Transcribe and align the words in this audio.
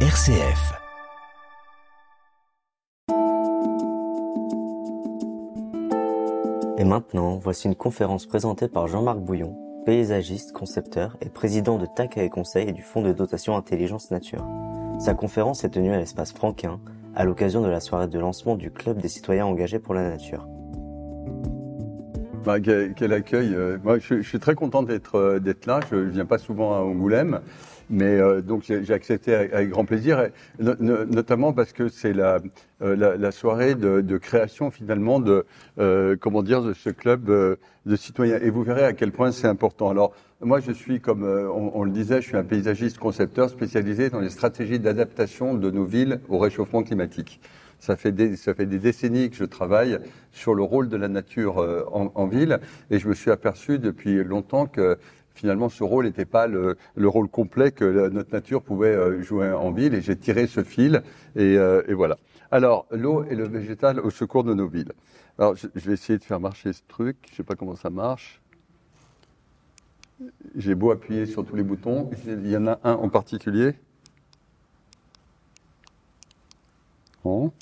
RCF. 0.00 0.74
Et 6.78 6.84
maintenant, 6.84 7.38
voici 7.38 7.66
une 7.66 7.74
conférence 7.74 8.26
présentée 8.26 8.68
par 8.68 8.88
Jean-Marc 8.88 9.18
Bouillon, 9.18 9.56
paysagiste, 9.86 10.52
concepteur 10.52 11.16
et 11.22 11.30
président 11.30 11.78
de 11.78 11.86
TAC 11.86 12.18
et 12.18 12.28
Conseil 12.28 12.68
et 12.68 12.72
du 12.72 12.82
Fonds 12.82 13.00
de 13.02 13.12
dotation 13.12 13.56
Intelligence 13.56 14.10
Nature. 14.10 14.44
Sa 14.98 15.14
conférence 15.14 15.64
est 15.64 15.70
tenue 15.70 15.92
à 15.92 15.98
l'espace 15.98 16.32
Franquin, 16.32 16.78
à 17.14 17.24
l'occasion 17.24 17.62
de 17.62 17.68
la 17.68 17.80
soirée 17.80 18.08
de 18.08 18.18
lancement 18.18 18.56
du 18.56 18.70
Club 18.70 19.00
des 19.00 19.08
citoyens 19.08 19.46
engagés 19.46 19.78
pour 19.78 19.94
la 19.94 20.06
nature. 20.10 20.46
Bah, 22.44 22.60
quel, 22.60 22.92
quel 22.94 23.12
accueil. 23.14 23.54
euh, 23.54 23.78
Moi, 23.82 23.98
je, 23.98 24.20
je 24.20 24.28
suis 24.28 24.38
très 24.38 24.54
content 24.54 24.82
d'être 24.82 25.16
euh, 25.16 25.38
d'être 25.40 25.66
là. 25.66 25.80
Je 25.90 25.96
ne 25.96 26.10
viens 26.10 26.26
pas 26.26 26.38
souvent 26.38 26.74
à 26.74 26.78
Angoulême, 26.78 27.40
mais 27.90 28.18
euh, 28.20 28.40
donc 28.40 28.62
j'ai 28.64 28.92
accepté 28.92 29.34
avec, 29.34 29.70
grand 29.70 29.84
plaisir, 29.84 30.20
et 30.20 30.32
no- 30.58 30.74
no- 30.80 31.04
notamment 31.04 31.52
parce 31.52 31.72
que 31.72 31.88
c'est 31.88 32.12
la, 32.12 32.38
euh, 32.82 32.96
la, 32.96 33.16
la 33.16 33.30
soirée 33.30 33.74
de, 33.74 34.00
de 34.00 34.18
création 34.18 34.70
finalement 34.70 35.20
de 35.20 35.44
euh, 35.78 36.16
comment 36.18 36.42
dire 36.42 36.62
de 36.62 36.72
ce 36.72 36.90
club 36.90 37.30
euh, 37.30 37.56
de 37.86 37.96
citoyens. 37.96 38.38
Et 38.42 38.50
vous 38.50 38.62
verrez 38.62 38.84
à 38.84 38.92
quel 38.92 39.12
point 39.12 39.32
c'est 39.32 39.46
important. 39.46 39.90
Alors 39.90 40.14
moi, 40.40 40.60
je 40.60 40.72
suis 40.72 41.00
comme 41.00 41.24
euh, 41.24 41.48
on, 41.50 41.72
on 41.74 41.84
le 41.84 41.90
disait, 41.90 42.20
je 42.20 42.28
suis 42.28 42.36
un 42.36 42.44
paysagiste 42.44 42.98
concepteur 42.98 43.48
spécialisé 43.50 44.10
dans 44.10 44.20
les 44.20 44.30
stratégies 44.30 44.78
d'adaptation 44.80 45.54
de 45.54 45.70
nos 45.70 45.84
villes 45.84 46.20
au 46.28 46.38
réchauffement 46.38 46.82
climatique. 46.82 47.40
Ça 47.78 47.94
fait, 47.94 48.10
des, 48.10 48.36
ça 48.36 48.54
fait 48.54 48.64
des 48.64 48.78
décennies 48.78 49.28
que 49.28 49.36
je 49.36 49.44
travaille 49.44 49.98
sur 50.32 50.54
le 50.54 50.62
rôle 50.62 50.88
de 50.88 50.96
la 50.96 51.08
nature 51.08 51.58
en, 51.92 52.10
en 52.14 52.26
ville 52.26 52.58
et 52.90 52.98
je 52.98 53.06
me 53.06 53.12
suis 53.14 53.30
aperçu 53.30 53.78
depuis 53.78 54.24
longtemps 54.24 54.64
que 54.66 54.96
finalement 55.36 55.68
ce 55.68 55.84
rôle 55.84 56.06
n'était 56.06 56.24
pas 56.24 56.46
le, 56.46 56.76
le 56.96 57.08
rôle 57.08 57.28
complet 57.28 57.70
que 57.70 58.08
notre 58.08 58.32
nature 58.32 58.62
pouvait 58.62 58.88
euh, 58.94 59.22
jouer 59.22 59.52
en 59.52 59.70
ville 59.70 59.94
et 59.94 60.00
j'ai 60.00 60.16
tiré 60.16 60.46
ce 60.46 60.64
fil 60.64 61.02
et, 61.36 61.56
euh, 61.58 61.82
et 61.86 61.94
voilà. 61.94 62.16
Alors, 62.50 62.86
l'eau 62.90 63.24
et 63.24 63.34
le 63.34 63.46
végétal 63.46 64.00
au 64.00 64.10
secours 64.10 64.44
de 64.44 64.54
nos 64.54 64.66
villes. 64.68 64.92
Alors, 65.38 65.54
je, 65.56 65.66
vais 65.74 65.92
essayer 65.92 66.18
de 66.18 66.24
faire 66.24 66.40
marcher 66.40 66.72
ce 66.72 66.80
truc. 66.88 67.16
Je 67.30 67.34
sais 67.36 67.42
pas 67.42 67.54
comment 67.56 67.74
ça 67.76 67.90
marche. 67.90 68.40
J'ai 70.56 70.74
beau 70.74 70.90
appuyer 70.92 71.26
sur 71.26 71.44
tous 71.44 71.56
les 71.56 71.62
boutons. 71.64 72.08
Il 72.26 72.48
y 72.48 72.56
en 72.56 72.66
a 72.68 72.78
un 72.84 72.94
en 72.94 73.08
particulier. 73.08 73.74
Bon. 77.24 77.52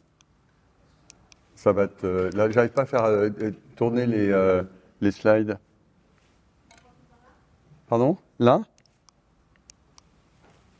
Ça 1.57 1.73
va 1.73 1.85
être. 1.85 2.05
euh, 2.05 2.31
là, 2.35 2.51
j'arrive 2.51 2.71
pas 2.73 2.83
à 2.83 2.87
faire 2.87 3.31
tourner 3.77 4.07
les, 4.07 4.63
les 5.01 5.11
slides. 5.11 5.59
Pardon 7.95 8.17
Là 8.41 8.61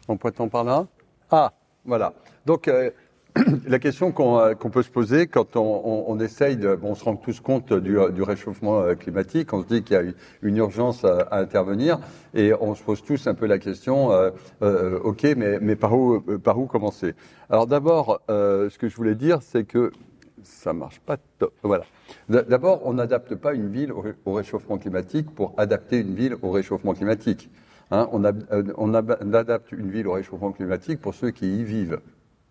En 0.09 0.17
pointant 0.17 0.49
par 0.49 0.65
là 0.65 0.89
Ah, 1.31 1.53
voilà. 1.85 2.13
Donc, 2.45 2.67
euh, 2.67 2.91
la 3.69 3.79
question 3.79 4.11
qu'on 4.11 4.41
euh, 4.41 4.55
qu'on 4.55 4.69
peut 4.69 4.83
se 4.83 4.91
poser 4.91 5.29
quand 5.29 5.55
on, 5.55 6.19
essaye 6.19 6.57
de. 6.57 6.75
Bon, 6.75 6.91
on 6.91 6.95
se 6.97 7.05
rend 7.05 7.15
tous 7.15 7.39
compte 7.39 7.73
du, 7.73 7.97
du 8.13 8.23
réchauffement 8.25 8.81
euh, 8.81 8.97
climatique, 8.97 9.53
on 9.53 9.63
se 9.63 9.69
dit 9.69 9.85
qu'il 9.85 9.95
y 9.95 10.01
a 10.01 10.03
une- 10.43 10.57
urgence 10.57 11.05
à, 11.05 11.29
intervenir 11.31 12.01
et 12.35 12.53
on 12.61 12.75
se 12.75 12.83
pose 12.83 13.01
tous 13.05 13.29
un 13.29 13.35
peu 13.35 13.47
la 13.47 13.61
question 13.61 14.11
euh, 14.11 14.31
euh, 14.63 14.99
ok, 15.05 15.23
mais, 15.37 15.77
par, 15.77 15.97
où, 15.97 16.15
euh, 16.17 16.67
commencer? 16.67 17.15
Alors, 17.49 17.69
d'abord, 17.69 18.23
euh, 18.29 18.71
ce 18.71 18.77
que 18.77 18.89
je 18.89 18.97
voulais 18.97 19.15
dire, 19.15 19.39
c'est 19.41 19.63
que 19.63 19.93
ça 20.45 20.73
marche 20.73 21.01
pas 21.01 21.17
top. 21.39 21.55
Voilà. 21.63 21.85
D'abord, 22.29 22.83
on 22.85 22.95
n'adapte 22.95 23.35
pas 23.35 23.55
une 23.55 23.69
ville 23.69 23.93
au 23.93 24.01
ré- 24.01 24.15
au 24.25 24.33
réchauffement 24.35 24.79
climatique 24.79 25.35
pour 25.35 25.55
adapter 25.57 25.99
une 25.99 26.15
ville 26.15 26.37
au 26.43 26.51
réchauffement 26.51 26.95
climatique. 26.95 27.51
Hein, 27.91 28.09
euh, 28.53 28.63
on 28.77 28.95
adapte 28.95 29.73
une 29.73 29.91
ville 29.91 30.07
au 30.07 30.13
réchauffement 30.13 30.53
climatique 30.53 31.01
pour 31.01 31.15
ceux 31.15 31.31
qui 31.31 31.61
y 31.61 31.65
vivent. 31.65 32.01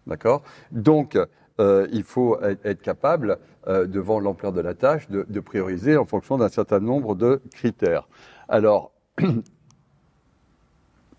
D'accord? 0.08 0.44
Donc, 0.72 1.18
euh, 1.60 1.88
il 1.92 2.04
faut 2.04 2.40
être, 2.42 2.66
être 2.66 2.82
capable, 2.82 3.38
euh, 3.68 3.86
devant 3.86 4.20
l'ampleur 4.20 4.52
de 4.52 4.62
la 4.62 4.74
tâche, 4.74 5.10
de, 5.10 5.26
de 5.28 5.40
prioriser 5.40 5.98
en 5.98 6.06
fonction 6.06 6.38
d'un 6.38 6.50
certain 6.50 6.80
nombre 6.80 7.16
de 7.16 7.42
critères. 7.52 8.08
Alors, 8.50 8.92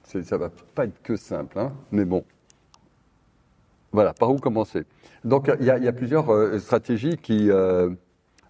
ça 0.03 0.37
va 0.37 0.50
pas 0.75 0.84
être 0.84 1.03
que 1.03 1.16
simple, 1.16 1.59
hein, 1.59 1.72
mais 1.91 2.04
bon. 2.04 2.25
Voilà, 3.94 4.12
par 4.12 4.32
où 4.32 4.38
commencer? 4.38 4.82
Donc, 5.25 5.49
il 5.60 5.65
y 5.65 5.71
a, 5.71 5.93
plusieurs 5.93 6.32
euh, 6.32 6.59
stratégies 6.59 7.16
qui, 7.16 7.49
euh, 7.49 7.91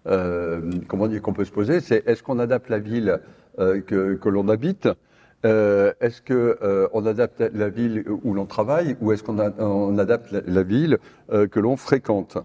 euh, 0.07 0.71
comment 0.87 1.07
dire, 1.07 1.21
qu'on 1.21 1.33
peut 1.33 1.45
se 1.45 1.51
poser. 1.51 1.81
C'est 1.81 2.01
est-ce 2.07 2.23
qu'on 2.23 2.39
adapte 2.39 2.67
la 2.67 2.79
ville 2.79 3.19
que, 3.55 4.27
l'on 4.27 4.49
habite? 4.49 4.89
Est-ce 5.43 6.23
que 6.23 6.89
on 6.93 7.05
adapte 7.05 7.43
la 7.53 7.69
ville 7.69 8.05
où 8.23 8.33
l'on 8.33 8.47
travaille? 8.47 8.97
Ou 9.01 9.11
est-ce 9.11 9.21
qu'on 9.21 9.37
adapte 9.99 10.31
la, 10.31 10.63
ville 10.63 10.97
que 11.29 11.59
l'on 11.59 11.77
fréquente? 11.77 12.39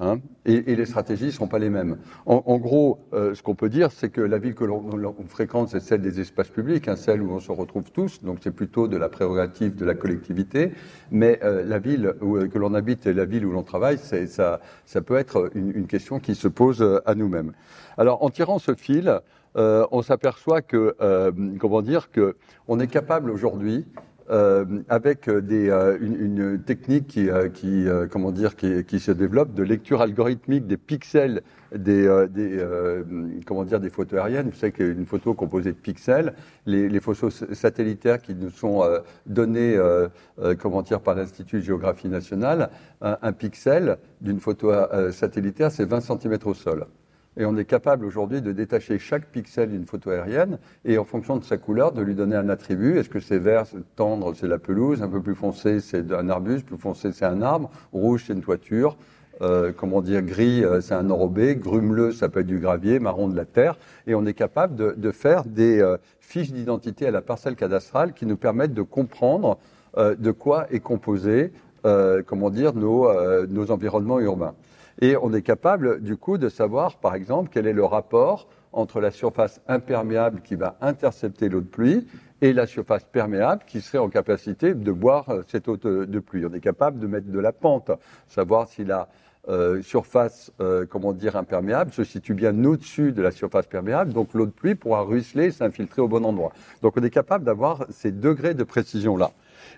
Hein 0.00 0.18
et, 0.44 0.60
les 0.74 0.86
stratégies 0.86 1.26
ne 1.26 1.30
sont 1.30 1.46
pas 1.46 1.58
les 1.58 1.70
mêmes. 1.70 1.98
En, 2.26 2.58
gros, 2.58 2.98
euh, 3.12 3.34
ce 3.34 3.42
qu'on 3.42 3.54
peut 3.54 3.68
dire, 3.68 3.92
c'est 3.92 4.08
que 4.08 4.20
la 4.20 4.38
ville 4.38 4.54
que 4.54 4.64
l'on 4.64 5.14
fréquente, 5.28 5.68
c'est 5.68 5.80
celle 5.80 6.02
des 6.02 6.20
espaces 6.20 6.48
publics, 6.48 6.88
hein, 6.88 6.96
celle 6.96 7.22
où 7.22 7.30
on 7.30 7.40
se 7.40 7.52
retrouve 7.52 7.90
tous, 7.92 8.22
donc 8.22 8.38
c'est 8.42 8.50
plutôt 8.50 8.88
de 8.88 8.96
la 8.96 9.08
prérogative 9.08 9.74
de 9.76 9.84
la 9.84 9.94
collectivité. 9.94 10.72
Mais 11.10 11.38
euh, 11.44 11.64
la 11.64 11.78
ville 11.78 12.14
où, 12.20 12.38
que 12.48 12.58
l'on 12.58 12.74
habite 12.74 13.06
et 13.06 13.14
la 13.14 13.24
ville 13.24 13.46
où 13.46 13.52
l'on 13.52 13.62
travaille, 13.62 13.98
ça, 13.98 14.60
peut 15.06 15.16
être 15.16 15.50
une, 15.54 15.86
question 15.86 16.18
qui 16.18 16.34
se 16.34 16.48
pose 16.48 16.82
euh, 16.82 17.00
à 17.06 17.14
nous-mêmes. 17.14 17.52
Alors, 17.96 18.24
en 18.24 18.30
tirant 18.30 18.58
ce 18.58 18.74
fil, 18.74 19.20
euh, 19.56 19.86
on 19.92 20.02
s'aperçoit 20.02 20.62
que, 20.62 20.96
euh, 21.00 21.30
comment 21.60 21.82
dire, 21.82 22.10
que 22.10 22.36
on 22.66 22.80
est 22.80 22.88
capable 22.88 23.30
aujourd'hui 23.30 23.86
euh, 24.30 24.64
avec 24.88 25.28
des, 25.28 25.68
euh, 25.68 25.98
une, 26.00 26.62
technique 26.62 27.06
qui, 27.08 27.28
euh, 27.28 27.48
euh, 27.64 28.98
se 28.98 29.12
développe 29.12 29.54
de 29.54 29.62
lecture 29.62 30.00
algorithmique 30.00 30.66
des 30.66 30.76
pixels 30.76 31.42
des, 31.74 32.06
euh, 32.06 32.26
euh, 32.36 33.90
photos 33.90 34.18
aériennes. 34.18 34.50
Vous 34.50 34.56
savez 34.56 34.72
qu'une 34.72 35.06
photo 35.06 35.34
composée 35.34 35.72
de 35.72 35.76
pixels, 35.76 36.34
les, 36.66 37.00
photos 37.00 37.44
satellitaires 37.52 38.20
qui 38.20 38.34
nous 38.34 38.50
sont 38.50 38.82
euh, 38.82 39.00
données, 39.26 39.76
euh, 39.76 40.08
euh, 40.38 40.54
comment 40.54 40.82
dire, 40.82 41.00
par 41.00 41.14
l'Institut 41.14 41.56
de 41.56 41.64
géographie 41.64 42.08
nationale, 42.08 42.70
un, 43.02 43.18
un 43.20 43.32
pixel 43.32 43.98
d'une 44.20 44.40
photo 44.40 44.70
euh, 44.72 45.12
satellitaire, 45.12 45.70
c'est 45.70 45.84
20 45.84 46.00
cm 46.00 46.38
au 46.44 46.54
sol. 46.54 46.86
Et 47.36 47.44
on 47.44 47.56
est 47.56 47.64
capable 47.64 48.04
aujourd'hui 48.04 48.42
de 48.42 48.52
détacher 48.52 48.98
chaque 48.98 49.26
pixel 49.26 49.70
d'une 49.70 49.86
photo 49.86 50.10
aérienne 50.10 50.58
et 50.84 50.98
en 50.98 51.04
fonction 51.04 51.36
de 51.36 51.44
sa 51.44 51.56
couleur, 51.56 51.92
de 51.92 52.00
lui 52.00 52.14
donner 52.14 52.36
un 52.36 52.48
attribut. 52.48 52.98
Est-ce 52.98 53.08
que 53.08 53.18
c'est 53.18 53.38
vert, 53.38 53.64
tendre, 53.96 54.34
c'est 54.34 54.46
la 54.46 54.58
pelouse, 54.58 55.02
un 55.02 55.08
peu 55.08 55.20
plus 55.20 55.34
foncé, 55.34 55.80
c'est 55.80 56.12
un 56.12 56.28
arbuste, 56.28 56.66
plus 56.66 56.78
foncé, 56.78 57.10
c'est 57.12 57.24
un 57.24 57.42
arbre, 57.42 57.70
rouge, 57.92 58.24
c'est 58.26 58.34
une 58.34 58.40
toiture, 58.40 58.96
euh, 59.42 59.72
comment 59.76 60.00
dire, 60.00 60.22
gris, 60.22 60.64
euh, 60.64 60.80
c'est 60.80 60.94
un 60.94 61.10
enrobé, 61.10 61.56
grumeleux, 61.56 62.12
ça 62.12 62.28
peut 62.28 62.40
être 62.40 62.46
du 62.46 62.60
gravier, 62.60 63.00
marron 63.00 63.26
de 63.26 63.36
la 63.36 63.44
terre. 63.44 63.76
Et 64.06 64.14
on 64.14 64.24
est 64.26 64.34
capable 64.34 64.76
de, 64.76 64.94
de 64.96 65.10
faire 65.10 65.44
des 65.44 65.80
euh, 65.80 65.96
fiches 66.20 66.52
d'identité 66.52 67.08
à 67.08 67.10
la 67.10 67.20
parcelle 67.20 67.56
cadastrale 67.56 68.12
qui 68.12 68.26
nous 68.26 68.36
permettent 68.36 68.74
de 68.74 68.82
comprendre 68.82 69.58
euh, 69.96 70.14
de 70.14 70.30
quoi 70.30 70.66
est 70.72 70.78
composé, 70.78 71.52
euh, 71.84 72.22
comment 72.24 72.50
dire, 72.50 72.74
nos, 72.74 73.08
nos 73.48 73.72
environnements 73.72 74.20
urbains. 74.20 74.54
Et 75.00 75.16
on 75.16 75.32
est 75.32 75.42
capable, 75.42 76.00
du 76.02 76.16
coup, 76.16 76.38
de 76.38 76.48
savoir, 76.48 76.98
par 76.98 77.14
exemple, 77.14 77.50
quel 77.52 77.66
est 77.66 77.72
le 77.72 77.84
rapport 77.84 78.48
entre 78.72 79.00
la 79.00 79.10
surface 79.10 79.60
imperméable 79.68 80.40
qui 80.42 80.56
va 80.56 80.76
intercepter 80.80 81.48
l'eau 81.48 81.60
de 81.60 81.66
pluie 81.66 82.06
et 82.40 82.52
la 82.52 82.66
surface 82.66 83.04
perméable 83.04 83.62
qui 83.66 83.80
serait 83.80 83.98
en 83.98 84.08
capacité 84.08 84.74
de 84.74 84.92
boire 84.92 85.30
euh, 85.30 85.42
cette 85.48 85.68
eau 85.68 85.76
de, 85.76 86.18
pluie. 86.18 86.44
On 86.44 86.52
est 86.52 86.60
capable 86.60 86.98
de 86.98 87.06
mettre 87.06 87.28
de 87.28 87.38
la 87.38 87.52
pente, 87.52 87.90
savoir 88.28 88.68
si 88.68 88.84
la 88.84 89.08
euh, 89.48 89.82
surface, 89.82 90.52
euh, 90.60 90.86
comment 90.86 91.12
dire, 91.12 91.36
imperméable 91.36 91.92
se 91.92 92.02
situe 92.02 92.34
bien 92.34 92.64
au-dessus 92.64 93.12
de 93.12 93.22
la 93.22 93.30
surface 93.30 93.66
perméable, 93.66 94.12
donc 94.12 94.34
l'eau 94.34 94.46
de 94.46 94.50
pluie 94.50 94.74
pourra 94.74 95.02
ruisseler 95.02 95.46
et 95.46 95.50
s'infiltrer 95.52 96.02
au 96.02 96.08
bon 96.08 96.24
endroit. 96.24 96.52
Donc 96.82 96.94
on 96.96 97.02
est 97.02 97.10
capable 97.10 97.44
d'avoir 97.44 97.86
ces 97.90 98.10
degrés 98.10 98.54
de 98.54 98.64
précision-là. 98.64 99.32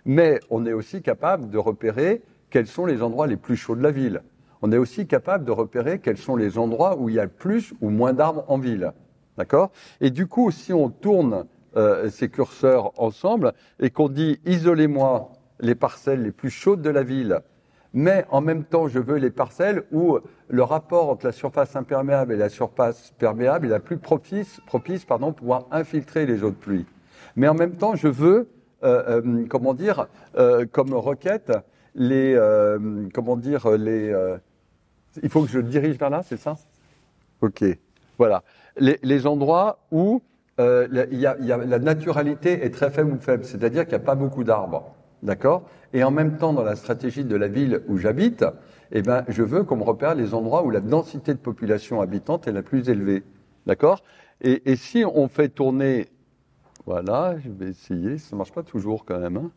Mais 0.05 0.41
on 0.51 0.67
est 0.67 0.73
aussi 0.73 1.03
capable 1.03 1.51
de 1.51 1.59
repérer 1.59 2.23
quels 2.51 2.67
sont 2.67 2.87
les 2.87 3.03
endroits 3.03 3.27
les 3.27 3.37
plus 3.37 3.57
chauds 3.57 3.77
de 3.77 3.83
la 3.83 3.91
ville 3.91 4.23
on 4.67 4.73
est 4.73 4.79
aussi 4.79 5.07
capable 5.07 5.45
de 5.45 5.53
repérer 5.53 6.01
quels 6.01 6.19
sont 6.19 6.35
les 6.35 6.59
endroits 6.59 6.99
où 6.99 7.09
il 7.09 7.15
y 7.15 7.21
a 7.21 7.29
plus 7.29 7.73
ou 7.81 7.89
moins 7.89 8.13
d'arbres 8.13 8.45
en 8.49 8.59
ville. 8.59 8.93
D'accord? 9.39 9.71
Et 10.01 10.11
du 10.11 10.27
coup, 10.27 10.51
si 10.51 10.73
on 10.73 10.89
tourne 10.89 11.47
euh, 11.77 12.11
ces 12.11 12.29
curseurs 12.29 12.91
ensemble 13.01 13.53
et 13.79 13.91
qu'on 13.91 14.09
dit 14.09 14.41
isolez-moi 14.45 15.31
les 15.61 15.77
parcelles 15.77 16.25
les 16.25 16.33
plus 16.33 16.51
chaudes 16.51 16.83
de 16.83 16.91
la 16.91 17.05
ville, 17.05 17.43
mais 17.93 18.25
en 18.29 18.41
même 18.41 18.65
temps, 18.65 18.89
je 18.89 18.99
veux 18.99 19.19
les 19.19 19.31
parcelles 19.31 19.85
où 19.93 20.19
le 20.49 20.63
rapport 20.65 21.11
entre 21.11 21.27
la 21.27 21.33
surface 21.33 21.77
imperméable 21.77 22.33
et 22.33 22.37
la 22.37 22.49
surface 22.49 23.15
perméable 23.19 23.67
est 23.67 23.71
la 23.71 23.79
plus 23.79 23.99
propice, 23.99 24.61
propice 24.67 25.05
pardon, 25.05 25.29
pour 25.29 25.37
pouvoir 25.37 25.67
infiltrer 25.71 26.27
les 26.27 26.43
eaux 26.43 26.51
de 26.51 26.57
pluie. 26.57 26.87
Mais 27.37 27.47
en 27.47 27.55
même 27.55 27.77
temps, 27.77 27.95
je 27.95 28.09
veux, 28.09 28.49
euh, 28.83 29.21
euh, 29.23 29.47
comment 29.49 29.75
dire, 29.75 30.09
comme 30.73 30.93
requête, 30.93 31.53
les, 31.95 32.37
comment 33.15 33.37
dire, 33.37 33.71
les, 33.71 34.13
il 35.23 35.29
faut 35.29 35.43
que 35.43 35.51
je 35.51 35.61
dirige 35.61 35.99
vers 35.99 36.11
là, 36.11 36.23
c'est 36.23 36.37
ça? 36.37 36.57
Ok, 37.41 37.65
voilà. 38.19 38.43
Les, 38.79 39.27
endroits 39.27 39.79
où 39.91 40.23
euh, 40.61 40.87
la, 40.91 41.79
naturalité 41.79 42.65
est 42.65 42.71
très 42.71 42.91
faible 42.91 43.13
ou 43.13 43.21
faible, 43.21 43.45
c'est-à-dire 43.45 43.85
qu'il 43.85 43.97
n'y 43.97 44.03
a 44.03 44.07
pas 44.07 44.15
beaucoup 44.15 44.45
d'arbres. 44.45 44.95
d'accord? 45.23 45.63
Et 45.93 46.05
en 46.05 46.11
même 46.11 46.37
temps, 46.37 46.53
dans 46.53 46.63
la 46.63 46.77
stratégie 46.77 47.25
de 47.25 47.37
la 47.37 47.49
ville 47.49 47.83
où 47.89 47.97
j'habite, 47.97 48.45
eh 48.93 49.03
ben, 49.03 49.25
je 49.29 49.43
veux 49.43 49.65
qu'on 49.65 49.77
me 49.77 49.83
repère 49.83 50.15
les 50.15 50.35
endroits 50.35 50.63
où 50.63 50.71
la 50.71 50.81
densité 50.81 51.33
de 51.33 51.39
population 51.39 52.01
habitante 52.01 52.47
est 52.47 52.53
la 52.53 52.63
plus 52.63 52.89
élevée, 52.89 53.23
d'accord? 53.67 54.03
Et, 54.43 54.71
et 54.71 54.77
si 54.77 55.05
on 55.05 55.29
fait 55.29 55.49
tourner, 55.49 56.09
voilà, 56.85 57.37
je 57.39 57.51
vais 57.51 57.71
essayer, 57.71 58.19
ça 58.19 58.37
ne 58.37 58.39
marche 58.39 58.53
pas 58.53 58.63
toujours 58.63 59.05
quand 59.05 59.19
même. 59.19 59.37
Hein? 59.37 59.51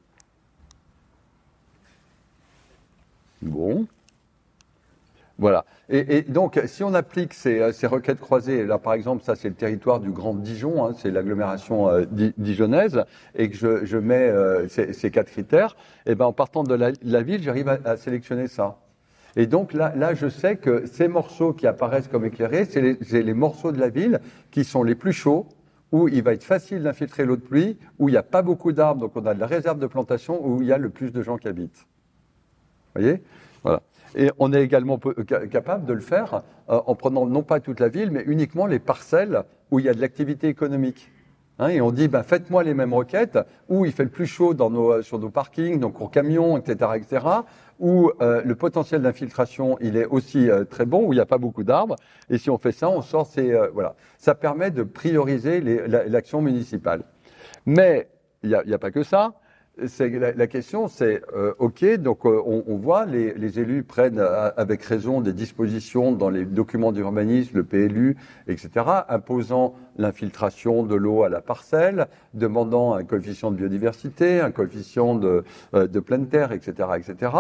Bon. 3.42 3.88
Voilà. 5.40 5.64
Et, 5.88 6.22
donc, 6.24 6.60
si 6.66 6.84
on 6.84 6.94
applique 6.94 7.34
ces, 7.34 7.72
ces, 7.72 7.88
requêtes 7.88 8.20
croisées, 8.20 8.66
là 8.66 8.78
par 8.78 8.94
exemple, 8.94 9.24
ça 9.24 9.36
c'est 9.36 9.48
le 9.48 9.56
territoire 9.56 10.02
du 10.02 10.12
Grand 10.12 10.34
Dijon, 10.34 10.86
hein, 10.86 10.92
c'est 10.98 11.12
l'agglomération 11.12 11.90
euh, 11.90 12.04
dijonnaise, 12.38 13.06
et 13.36 13.50
que 13.50 13.56
je, 13.56 13.86
je 13.86 13.98
mets 13.98 14.28
euh, 14.28 14.68
ces, 14.68 14.92
ces, 14.92 15.12
quatre 15.12 15.32
critères, 15.32 15.78
et 16.06 16.12
eh 16.12 16.16
ben 16.16 16.26
en 16.26 16.34
partant 16.34 16.64
de 16.64 16.76
la, 16.76 16.92
la 17.04 17.22
ville, 17.24 17.42
j'arrive 17.42 17.70
à, 17.70 17.80
à, 17.86 17.96
sélectionner 17.96 18.48
ça. 18.48 18.80
Et 19.38 19.48
donc 19.48 19.72
là, 19.72 19.94
là, 19.96 20.14
je 20.14 20.28
sais 20.28 20.58
que 20.58 20.86
ces 20.86 21.08
morceaux 21.08 21.54
qui 21.54 21.68
apparaissent 21.68 22.10
comme 22.10 22.26
éclairés, 22.26 22.66
c'est 22.66 22.82
les, 22.82 23.24
les, 23.24 23.34
morceaux 23.34 23.72
de 23.72 23.80
la 23.80 23.90
ville 23.90 24.20
qui 24.52 24.66
sont 24.66 24.84
les 24.84 24.96
plus 24.96 25.14
chauds, 25.14 25.48
où 25.94 26.10
il 26.10 26.22
va 26.22 26.34
être 26.34 26.44
facile 26.44 26.84
d'infiltrer 26.84 27.24
l'eau 27.24 27.38
de 27.38 27.42
pluie, 27.42 27.78
où 27.98 28.10
il 28.10 28.12
n'y 28.12 28.18
a 28.18 28.24
pas 28.24 28.42
beaucoup 28.42 28.74
d'arbres, 28.74 29.00
donc 29.00 29.16
on 29.16 29.26
a 29.26 29.34
de 29.34 29.40
la 29.40 29.48
réserve 29.48 29.80
de 29.80 29.88
plantation, 29.88 30.46
où 30.46 30.62
il 30.62 30.68
y 30.68 30.74
a 30.74 30.78
le 30.78 30.90
plus 30.90 31.14
de 31.14 31.22
gens 31.24 31.38
qui 31.38 31.48
habitent. 31.48 31.88
Vous 32.94 33.02
voyez? 33.02 33.24
Voilà. 33.64 33.82
Et 34.16 34.32
on 34.40 34.54
est 34.54 34.64
également 34.64 35.00
capable 35.52 35.86
de 35.86 35.94
le 35.94 36.00
faire 36.00 36.44
euh, 36.70 36.80
en 36.86 36.96
prenant 36.96 37.26
non 37.26 37.44
pas 37.44 37.60
toute 37.60 37.80
la 37.80 37.90
ville, 37.90 38.12
mais 38.12 38.24
uniquement 38.26 38.66
les 38.66 38.80
parcelles 38.80 39.44
où 39.72 39.80
il 39.80 39.86
y 39.86 39.90
a 39.90 39.94
de 39.94 40.02
l'activité 40.02 40.48
économique. 40.48 41.12
Hein, 41.60 41.70
et 41.70 41.82
on 41.82 41.92
dit, 41.92 42.08
ben, 42.08 42.24
faites-moi 42.24 42.64
les 42.64 42.74
mêmes 42.74 42.94
requêtes, 42.94 43.38
où 43.68 43.86
il 43.86 43.92
fait 43.92 44.04
le 44.04 44.10
plus 44.10 44.26
chaud 44.26 44.54
dans 44.54 44.70
nos, 44.70 45.02
sur 45.02 45.20
nos 45.20 45.30
parkings, 45.30 45.80
donc 45.80 45.94
cours 45.94 46.10
camions, 46.10 46.58
etc., 46.58 46.92
etc., 46.96 47.26
où 47.80 48.12
euh, 48.22 48.42
le 48.44 48.56
potentiel 48.56 49.02
d'infiltration, 49.02 49.78
il 49.82 49.96
est 49.96 50.06
aussi 50.06 50.50
euh, 50.50 50.64
très 50.64 50.86
bon, 50.86 51.06
où 51.06 51.14
il 51.14 51.18
n'y 51.18 51.22
a 51.22 51.26
pas 51.26 51.38
beaucoup 51.38 51.64
d'arbres. 51.64 51.96
Et 52.30 52.38
si 52.38 52.50
on 52.50 52.58
fait 52.58 52.72
ça, 52.72 52.90
on 52.90 53.02
sort 53.02 53.28
ces... 53.28 53.54
voilà. 53.74 53.96
Ça 54.18 54.36
permet 54.36 54.72
de 54.72 54.84
prioriser 54.84 55.62
l'action 55.88 56.42
municipale. 56.42 57.04
Mais 57.66 58.10
il 58.44 58.50
n'y 58.50 58.56
a, 58.56 58.64
a, 58.76 58.78
pas 58.78 58.92
que 58.92 59.04
ça 59.04 59.34
la, 60.00 60.32
la, 60.34 60.48
question, 60.48 60.88
c'est 60.88 61.22
euh, 61.36 61.54
OK, 61.60 61.86
donc 61.98 62.26
euh, 62.26 62.42
on, 62.46 62.64
on, 62.68 62.78
voit 62.78 63.06
les, 63.06 63.34
les, 63.34 63.60
élus 63.60 63.84
prennent 63.84 64.20
euh, 64.20 64.52
avec 64.58 64.84
raison 64.84 65.22
des 65.22 65.34
dispositions 65.34 66.12
dans 66.12 66.30
les 66.30 66.46
documents 66.46 66.92
d'urbanisme, 66.92 67.58
le 67.58 67.64
PLU, 67.64 68.18
etc., 68.48 68.86
imposant 69.08 69.76
l'infiltration 69.98 70.84
de 70.84 70.96
l'eau 70.96 71.24
à 71.24 71.30
la 71.30 71.42
parcelle, 71.42 72.08
demandant 72.34 72.94
un 72.94 73.04
coefficient 73.04 73.52
de 73.52 73.58
biodiversité, 73.58 74.42
un 74.42 74.52
coefficient 74.52 75.16
de, 75.16 75.44
de 75.74 76.00
pleine 76.00 76.28
terre, 76.28 76.52
etc., 76.52 76.90
etc. 76.98 77.32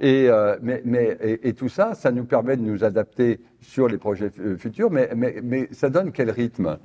Et, 0.00 0.28
mais, 0.60 0.82
mais 0.84 1.16
et, 1.22 1.54
tout 1.54 1.70
ça, 1.70 1.94
ça 1.94 2.10
nous 2.10 2.24
permet 2.24 2.56
de 2.56 2.62
nous 2.62 2.84
adapter 2.84 3.40
sur 3.60 3.88
les 3.88 3.96
projets 3.98 4.30
futurs, 4.58 4.90
mais, 4.90 5.10
mais, 5.16 5.40
mais 5.42 5.68
ça 5.72 5.88
donne 5.88 6.12
quel 6.12 6.30
rythme? 6.30 6.78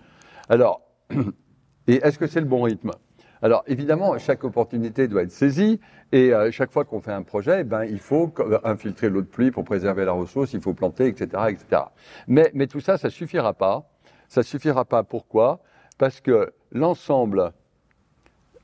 Alors, 0.47 0.81
et 1.87 1.95
est-ce 1.95 2.17
que 2.17 2.27
c'est 2.27 2.39
le 2.39 2.45
bon 2.45 2.61
rythme? 2.61 2.91
Alors 3.41 3.63
évidemment, 3.67 4.17
chaque 4.17 4.43
opportunité 4.43 5.07
doit 5.07 5.23
être 5.23 5.31
saisie 5.31 5.79
et 6.11 6.33
euh, 6.33 6.51
chaque 6.51 6.71
fois 6.71 6.85
qu'on 6.85 7.01
fait 7.01 7.11
un 7.11 7.23
projet, 7.23 7.63
ben, 7.63 7.83
il 7.83 7.99
faut 7.99 8.33
infiltrer 8.63 9.09
l'eau 9.09 9.21
de 9.21 9.27
pluie 9.27 9.51
pour 9.51 9.63
préserver 9.63 10.05
la 10.05 10.13
ressource, 10.13 10.53
il 10.53 10.61
faut 10.61 10.73
planter, 10.73 11.07
etc. 11.07 11.43
etc. 11.49 11.83
Mais, 12.27 12.49
mais 12.53 12.67
tout 12.67 12.79
ça, 12.79 12.97
ça 12.97 13.09
suffira 13.09 13.53
pas. 13.53 13.89
Ça 14.27 14.43
suffira 14.43 14.85
pas. 14.85 15.03
Pourquoi? 15.03 15.61
Parce 15.97 16.19
que 16.21 16.51
l'ensemble 16.71 17.51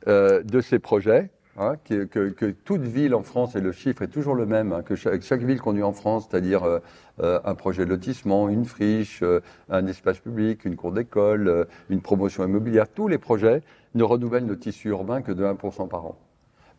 euh, 0.08 0.44
de 0.44 0.60
ces 0.60 0.80
projets, 0.80 1.32
Hein, 1.56 1.76
que, 1.86 2.06
que, 2.06 2.30
que, 2.30 2.48
toute 2.48 2.82
ville 2.82 3.14
en 3.14 3.22
France, 3.22 3.56
et 3.56 3.62
le 3.62 3.72
chiffre 3.72 4.02
est 4.02 4.08
toujours 4.08 4.34
le 4.34 4.48
même, 4.48 4.74
hein, 4.74 4.82
que 4.82 4.96
chaque, 4.96 5.22
chaque, 5.22 5.44
ville 5.44 5.62
conduite 5.62 5.84
en 5.84 5.94
France, 5.94 6.28
c'est-à-dire 6.28 6.64
euh, 6.64 6.80
euh, 7.22 7.40
un 7.46 7.54
projet 7.54 7.86
de 7.86 7.92
lotissement, 7.92 8.50
une 8.50 8.66
friche, 8.66 9.22
euh, 9.22 9.40
un 9.70 9.86
espace 9.86 10.18
public, 10.18 10.66
une 10.66 10.76
cour 10.76 10.92
d'école, 10.92 11.68
une 11.92 12.02
promotion 12.02 12.44
immobilière, 12.44 12.88
tous 12.90 13.08
les 13.08 13.20
projets 13.20 13.62
ne 13.94 14.04
renouvellent 14.04 14.48
le 14.48 14.58
tissu 14.58 14.90
urbain 14.90 15.22
que 15.22 15.32
de 15.32 15.46
1% 15.46 15.88
par 15.88 16.08
an. 16.08 16.18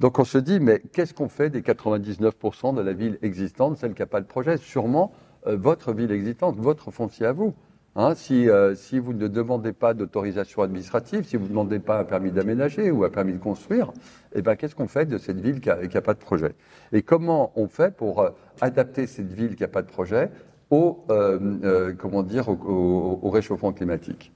Donc 0.01 0.19
on 0.19 0.25
se 0.25 0.39
dit, 0.39 0.59
mais 0.59 0.83
qu'est-ce 0.93 1.15
qu'on 1.15 1.29
fait 1.29 1.51
des 1.51 1.63
99% 1.63 2.75
de 2.75 2.83
la 2.83 2.93
ville 2.93 3.17
existante, 3.23 3.77
celle 3.77 3.95
qui 3.95 4.03
n'a 4.03 4.07
pas 4.07 4.21
de 4.21 4.27
projet? 4.27 4.57
Sûrement 4.57 5.13
votre 5.47 5.93
ville 5.93 6.11
existante, 6.11 6.57
votre 6.57 6.91
foncier 6.91 7.27
à 7.27 7.33
vous. 7.33 7.55
Hein, 7.97 8.15
si, 8.17 8.49
euh, 8.49 8.75
si, 8.75 8.99
vous 8.99 9.13
ne 9.13 9.29
demandez 9.29 9.73
pas 9.73 9.95
d'autorisation 9.95 10.63
administrative, 10.63 11.25
si 11.25 11.37
vous 11.37 11.45
ne 11.45 11.51
demandez 11.51 11.79
pas 11.79 12.01
un 12.01 12.05
permis 12.05 12.33
d'aménager 12.33 12.91
ou 12.91 13.05
un 13.05 13.09
permis 13.09 13.35
de 13.35 13.39
construire, 13.39 13.93
eh 14.35 14.43
ben, 14.43 14.57
qu'est-ce 14.57 14.75
qu'on 14.75 14.89
fait 14.89 15.07
de 15.07 15.17
cette 15.17 15.41
ville 15.41 15.61
qui 15.61 15.69
n'a 15.69 16.01
pas 16.01 16.15
de 16.15 16.19
projet? 16.19 16.57
Et 16.93 17.03
comment 17.03 17.53
on 17.55 17.69
fait 17.69 17.95
pour 17.95 18.21
euh, 18.21 18.31
adapter 18.61 19.07
cette 19.07 19.33
ville 19.33 19.55
qui 19.55 19.63
n'a 19.63 19.69
pas 19.69 19.83
de 19.83 19.87
projet 19.87 20.31
au, 20.71 21.05
euh, 21.11 21.95
comment 21.97 22.25
dire, 22.25 22.49
au, 22.49 23.21
au, 23.23 23.31
réchauffement 23.31 23.73
climatique? 23.73 24.33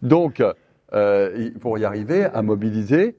Donc, 0.00 0.42
pour 1.60 1.78
y 1.78 1.84
arriver 1.84 2.24
à 2.24 2.42
mobiliser, 2.42 3.16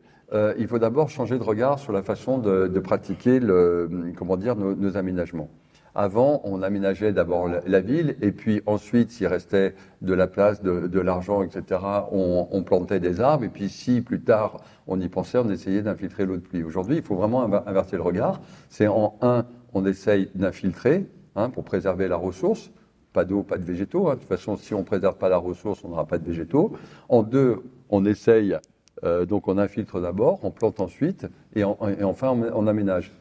il 0.58 0.68
faut 0.68 0.80
d'abord 0.80 1.10
changer 1.10 1.38
de 1.38 1.44
regard 1.44 1.80
sur 1.80 1.92
la 1.92 2.04
façon 2.04 2.38
de, 2.38 2.68
de 2.68 2.80
pratiquer 2.80 3.40
le, 3.40 3.90
comment 4.18 4.38
dire, 4.38 4.56
nos, 4.56 4.76
nos 4.76 4.96
aménagements. 4.96 5.50
Avant, 5.96 6.42
on 6.44 6.64
aménageait 6.64 7.14
d'abord 7.14 7.48
la, 7.48 7.80
ville, 7.80 8.16
et 8.22 8.32
puis 8.32 8.62
ensuite, 8.66 9.12
s'il 9.12 9.28
restait 9.28 9.76
de 10.02 10.14
la 10.14 10.26
place, 10.26 10.64
de, 10.64 11.00
l'argent, 11.00 11.44
etc., 11.44 11.82
on, 12.12 12.64
plantait 12.64 13.00
des 13.00 13.22
arbres, 13.22 13.44
et 13.44 13.50
puis 13.50 13.70
si 13.70 14.02
plus 14.02 14.22
tard 14.22 14.62
on 14.88 15.00
y 15.00 15.08
pensait, 15.08 15.38
on 15.38 15.50
essayait 15.52 15.84
d'infiltrer 15.84 16.26
l'eau 16.26 16.38
de 16.38 16.42
pluie. 16.42 16.64
Aujourd'hui, 16.64 16.98
il 16.98 17.04
faut 17.04 17.16
vraiment 17.16 17.44
inverser 17.44 17.96
le 17.96 18.02
regard. 18.02 18.42
C'est 18.70 18.88
en 18.88 19.16
un, 19.22 19.46
on 19.74 19.86
essaye 19.86 20.30
d'infiltrer 20.34 21.06
hein, 21.36 21.52
pour 21.52 21.64
préserver 21.64 22.08
la 22.08 22.16
ressource. 22.16 22.72
Pas 23.14 23.26
d'eau, 23.26 23.44
pas 23.44 23.60
de 23.60 23.64
végétaux. 23.64 24.10
Hein. 24.10 24.16
De 24.16 24.20
toute 24.20 24.30
façon, 24.30 24.58
si 24.58 24.74
on 24.74 24.84
préserve 24.84 25.18
pas 25.18 25.30
la 25.30 25.38
ressource, 25.38 25.84
on 25.84 25.90
n'aura 25.90 26.06
pas 26.06 26.18
de 26.18 26.26
végétaux. 26.26 26.74
En 27.08 27.22
deux, 27.22 27.62
on 27.90 28.04
essaye, 28.06 28.58
euh, 29.04 29.28
donc 29.28 29.48
on 29.48 29.60
infiltre 29.60 30.02
d'abord, 30.02 30.40
on 30.42 30.50
plante 30.50 30.80
ensuite, 30.80 31.28
et, 31.56 31.64
en, 31.64 31.78
et 32.00 32.04
enfin 32.04 32.30
on 32.30 32.66
aménage. 32.66 33.14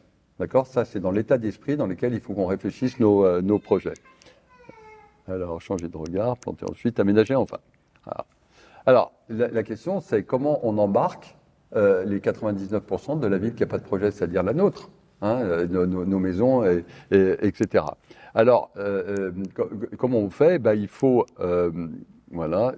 D'accord? 0.43 0.67
Ça, 0.67 0.83
c'est 0.83 0.99
dans 0.99 1.11
l'état 1.11 1.37
d'esprit 1.37 1.77
dans 1.77 1.87
lequel 1.87 2.13
il 2.13 2.19
faut 2.19 2.33
qu'on 2.33 2.47
réfléchisse 2.47 2.99
nos, 2.99 3.25
euh, 3.25 3.41
nos, 3.41 3.59
projets. 3.59 3.93
Alors, 5.25 5.61
changer 5.61 5.87
de 5.87 5.95
regard, 5.95 6.35
planter 6.35 6.65
ensuite, 6.69 6.99
aménager 6.99 7.33
enfin. 7.33 7.59
Alors, 8.85 9.13
la, 9.29 9.63
question, 9.63 10.01
c'est 10.01 10.23
comment 10.23 10.59
on 10.67 10.77
embarque 10.79 11.37
euh, 11.77 12.03
les 12.03 12.19
99% 12.19 13.21
de 13.21 13.27
la 13.27 13.37
ville 13.37 13.53
qui 13.53 13.61
n'a 13.61 13.67
pas 13.67 13.77
de 13.77 13.85
projet, 13.85 14.11
c'est-à-dire 14.11 14.43
la 14.43 14.51
nôtre, 14.51 14.89
hein, 15.21 15.39
euh, 15.43 15.65
nos, 15.65 16.19
maisons, 16.19 16.65
et, 16.65 16.83
et, 17.11 17.47
etc. 17.47 17.85
Alors, 18.35 18.71
comment 19.97 20.17
on 20.17 20.29
fait? 20.29 20.59
Ben, 20.59 20.73
Il 20.73 20.89
faut 20.89 21.25
voilà, 22.31 22.73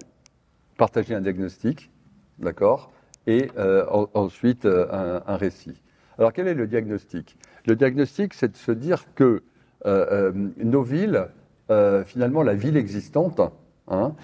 partager 0.78 1.16
un 1.16 1.20
diagnostic, 1.20 1.90
d'accord? 2.38 2.92
Et 3.26 3.50
en, 3.58 4.08
ensuite 4.14 4.66
un 4.66 5.36
récit. 5.36 5.82
Alors 6.18 6.32
quel 6.32 6.48
est 6.48 6.54
le 6.54 6.66
diagnostic? 6.66 7.36
Le 7.66 7.74
diagnostic, 7.74 8.32
c'est 8.34 8.52
de 8.52 8.56
se 8.56 8.70
dire 8.70 9.04
que 9.16 9.42
euh, 9.86 10.06
euh, 10.12 10.32
nos 10.62 10.82
villes, 10.82 11.26
euh, 11.70 12.04
finalement 12.04 12.44
la 12.44 12.54
ville 12.54 12.76
existante, 12.76 13.40
hein, 13.88 14.14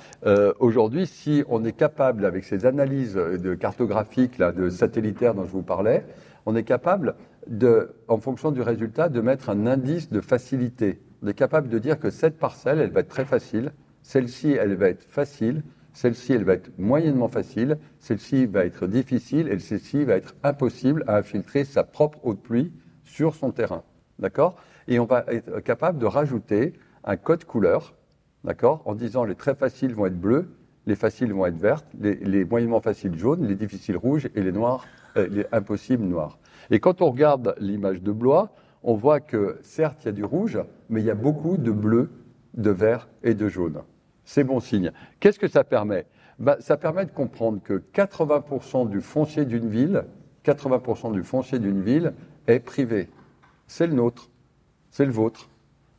aujourd'hui, 0.60 1.06
si 1.06 1.42
on 1.48 1.64
est 1.64 1.72
capable, 1.72 2.24
avec 2.24 2.44
ces 2.44 2.66
analyses 2.66 3.18
cartographiques, 3.58 4.38
là, 4.38 4.52
de 4.52 4.70
satellitaires 4.70 5.34
dont 5.34 5.44
je 5.44 5.50
vous 5.50 5.62
parlais, 5.62 6.04
on 6.46 6.54
est 6.54 6.62
capable, 6.62 7.16
de, 7.48 7.90
en 8.06 8.18
fonction 8.18 8.52
du 8.52 8.62
résultat, 8.62 9.08
de 9.08 9.20
mettre 9.20 9.50
un 9.50 9.66
indice 9.66 10.10
de 10.10 10.20
facilité. 10.20 11.00
On 11.22 11.26
est 11.26 11.34
capable 11.34 11.68
de 11.68 11.78
dire 11.80 11.98
que 11.98 12.10
cette 12.10 12.38
parcelle, 12.38 12.78
elle 12.78 12.90
va 12.90 13.00
être 13.00 13.08
très 13.08 13.24
facile, 13.24 13.72
celle-ci, 14.02 14.52
elle 14.52 14.74
va 14.74 14.88
être 14.88 15.02
facile, 15.02 15.62
celle-ci, 15.92 16.32
elle 16.32 16.44
va 16.44 16.54
être 16.54 16.70
moyennement 16.78 17.28
facile, 17.28 17.78
celle-ci 17.98 18.46
va 18.46 18.64
être 18.64 18.86
difficile 18.86 19.48
et 19.48 19.58
celle-ci 19.58 20.04
va 20.04 20.14
être 20.14 20.34
impossible 20.44 21.04
à 21.08 21.16
infiltrer 21.16 21.64
sa 21.64 21.82
propre 21.82 22.18
eau 22.24 22.34
de 22.34 22.38
pluie 22.38 22.72
sur 23.12 23.34
son 23.34 23.50
terrain. 23.50 23.82
D'accord? 24.18 24.56
Et 24.88 24.98
on 24.98 25.04
va 25.04 25.24
être 25.28 25.60
capable 25.60 25.98
de 25.98 26.06
rajouter 26.06 26.74
un 27.04 27.16
code 27.16 27.44
couleur, 27.44 27.94
d'accord? 28.44 28.82
En 28.84 28.94
disant 28.94 29.24
les 29.24 29.34
très 29.34 29.54
faciles 29.54 29.94
vont 29.94 30.06
être 30.06 30.18
bleus, 30.18 30.48
les 30.86 30.96
faciles 30.96 31.32
vont 31.32 31.46
être 31.46 31.58
vertes, 31.58 31.86
les, 31.98 32.44
moyennement 32.44 32.80
faciles 32.80 33.16
jaunes, 33.16 33.46
les 33.46 33.54
difficiles 33.54 33.96
rouges 33.96 34.28
et 34.34 34.42
les 34.42 34.52
noirs, 34.52 34.84
euh, 35.16 35.28
les 35.30 35.46
impossibles 35.52 36.04
noirs. 36.04 36.38
Et 36.70 36.80
quand 36.80 37.02
on 37.02 37.10
regarde 37.10 37.54
l'image 37.58 38.02
de 38.02 38.12
Blois, 38.12 38.50
on 38.82 38.94
voit 38.94 39.20
que 39.20 39.58
certes 39.62 40.02
il 40.02 40.06
y 40.06 40.08
a 40.08 40.12
du 40.12 40.24
rouge, 40.24 40.58
mais 40.88 41.00
il 41.00 41.06
y 41.06 41.10
a 41.10 41.14
beaucoup 41.14 41.56
de 41.56 41.70
bleu, 41.70 42.10
de 42.54 42.70
vert 42.70 43.08
et 43.22 43.34
de 43.34 43.48
jaune 43.48 43.82
c'est 44.24 44.44
bon 44.44 44.60
signe. 44.60 44.92
Qu'est-ce 45.20 45.38
que 45.38 45.48
ça 45.48 45.64
permet? 45.64 46.06
Ben, 46.38 46.56
Ça 46.60 46.76
permet 46.76 47.04
de 47.04 47.10
comprendre 47.10 47.60
que 47.62 47.82
80% 47.94 48.88
du 48.88 49.00
foncier 49.00 49.44
d'une 49.44 49.68
ville, 49.68 50.04
80% 50.44 51.12
du 51.12 51.22
foncier 51.22 51.58
d'une 51.58 51.82
ville 51.82 52.14
est 52.46 52.60
privé. 52.60 53.08
C'est 53.66 53.86
le 53.86 53.94
nôtre, 53.94 54.30
c'est 54.90 55.06
le 55.06 55.12
vôtre. 55.12 55.48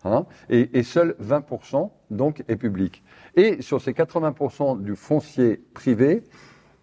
Hein 0.06 0.26
et, 0.50 0.78
et 0.78 0.84
seul 0.84 1.16
20% 1.22 1.90
donc 2.12 2.44
est 2.48 2.58
public. 2.58 3.04
Et 3.36 3.62
sur 3.62 3.82
ces 3.82 3.94
80% 3.94 4.82
du 4.82 4.96
foncier 4.96 5.62
privé, 5.74 6.24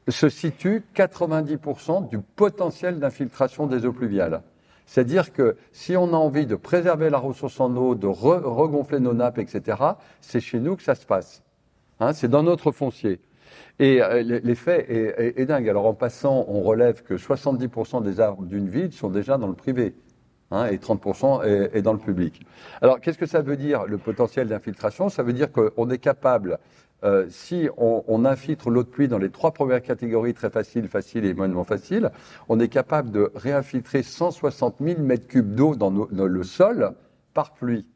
se 0.08 0.28
situe 0.28 0.82
90% 0.94 2.08
du 2.08 2.18
potentiel 2.18 2.98
d'infiltration 2.98 3.66
des 3.66 3.84
eaux 3.86 3.92
pluviales. 3.92 4.42
C'est-à-dire 4.86 5.32
que 5.32 5.56
si 5.72 5.96
on 5.96 6.08
a 6.08 6.16
envie 6.16 6.46
de 6.46 6.56
préserver 6.56 7.10
la 7.10 7.18
ressource 7.18 7.60
en 7.60 7.76
eau, 7.76 7.94
de 7.94 8.08
regonfler 8.08 8.98
nos 8.98 9.14
nappes, 9.14 9.38
etc., 9.38 9.78
c'est 10.20 10.40
chez 10.40 10.58
nous 10.58 10.74
que 10.74 10.82
ça 10.82 10.94
se 10.94 11.06
passe. 11.06 11.42
Hein, 12.00 12.12
c'est 12.12 12.28
dans 12.28 12.42
notre 12.42 12.72
foncier. 12.72 13.20
Et 13.78 14.02
euh, 14.02 14.22
l'effet 14.22 14.86
est, 14.88 15.40
est, 15.40 15.46
dingue. 15.46 15.68
Alors 15.68 15.86
en 15.86 15.94
passant, 15.94 16.44
on 16.48 16.62
relève 16.62 17.02
que 17.02 17.14
70% 17.14 18.02
des 18.02 18.20
arbres 18.20 18.44
d'une 18.44 18.68
ville 18.68 18.92
sont 18.92 19.08
déjà 19.08 19.38
dans 19.38 19.48
le 19.48 19.54
privé. 19.54 19.94
Hein, 20.52 20.66
et 20.66 20.78
30% 20.78 21.44
est, 21.44 21.76
est, 21.76 21.82
dans 21.82 21.92
le 21.92 22.00
public. 22.00 22.42
Alors 22.82 23.00
qu'est-ce 23.00 23.18
que 23.18 23.26
ça 23.26 23.40
veut 23.40 23.56
dire 23.56 23.84
le 23.86 23.98
potentiel 23.98 24.48
d'infiltration? 24.48 25.08
Ça 25.08 25.22
veut 25.22 25.32
dire 25.32 25.52
qu'on 25.52 25.88
est 25.90 25.98
capable 25.98 26.58
euh, 27.02 27.26
si 27.30 27.68
on, 27.78 28.04
on, 28.08 28.24
infiltre 28.24 28.68
l'eau 28.68 28.82
de 28.82 28.88
pluie 28.88 29.08
dans 29.08 29.18
les 29.18 29.30
trois 29.30 29.52
premières 29.52 29.82
catégories, 29.82 30.34
très 30.34 30.50
facile, 30.50 30.86
facile 30.86 31.24
et 31.24 31.32
moyennement 31.32 31.64
facile, 31.64 32.10
on 32.48 32.60
est 32.60 32.68
capable 32.68 33.10
de 33.10 33.32
réinfiltrer 33.34 34.02
160 34.02 34.76
000 34.80 35.00
mètres 35.00 35.26
cubes 35.26 35.54
d'eau 35.54 35.76
dans, 35.76 35.90
le 35.90 36.42
sol 36.42 36.92
par 37.32 37.54
pluie. 37.54 37.86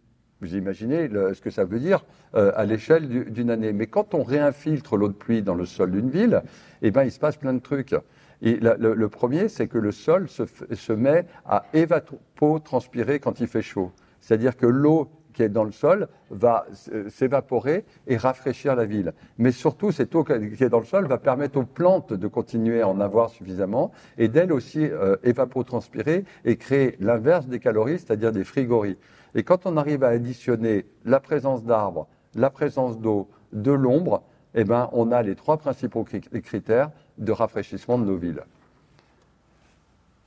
Vous 0.40 0.56
imaginez 0.56 1.08
ce 1.08 1.40
que 1.40 1.50
ça 1.50 1.64
veut 1.64 1.78
dire 1.78 2.04
euh, 2.34 2.52
à 2.56 2.64
l'échelle 2.64 3.32
d'une 3.32 3.50
année. 3.50 3.72
Mais 3.72 3.86
quand 3.86 4.14
on 4.14 4.22
réinfiltre 4.22 4.96
l'eau 4.96 5.08
de 5.08 5.14
pluie 5.14 5.42
dans 5.42 5.54
le 5.54 5.64
sol 5.64 5.90
d'une 5.90 6.10
ville, 6.10 6.42
eh 6.82 6.90
ben, 6.90 7.04
il 7.04 7.12
se 7.12 7.18
passe 7.18 7.36
plein 7.36 7.54
de 7.54 7.60
trucs. 7.60 7.94
Et 8.42 8.58
le, 8.60 9.08
premier, 9.08 9.48
c'est 9.48 9.68
que 9.68 9.78
le 9.78 9.92
sol 9.92 10.28
se, 10.28 10.42
se 10.72 10.92
met 10.92 11.24
à 11.46 11.64
évapotranspirer 11.72 13.20
quand 13.20 13.40
il 13.40 13.46
fait 13.46 13.62
chaud. 13.62 13.92
C'est-à-dire 14.20 14.56
que 14.56 14.66
l'eau 14.66 15.08
qui 15.34 15.42
est 15.42 15.48
dans 15.50 15.64
le 15.64 15.72
sol 15.72 16.08
va 16.30 16.66
s'évaporer 17.08 17.84
et 18.06 18.16
rafraîchir 18.16 18.74
la 18.74 18.86
ville. 18.86 19.12
Mais 19.36 19.52
surtout, 19.52 19.92
cette 19.92 20.14
eau 20.14 20.24
qui 20.24 20.32
est 20.32 20.68
dans 20.68 20.78
le 20.78 20.86
sol 20.86 21.06
va 21.06 21.18
permettre 21.18 21.58
aux 21.58 21.64
plantes 21.64 22.12
de 22.12 22.26
continuer 22.26 22.80
à 22.80 22.88
en 22.88 23.00
avoir 23.00 23.28
suffisamment 23.28 23.92
et 24.16 24.28
d'elles 24.28 24.52
aussi 24.52 24.86
euh, 24.86 25.16
évapotranspirer 25.22 26.24
et 26.44 26.56
créer 26.56 26.96
l'inverse 27.00 27.46
des 27.46 27.58
calories, 27.58 27.98
c'est-à-dire 27.98 28.32
des 28.32 28.44
frigories. 28.44 28.96
Et 29.34 29.42
quand 29.42 29.66
on 29.66 29.76
arrive 29.76 30.04
à 30.04 30.08
additionner 30.08 30.86
la 31.04 31.20
présence 31.20 31.64
d'arbres, 31.64 32.06
la 32.34 32.50
présence 32.50 32.98
d'eau, 32.98 33.28
de 33.52 33.72
l'ombre, 33.72 34.22
eh 34.54 34.64
ben, 34.64 34.88
on 34.92 35.12
a 35.12 35.22
les 35.22 35.34
trois 35.34 35.56
principaux 35.56 36.04
critères 36.04 36.90
de 37.18 37.32
rafraîchissement 37.32 37.98
de 37.98 38.04
nos 38.04 38.16
villes. 38.16 38.42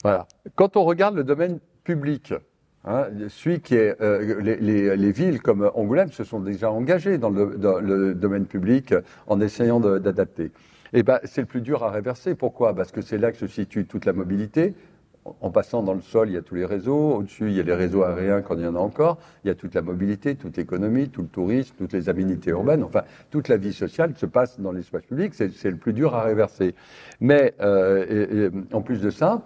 Voilà. 0.03 0.27
Quand 0.55 0.77
on 0.77 0.83
regarde 0.83 1.15
le 1.15 1.23
domaine 1.23 1.59
public, 1.83 2.33
Hein, 2.89 3.07
celui 3.27 3.59
qui 3.59 3.75
euh, 3.75 4.41
les, 4.41 4.55
les, 4.55 4.95
les, 4.95 5.11
villes 5.11 5.41
comme 5.41 5.69
Angoulême 5.75 6.11
se 6.13 6.23
sont 6.23 6.39
déjà 6.39 6.71
engagées 6.71 7.17
dans 7.17 7.29
le, 7.29 8.13
domaine 8.13 8.45
public 8.45 8.93
en 9.27 9.41
essayant 9.41 9.81
d'adapter. 9.81 10.51
Et 10.93 11.03
ben, 11.03 11.19
c'est 11.25 11.41
le 11.41 11.47
plus 11.47 11.59
dur 11.59 11.83
à 11.83 11.91
réverser. 11.91 12.33
Pourquoi? 12.33 12.73
Parce 12.73 12.93
que 12.93 13.01
c'est 13.01 13.17
là 13.17 13.33
que 13.33 13.37
se 13.37 13.47
situe 13.47 13.85
toute 13.85 14.05
la 14.05 14.13
mobilité. 14.13 14.73
En 15.41 15.49
passant 15.49 15.83
dans 15.83 15.95
le 15.95 15.99
sol, 15.99 16.29
il 16.29 16.35
y 16.35 16.37
a 16.37 16.41
tous 16.41 16.55
les 16.55 16.63
réseaux. 16.63 17.15
Au-dessus, 17.15 17.49
il 17.49 17.57
y 17.57 17.59
a 17.59 17.63
les 17.63 17.73
réseaux 17.73 18.03
aériens 18.03 18.41
quand 18.41 18.55
il 18.55 18.63
y 18.63 18.67
en 18.67 18.75
a 18.75 18.79
encore. 18.79 19.17
Il 19.43 19.49
y 19.49 19.51
a 19.51 19.55
toute 19.55 19.75
la 19.75 19.81
mobilité, 19.81 20.35
toute 20.35 20.55
l'économie, 20.55 21.09
tout 21.09 21.23
le 21.23 21.27
tourisme, 21.27 21.75
toutes 21.77 21.91
les 21.91 22.07
aménités 22.07 22.51
urbaines. 22.51 22.83
Enfin, 22.83 23.03
toute 23.31 23.49
la 23.49 23.57
vie 23.57 23.73
sociale 23.73 24.13
se 24.15 24.25
passe 24.25 24.61
dans 24.61 24.71
l'espace 24.71 25.03
public. 25.03 25.33
C'est 25.33 25.69
le 25.69 25.75
plus 25.75 25.91
dur 25.91 26.15
à 26.15 26.23
réverser. 26.23 26.73
Mais 27.19 27.53
euh, 27.59 28.49
en 28.71 28.81
plus 28.81 29.01
de 29.01 29.09
ça, 29.09 29.41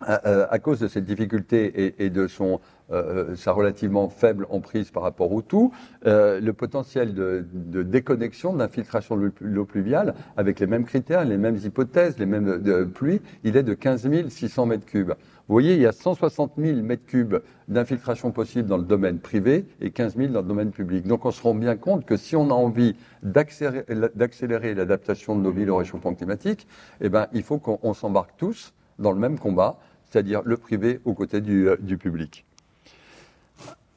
à, 0.00 0.52
à, 0.52 0.58
cause 0.58 0.80
de 0.80 0.88
cette 0.88 1.04
difficulté 1.04 1.86
et, 1.86 2.04
et 2.04 2.10
de 2.10 2.26
son, 2.26 2.60
euh, 2.90 3.34
sa 3.36 3.52
relativement 3.52 4.08
faible 4.08 4.46
emprise 4.50 4.90
par 4.90 5.02
rapport 5.02 5.32
au 5.32 5.42
tout, 5.42 5.72
euh, 6.06 6.40
le 6.40 6.52
potentiel 6.52 7.14
de, 7.14 7.44
de 7.52 7.82
déconnexion, 7.82 8.54
d'infiltration 8.54 9.16
de 9.16 9.32
l'eau 9.40 9.64
pluviale, 9.64 10.14
avec 10.36 10.60
les 10.60 10.66
mêmes 10.66 10.84
critères, 10.84 11.24
les 11.24 11.36
mêmes 11.36 11.56
hypothèses, 11.56 12.18
les 12.18 12.26
mêmes 12.26 12.62
de 12.62 12.84
pluies, 12.84 13.20
il 13.44 13.56
est 13.56 13.62
de 13.62 13.74
15 13.74 14.08
600 14.28 14.66
mètres 14.66 14.86
cubes. 14.86 15.12
Vous 15.48 15.54
voyez, 15.54 15.74
il 15.74 15.80
y 15.80 15.86
a 15.86 15.92
160 15.92 16.52
000 16.58 16.82
mètres 16.82 17.06
cubes 17.06 17.36
d'infiltration 17.68 18.32
possible 18.32 18.68
dans 18.68 18.76
le 18.76 18.84
domaine 18.84 19.18
privé 19.18 19.64
et 19.80 19.90
15 19.90 20.16
000 20.16 20.32
dans 20.32 20.42
le 20.42 20.46
domaine 20.46 20.70
public. 20.70 21.06
Donc 21.06 21.24
on 21.24 21.30
se 21.30 21.42
rend 21.42 21.54
bien 21.54 21.74
compte 21.76 22.04
que 22.04 22.18
si 22.18 22.36
on 22.36 22.50
a 22.50 22.54
envie 22.54 22.96
d'accélérer 23.22 24.74
l'adaptation 24.74 25.36
de 25.36 25.40
nos 25.40 25.50
villes 25.50 25.70
au 25.70 25.76
réchauffement 25.76 26.14
climatique, 26.14 26.66
eh 27.00 27.08
ben, 27.08 27.28
il 27.32 27.42
faut 27.42 27.58
qu'on 27.58 27.94
s'embarque 27.94 28.36
tous 28.36 28.74
dans 28.98 29.12
le 29.12 29.18
même 29.18 29.38
combat 29.38 29.78
c'est-à-dire 30.10 30.42
le 30.44 30.56
privé 30.56 31.00
aux 31.04 31.14
côtés 31.14 31.40
du, 31.40 31.68
du, 31.80 31.98
public. 31.98 32.44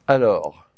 Alors, 0.06 0.70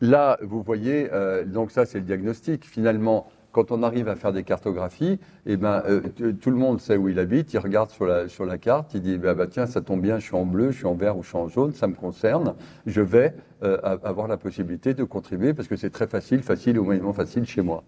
là, 0.00 0.38
vous 0.42 0.62
voyez, 0.62 1.08
euh, 1.12 1.44
donc 1.44 1.70
ça 1.70 1.86
c'est 1.86 1.98
le 1.98 2.04
diagnostic. 2.04 2.64
Finalement, 2.64 3.30
quand 3.52 3.72
on 3.72 3.82
arrive 3.82 4.08
à 4.08 4.14
faire 4.14 4.32
des 4.32 4.44
cartographies, 4.44 5.18
eh 5.46 5.56
ben, 5.56 5.82
euh, 5.86 6.00
tout 6.40 6.50
le 6.50 6.56
monde 6.56 6.80
sait 6.80 6.96
où 6.96 7.08
il 7.08 7.18
habite, 7.18 7.52
il 7.54 7.58
regarde 7.58 7.90
sur 7.90 8.06
la, 8.06 8.58
carte, 8.58 8.94
il 8.94 9.00
dit 9.00 9.18
bah, 9.18 9.34
bah, 9.34 9.46
tiens, 9.46 9.66
ça 9.66 9.80
tombe 9.80 10.00
bien, 10.00 10.18
je 10.18 10.26
suis 10.26 10.36
en 10.36 10.44
bleu, 10.44 10.70
je 10.70 10.76
suis 10.76 10.86
en 10.86 10.94
vert 10.94 11.16
ou 11.16 11.22
je 11.22 11.28
suis 11.28 11.38
en 11.38 11.48
jaune, 11.48 11.72
ça 11.72 11.86
me 11.86 11.94
concerne, 11.94 12.54
je 12.86 13.00
vais 13.00 13.34
euh, 13.62 13.78
avoir 13.82 14.28
la 14.28 14.36
possibilité 14.36 14.94
de 14.94 15.02
contribuer 15.04 15.54
parce 15.54 15.66
que 15.66 15.76
c'est 15.76 15.90
très 15.90 16.06
facile, 16.06 16.42
facile 16.42 16.78
ou 16.78 16.84
moyennement 16.84 17.12
facile 17.12 17.46
chez 17.46 17.62
moi. 17.62 17.82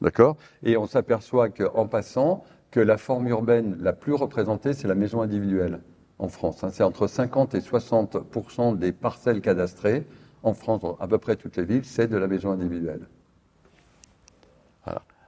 D'accord? 0.00 0.36
Et 0.62 0.76
on 0.76 0.86
s'aperçoit 0.86 1.48
qu'en 1.48 1.88
passant, 1.88 2.44
que 2.70 2.80
la 2.80 2.98
forme 2.98 3.28
urbaine 3.28 3.76
la 3.80 3.92
plus 3.92 4.14
représentée, 4.14 4.72
c'est 4.72 4.88
la 4.88 4.94
maison 4.94 5.22
individuelle 5.22 5.80
en 6.18 6.28
France. 6.28 6.64
Hein. 6.64 6.70
C'est 6.72 6.82
entre 6.82 7.06
50 7.06 7.54
et 7.54 7.60
60% 7.60 8.76
des 8.76 8.92
parcelles 8.92 9.40
cadastrées 9.40 10.06
en 10.42 10.54
France, 10.54 10.80
dans 10.80 10.96
à 11.00 11.08
peu 11.08 11.18
près 11.18 11.36
toutes 11.36 11.56
les 11.56 11.64
villes, 11.64 11.84
c'est 11.84 12.06
de 12.08 12.16
la 12.16 12.26
maison 12.26 12.52
individuelle. 12.52 13.08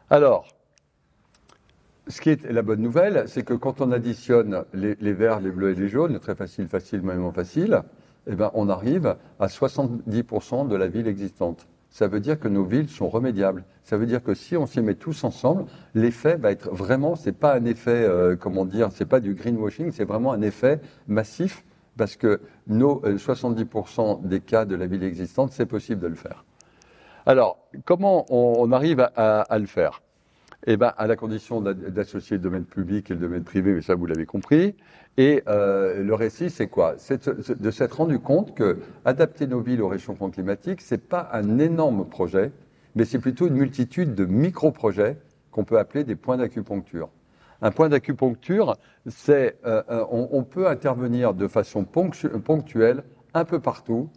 Alors, 0.08 0.48
ce 2.08 2.20
qui 2.20 2.30
est 2.30 2.50
la 2.50 2.62
bonne 2.62 2.80
nouvelle, 2.80 3.28
c'est 3.28 3.44
que 3.44 3.54
quand 3.54 3.80
on 3.80 3.92
additionne 3.92 4.64
les, 4.74 4.96
les, 5.00 5.12
verts, 5.12 5.38
les 5.38 5.52
bleus 5.52 5.70
et 5.70 5.74
les 5.74 5.88
jaunes, 5.88 6.18
très 6.18 6.34
facile, 6.34 6.66
facile, 6.66 7.02
moyennement 7.02 7.30
facile, 7.30 7.82
eh 8.26 8.34
ben, 8.34 8.50
on 8.54 8.68
arrive 8.68 9.16
à 9.38 9.46
70% 9.46 10.66
de 10.66 10.76
la 10.76 10.88
ville 10.88 11.06
existante 11.06 11.68
ça 11.90 12.06
veut 12.06 12.20
dire 12.20 12.38
que 12.38 12.48
nos 12.48 12.64
villes 12.64 12.88
sont 12.88 13.08
remédiables. 13.08 13.64
Ça 13.82 13.96
veut 13.96 14.06
dire 14.06 14.22
que 14.22 14.34
si 14.34 14.56
on 14.56 14.66
s'y 14.66 14.80
met 14.80 14.94
tous 14.94 15.24
ensemble, 15.24 15.66
l'effet 15.94 16.36
va 16.36 16.52
être 16.52 16.70
vraiment, 16.70 17.16
c'est 17.16 17.32
pas 17.32 17.54
un 17.54 17.64
effet, 17.64 18.04
euh, 18.04 18.36
comment 18.36 18.64
dire, 18.64 18.90
c'est 18.92 19.06
pas 19.06 19.20
du 19.20 19.34
greenwashing, 19.34 19.90
c'est 19.90 20.04
vraiment 20.04 20.32
un 20.32 20.42
effet 20.42 20.80
massif 21.08 21.64
parce 21.96 22.16
que 22.16 22.40
nos 22.68 23.04
euh, 23.04 23.16
70% 23.16 24.26
des 24.26 24.40
cas 24.40 24.64
de 24.64 24.76
la 24.76 24.86
ville 24.86 25.02
existante, 25.02 25.52
c'est 25.52 25.66
possible 25.66 26.00
de 26.00 26.06
le 26.06 26.14
faire. 26.14 26.44
Alors, 27.26 27.58
comment 27.84 28.24
on, 28.30 28.54
on 28.58 28.72
arrive 28.72 29.00
à, 29.00 29.12
à, 29.16 29.40
à, 29.42 29.58
le 29.58 29.66
faire? 29.66 30.00
Eh 30.66 30.76
ben, 30.76 30.92
à 30.98 31.06
la 31.06 31.16
condition 31.16 31.62
d'associer 31.62 32.36
le 32.36 32.42
domaine 32.42 32.64
public 32.64 33.10
et 33.10 33.14
le 33.14 33.20
domaine 33.20 33.44
privé, 33.44 33.72
mais 33.72 33.80
ça 33.80 33.94
vous 33.94 34.04
l'avez 34.04 34.26
compris. 34.26 34.76
Et 35.16 35.42
euh, 35.48 36.02
le 36.02 36.14
récit, 36.14 36.50
c'est 36.50 36.66
quoi? 36.66 36.94
C'est 36.98 37.28
de 37.28 37.70
s'être 37.70 37.94
rendu 37.94 38.18
compte 38.18 38.54
que 38.54 38.78
adapter 39.06 39.46
nos 39.46 39.60
villes 39.60 39.80
au 39.80 39.88
réchauffement 39.88 40.28
climatique, 40.28 40.82
c'est 40.82 41.08
pas 41.08 41.30
un 41.32 41.58
énorme 41.58 42.06
projet, 42.06 42.52
mais 42.94 43.06
c'est 43.06 43.18
plutôt 43.18 43.46
une 43.48 43.54
multitude 43.54 44.14
de 44.14 44.26
micro-projets 44.26 45.16
qu'on 45.50 45.64
peut 45.64 45.78
appeler 45.78 46.04
des 46.04 46.16
points 46.16 46.36
d'acupuncture. 46.36 47.08
Un 47.62 47.70
point 47.70 47.88
d'acupuncture, 47.88 48.76
c'est 49.06 49.58
euh, 49.66 49.82
on, 50.10 50.28
on, 50.30 50.44
peut 50.44 50.68
intervenir 50.68 51.32
de 51.32 51.48
façon 51.48 51.84
ponctuelle 51.84 53.02
un 53.32 53.44
peu 53.44 53.60
partout, 53.60 54.10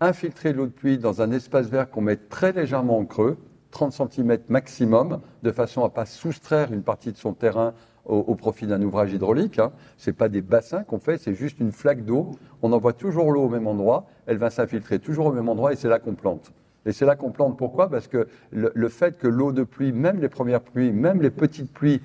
infiltrer 0.00 0.54
l'eau 0.54 0.66
de 0.66 0.72
pluie 0.72 0.98
dans 0.98 1.20
un 1.20 1.30
espace 1.30 1.68
vert 1.68 1.90
qu'on 1.90 2.00
met 2.00 2.16
très 2.16 2.52
légèrement 2.52 2.98
en 2.98 3.04
creux, 3.04 3.36
30 3.70 3.92
cm 3.92 4.38
maximum, 4.48 5.20
de 5.42 5.52
façon 5.52 5.84
à 5.84 5.90
pas 5.90 6.06
soustraire 6.06 6.72
une 6.72 6.82
partie 6.82 7.12
de 7.12 7.16
son 7.16 7.32
terrain 7.32 7.74
au, 8.06 8.34
profit 8.34 8.66
d'un 8.66 8.82
ouvrage 8.82 9.12
hydraulique. 9.12 9.58
Hein. 9.58 9.72
Ce 9.96 10.10
n'est 10.10 10.14
pas 10.14 10.28
des 10.28 10.42
bassins 10.42 10.82
qu'on 10.82 10.98
fait, 10.98 11.18
c'est 11.18 11.34
juste 11.34 11.60
une 11.60 11.72
flaque 11.72 12.04
d'eau. 12.04 12.32
On 12.62 12.72
envoie 12.72 12.92
toujours 12.92 13.30
l'eau 13.30 13.42
au 13.42 13.48
même 13.48 13.66
endroit, 13.66 14.06
elle 14.26 14.38
va 14.38 14.50
s'infiltrer 14.50 14.98
toujours 14.98 15.26
au 15.26 15.32
même 15.32 15.48
endroit 15.48 15.72
et 15.72 15.76
c'est 15.76 15.88
là 15.88 15.98
qu'on 15.98 16.14
plante. 16.14 16.52
Et 16.86 16.92
c'est 16.92 17.04
là 17.04 17.14
qu'on 17.14 17.30
plante. 17.30 17.58
Pourquoi? 17.58 17.90
Parce 17.90 18.08
que 18.08 18.26
le, 18.52 18.88
fait 18.88 19.18
que 19.18 19.28
l'eau 19.28 19.52
de 19.52 19.64
pluie, 19.64 19.92
même 19.92 20.18
les 20.18 20.30
premières 20.30 20.62
pluies, 20.62 20.92
même 20.92 21.20
les 21.20 21.30
petites 21.30 21.72
pluies, 21.72 22.00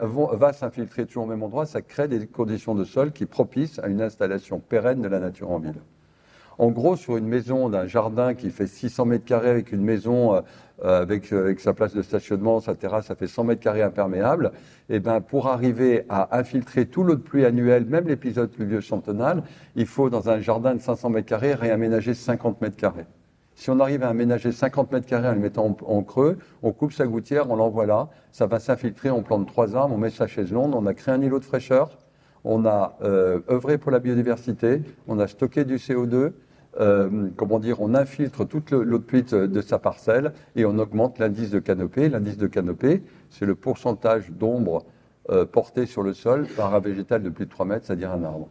vont, 0.00 0.26
va 0.26 0.52
s'infiltrer 0.52 1.06
toujours 1.06 1.24
au 1.24 1.26
même 1.26 1.42
endroit, 1.42 1.64
ça 1.64 1.80
crée 1.80 2.08
des 2.08 2.26
conditions 2.26 2.74
de 2.74 2.84
sol 2.84 3.12
qui 3.12 3.24
propices 3.24 3.78
à 3.78 3.88
une 3.88 4.02
installation 4.02 4.60
pérenne 4.60 5.00
de 5.00 5.08
la 5.08 5.18
nature 5.18 5.50
en 5.50 5.58
ville. 5.58 5.80
En 6.62 6.70
gros, 6.70 6.94
sur 6.94 7.16
une 7.16 7.26
maison 7.26 7.68
d'un 7.68 7.88
jardin 7.88 8.34
qui 8.34 8.50
fait 8.50 8.68
600 8.68 9.06
mètres 9.06 9.24
carrés 9.24 9.50
avec 9.50 9.72
une 9.72 9.82
maison 9.82 10.36
euh, 10.36 11.02
avec, 11.02 11.32
avec, 11.32 11.58
sa 11.58 11.74
place 11.74 11.92
de 11.92 12.02
stationnement, 12.02 12.60
sa 12.60 12.76
terrasse, 12.76 13.06
ça 13.06 13.16
fait 13.16 13.26
100 13.26 13.42
mètres 13.42 13.60
carrés 13.60 13.82
imperméable. 13.82 14.52
Et 14.88 15.00
ben, 15.00 15.20
pour 15.20 15.48
arriver 15.48 16.04
à 16.08 16.38
infiltrer 16.38 16.86
tout 16.86 17.02
l'eau 17.02 17.16
de 17.16 17.20
pluie 17.20 17.44
annuel, 17.44 17.86
même 17.86 18.06
l'épisode 18.06 18.48
pluvieux 18.48 18.78
chantonal, 18.78 19.42
il 19.74 19.86
faut, 19.86 20.08
dans 20.08 20.30
un 20.30 20.38
jardin 20.38 20.76
de 20.76 20.80
500 20.80 21.10
mètres 21.10 21.26
carrés, 21.26 21.54
réaménager 21.54 22.14
50 22.14 22.60
mètres 22.60 22.76
carrés. 22.76 23.06
Si 23.56 23.68
on 23.68 23.80
arrive 23.80 24.04
à 24.04 24.08
aménager 24.08 24.52
50 24.52 24.92
mètres 24.92 25.08
carrés 25.08 25.30
en 25.30 25.32
le 25.32 25.40
mettant 25.40 25.76
en, 25.84 26.02
creux, 26.04 26.38
on 26.62 26.70
coupe 26.70 26.92
sa 26.92 27.08
gouttière, 27.08 27.50
on 27.50 27.56
l'envoie 27.56 27.86
là, 27.86 28.08
ça 28.30 28.46
va 28.46 28.60
s'infiltrer, 28.60 29.10
on 29.10 29.24
plante 29.24 29.48
trois 29.48 29.74
arbres, 29.74 29.96
on 29.96 29.98
met 29.98 30.10
sa 30.10 30.28
chaise 30.28 30.52
longue, 30.52 30.76
on 30.76 30.86
a 30.86 30.94
créé 30.94 31.12
un 31.12 31.22
îlot 31.22 31.40
de 31.40 31.44
fraîcheur, 31.44 31.98
on 32.44 32.64
a 32.66 32.96
euh, 33.02 33.40
œuvré 33.50 33.78
pour 33.78 33.90
la 33.90 33.98
biodiversité, 33.98 34.82
on 35.08 35.18
a 35.18 35.26
stocké 35.26 35.64
du 35.64 35.78
CO2, 35.78 36.32
euh, 36.80 37.28
comment 37.36 37.58
dire, 37.58 37.80
on 37.80 37.94
infiltre 37.94 38.46
toute 38.46 38.70
l'eau 38.70 38.84
de 38.84 39.04
pluie 39.04 39.22
de 39.22 39.60
sa 39.60 39.78
parcelle 39.78 40.32
et 40.56 40.64
on 40.64 40.78
augmente 40.78 41.18
l'indice 41.18 41.50
de 41.50 41.58
canopée. 41.58 42.08
L'indice 42.08 42.38
de 42.38 42.46
canopée, 42.46 43.02
c'est 43.30 43.46
le 43.46 43.54
pourcentage 43.54 44.30
d'ombre 44.30 44.84
euh, 45.30 45.44
porté 45.44 45.86
sur 45.86 46.02
le 46.02 46.14
sol 46.14 46.46
par 46.56 46.74
un 46.74 46.80
végétal 46.80 47.22
de 47.22 47.30
plus 47.30 47.46
de 47.46 47.50
3 47.50 47.66
mètres, 47.66 47.86
c'est-à-dire 47.86 48.10
un 48.10 48.24
arbre. 48.24 48.48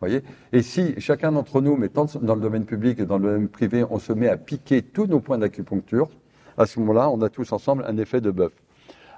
Voyez? 0.00 0.22
Et 0.52 0.62
si 0.62 0.94
chacun 1.00 1.32
d'entre 1.32 1.60
nous, 1.60 1.76
mais 1.76 1.88
tant 1.88 2.06
dans 2.22 2.36
le 2.36 2.40
domaine 2.40 2.64
public 2.64 3.00
et 3.00 3.04
dans 3.04 3.18
le 3.18 3.24
domaine 3.24 3.48
privé, 3.48 3.84
on 3.90 3.98
se 3.98 4.12
met 4.12 4.28
à 4.28 4.36
piquer 4.36 4.80
tous 4.80 5.06
nos 5.06 5.20
points 5.20 5.38
d'acupuncture, 5.38 6.08
à 6.56 6.66
ce 6.66 6.78
moment-là, 6.80 7.10
on 7.10 7.20
a 7.22 7.28
tous 7.28 7.52
ensemble 7.52 7.84
un 7.86 7.96
effet 7.98 8.20
de 8.20 8.30
bœuf. 8.30 8.52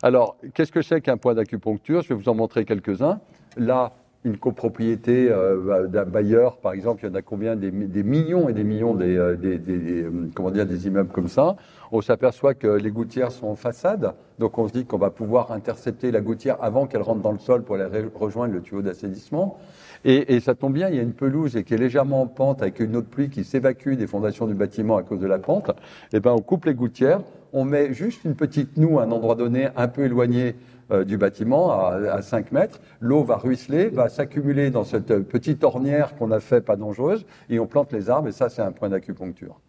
Alors, 0.02 0.36
qu'est-ce 0.54 0.72
que 0.72 0.80
c'est 0.80 1.02
qu'un 1.02 1.18
point 1.18 1.34
d'acupuncture? 1.34 2.02
Je 2.02 2.08
vais 2.08 2.14
vous 2.14 2.28
en 2.28 2.34
montrer 2.34 2.64
quelques-uns. 2.64 3.20
Là, 3.56 3.92
une 4.24 4.36
copropriété 4.36 5.28
euh, 5.30 5.86
d'un 5.86 6.04
bailleur, 6.04 6.58
par 6.58 6.72
exemple, 6.72 7.04
il 7.04 7.08
y 7.08 7.10
en 7.10 7.14
a 7.14 7.22
combien 7.22 7.56
des, 7.56 7.70
millions 7.70 8.50
et 8.50 8.52
des 8.52 8.64
millions 8.64 8.94
des, 8.94 9.16
euh, 9.16 9.34
euh, 9.42 10.10
comment 10.34 10.50
dire, 10.50 10.66
des 10.66 10.86
immeubles 10.86 11.10
comme 11.10 11.28
ça. 11.28 11.56
On 11.90 12.02
s'aperçoit 12.02 12.52
que 12.54 12.68
les 12.68 12.90
gouttières 12.90 13.32
sont 13.32 13.46
en 13.46 13.54
façade, 13.54 14.12
donc 14.38 14.58
on 14.58 14.68
se 14.68 14.74
dit 14.74 14.84
qu'on 14.84 14.98
va 14.98 15.10
pouvoir 15.10 15.52
intercepter 15.52 16.10
la 16.10 16.20
gouttière 16.20 16.58
avant 16.60 16.86
qu'elle 16.86 17.02
rentre 17.02 17.22
dans 17.22 17.32
le 17.32 17.38
sol 17.38 17.62
pour 17.62 17.76
aller 17.76 18.04
rejoindre 18.14 18.52
le 18.52 18.60
tuyau 18.60 18.82
d'assainissement. 18.82 19.58
Et, 20.04 20.34
et, 20.34 20.40
ça 20.40 20.54
tombe 20.54 20.74
bien, 20.74 20.88
il 20.88 20.96
y 20.96 20.98
a 20.98 21.02
une 21.02 21.12
pelouse 21.12 21.56
et 21.56 21.64
qui 21.64 21.74
est 21.74 21.78
légèrement 21.78 22.22
en 22.22 22.26
pente 22.26 22.62
avec 22.62 22.80
une 22.80 22.92
de 22.92 23.00
pluie 23.00 23.30
qui 23.30 23.44
s'évacue 23.44 23.94
des 23.94 24.06
fondations 24.06 24.46
du 24.46 24.54
bâtiment 24.54 24.96
à 24.96 25.02
cause 25.02 25.20
de 25.20 25.26
la 25.26 25.38
pente. 25.38 25.70
Et 26.12 26.16
eh 26.16 26.20
ben 26.20 26.32
on 26.32 26.40
coupe 26.40 26.66
les 26.66 26.74
gouttières, 26.74 27.20
on 27.52 27.64
met 27.64 27.92
juste 27.92 28.24
une 28.24 28.34
petite 28.34 28.76
noue 28.76 28.98
à 28.98 29.04
un 29.04 29.10
endroit 29.10 29.34
donné, 29.34 29.68
un 29.76 29.88
peu 29.88 30.04
éloigné 30.04 30.54
euh, 30.90 31.04
du 31.04 31.16
bâtiment, 31.16 31.72
à, 31.72 31.94
à 31.94 32.22
5 32.22 32.52
mètres. 32.52 32.80
L'eau 33.00 33.22
va 33.24 33.36
ruisseler, 33.36 33.88
va 33.88 34.08
s'accumuler 34.08 34.70
dans 34.70 34.84
cette 34.84 35.20
petite 35.20 35.64
ornière 35.64 36.16
qu'on 36.16 36.30
a 36.30 36.40
fait 36.40 36.60
pas 36.60 36.76
dangereuse, 36.76 37.26
et 37.48 37.58
on 37.58 37.66
plante 37.66 37.92
les 37.92 38.10
arbres, 38.10 38.28
et 38.28 38.32
ça, 38.32 38.48
c'est 38.48 38.62
un 38.62 38.72
point 38.72 38.88
d'acupuncture. 38.88 39.60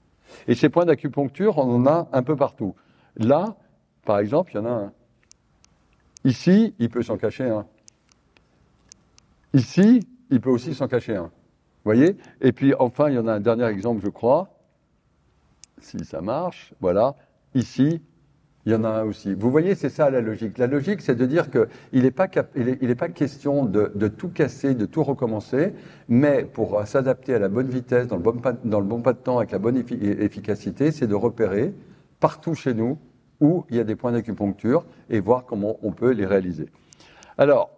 Et 0.47 0.55
ces 0.55 0.69
points 0.69 0.85
d'acupuncture, 0.85 1.57
on 1.57 1.75
en 1.75 1.85
a 1.85 2.07
un 2.13 2.23
peu 2.23 2.35
partout. 2.35 2.75
Là, 3.17 3.55
par 4.05 4.19
exemple, 4.19 4.51
il 4.53 4.55
y 4.55 4.59
en 4.59 4.65
a 4.65 4.69
un. 4.69 4.93
Ici, 6.23 6.75
il 6.79 6.89
peut 6.89 7.03
s'en 7.03 7.17
cacher 7.17 7.49
un. 7.49 7.65
Ici, 9.53 10.07
il 10.29 10.39
peut 10.39 10.49
aussi 10.49 10.73
s'en 10.73 10.87
cacher 10.87 11.15
un. 11.15 11.23
Vous 11.83 11.85
voyez? 11.85 12.15
Et 12.41 12.51
puis 12.51 12.73
enfin, 12.77 13.09
il 13.09 13.15
y 13.15 13.19
en 13.19 13.27
a 13.27 13.33
un 13.33 13.39
dernier 13.39 13.65
exemple, 13.65 14.01
je 14.03 14.09
crois. 14.09 14.49
Si 15.79 16.05
ça 16.05 16.21
marche, 16.21 16.73
voilà. 16.79 17.15
Ici, 17.55 18.01
il 18.65 18.71
y 18.71 18.75
en 18.75 18.83
a 18.83 18.89
un 18.89 19.03
aussi. 19.03 19.33
Vous 19.33 19.49
voyez, 19.49 19.75
c'est 19.75 19.89
ça 19.89 20.09
la 20.09 20.21
logique. 20.21 20.57
La 20.57 20.67
logique, 20.67 21.01
c'est 21.01 21.15
de 21.15 21.25
dire 21.25 21.49
qu'il 21.49 22.03
n'est 22.03 22.11
pas, 22.11 22.27
il 22.55 22.95
pas 22.95 23.09
question 23.09 23.65
de, 23.65 24.07
tout 24.07 24.29
casser, 24.29 24.75
de 24.75 24.85
tout 24.85 25.03
recommencer, 25.03 25.73
mais 26.07 26.43
pour 26.43 26.85
s'adapter 26.85 27.33
à 27.33 27.39
la 27.39 27.49
bonne 27.49 27.67
vitesse, 27.67 28.07
dans 28.07 28.17
le 28.17 28.21
bon, 28.21 29.01
pas, 29.01 29.13
de 29.13 29.17
temps, 29.17 29.39
avec 29.39 29.51
la 29.51 29.59
bonne 29.59 29.77
efficacité, 29.77 30.91
c'est 30.91 31.07
de 31.07 31.15
repérer 31.15 31.73
partout 32.19 32.53
chez 32.53 32.73
nous 32.73 32.99
où 33.39 33.65
il 33.71 33.77
y 33.77 33.79
a 33.79 33.83
des 33.83 33.95
points 33.95 34.11
d'acupuncture 34.11 34.85
et 35.09 35.19
voir 35.19 35.45
comment 35.45 35.77
on 35.81 35.91
peut 35.91 36.11
les 36.11 36.27
réaliser. 36.27 36.67
Alors, 37.39 37.71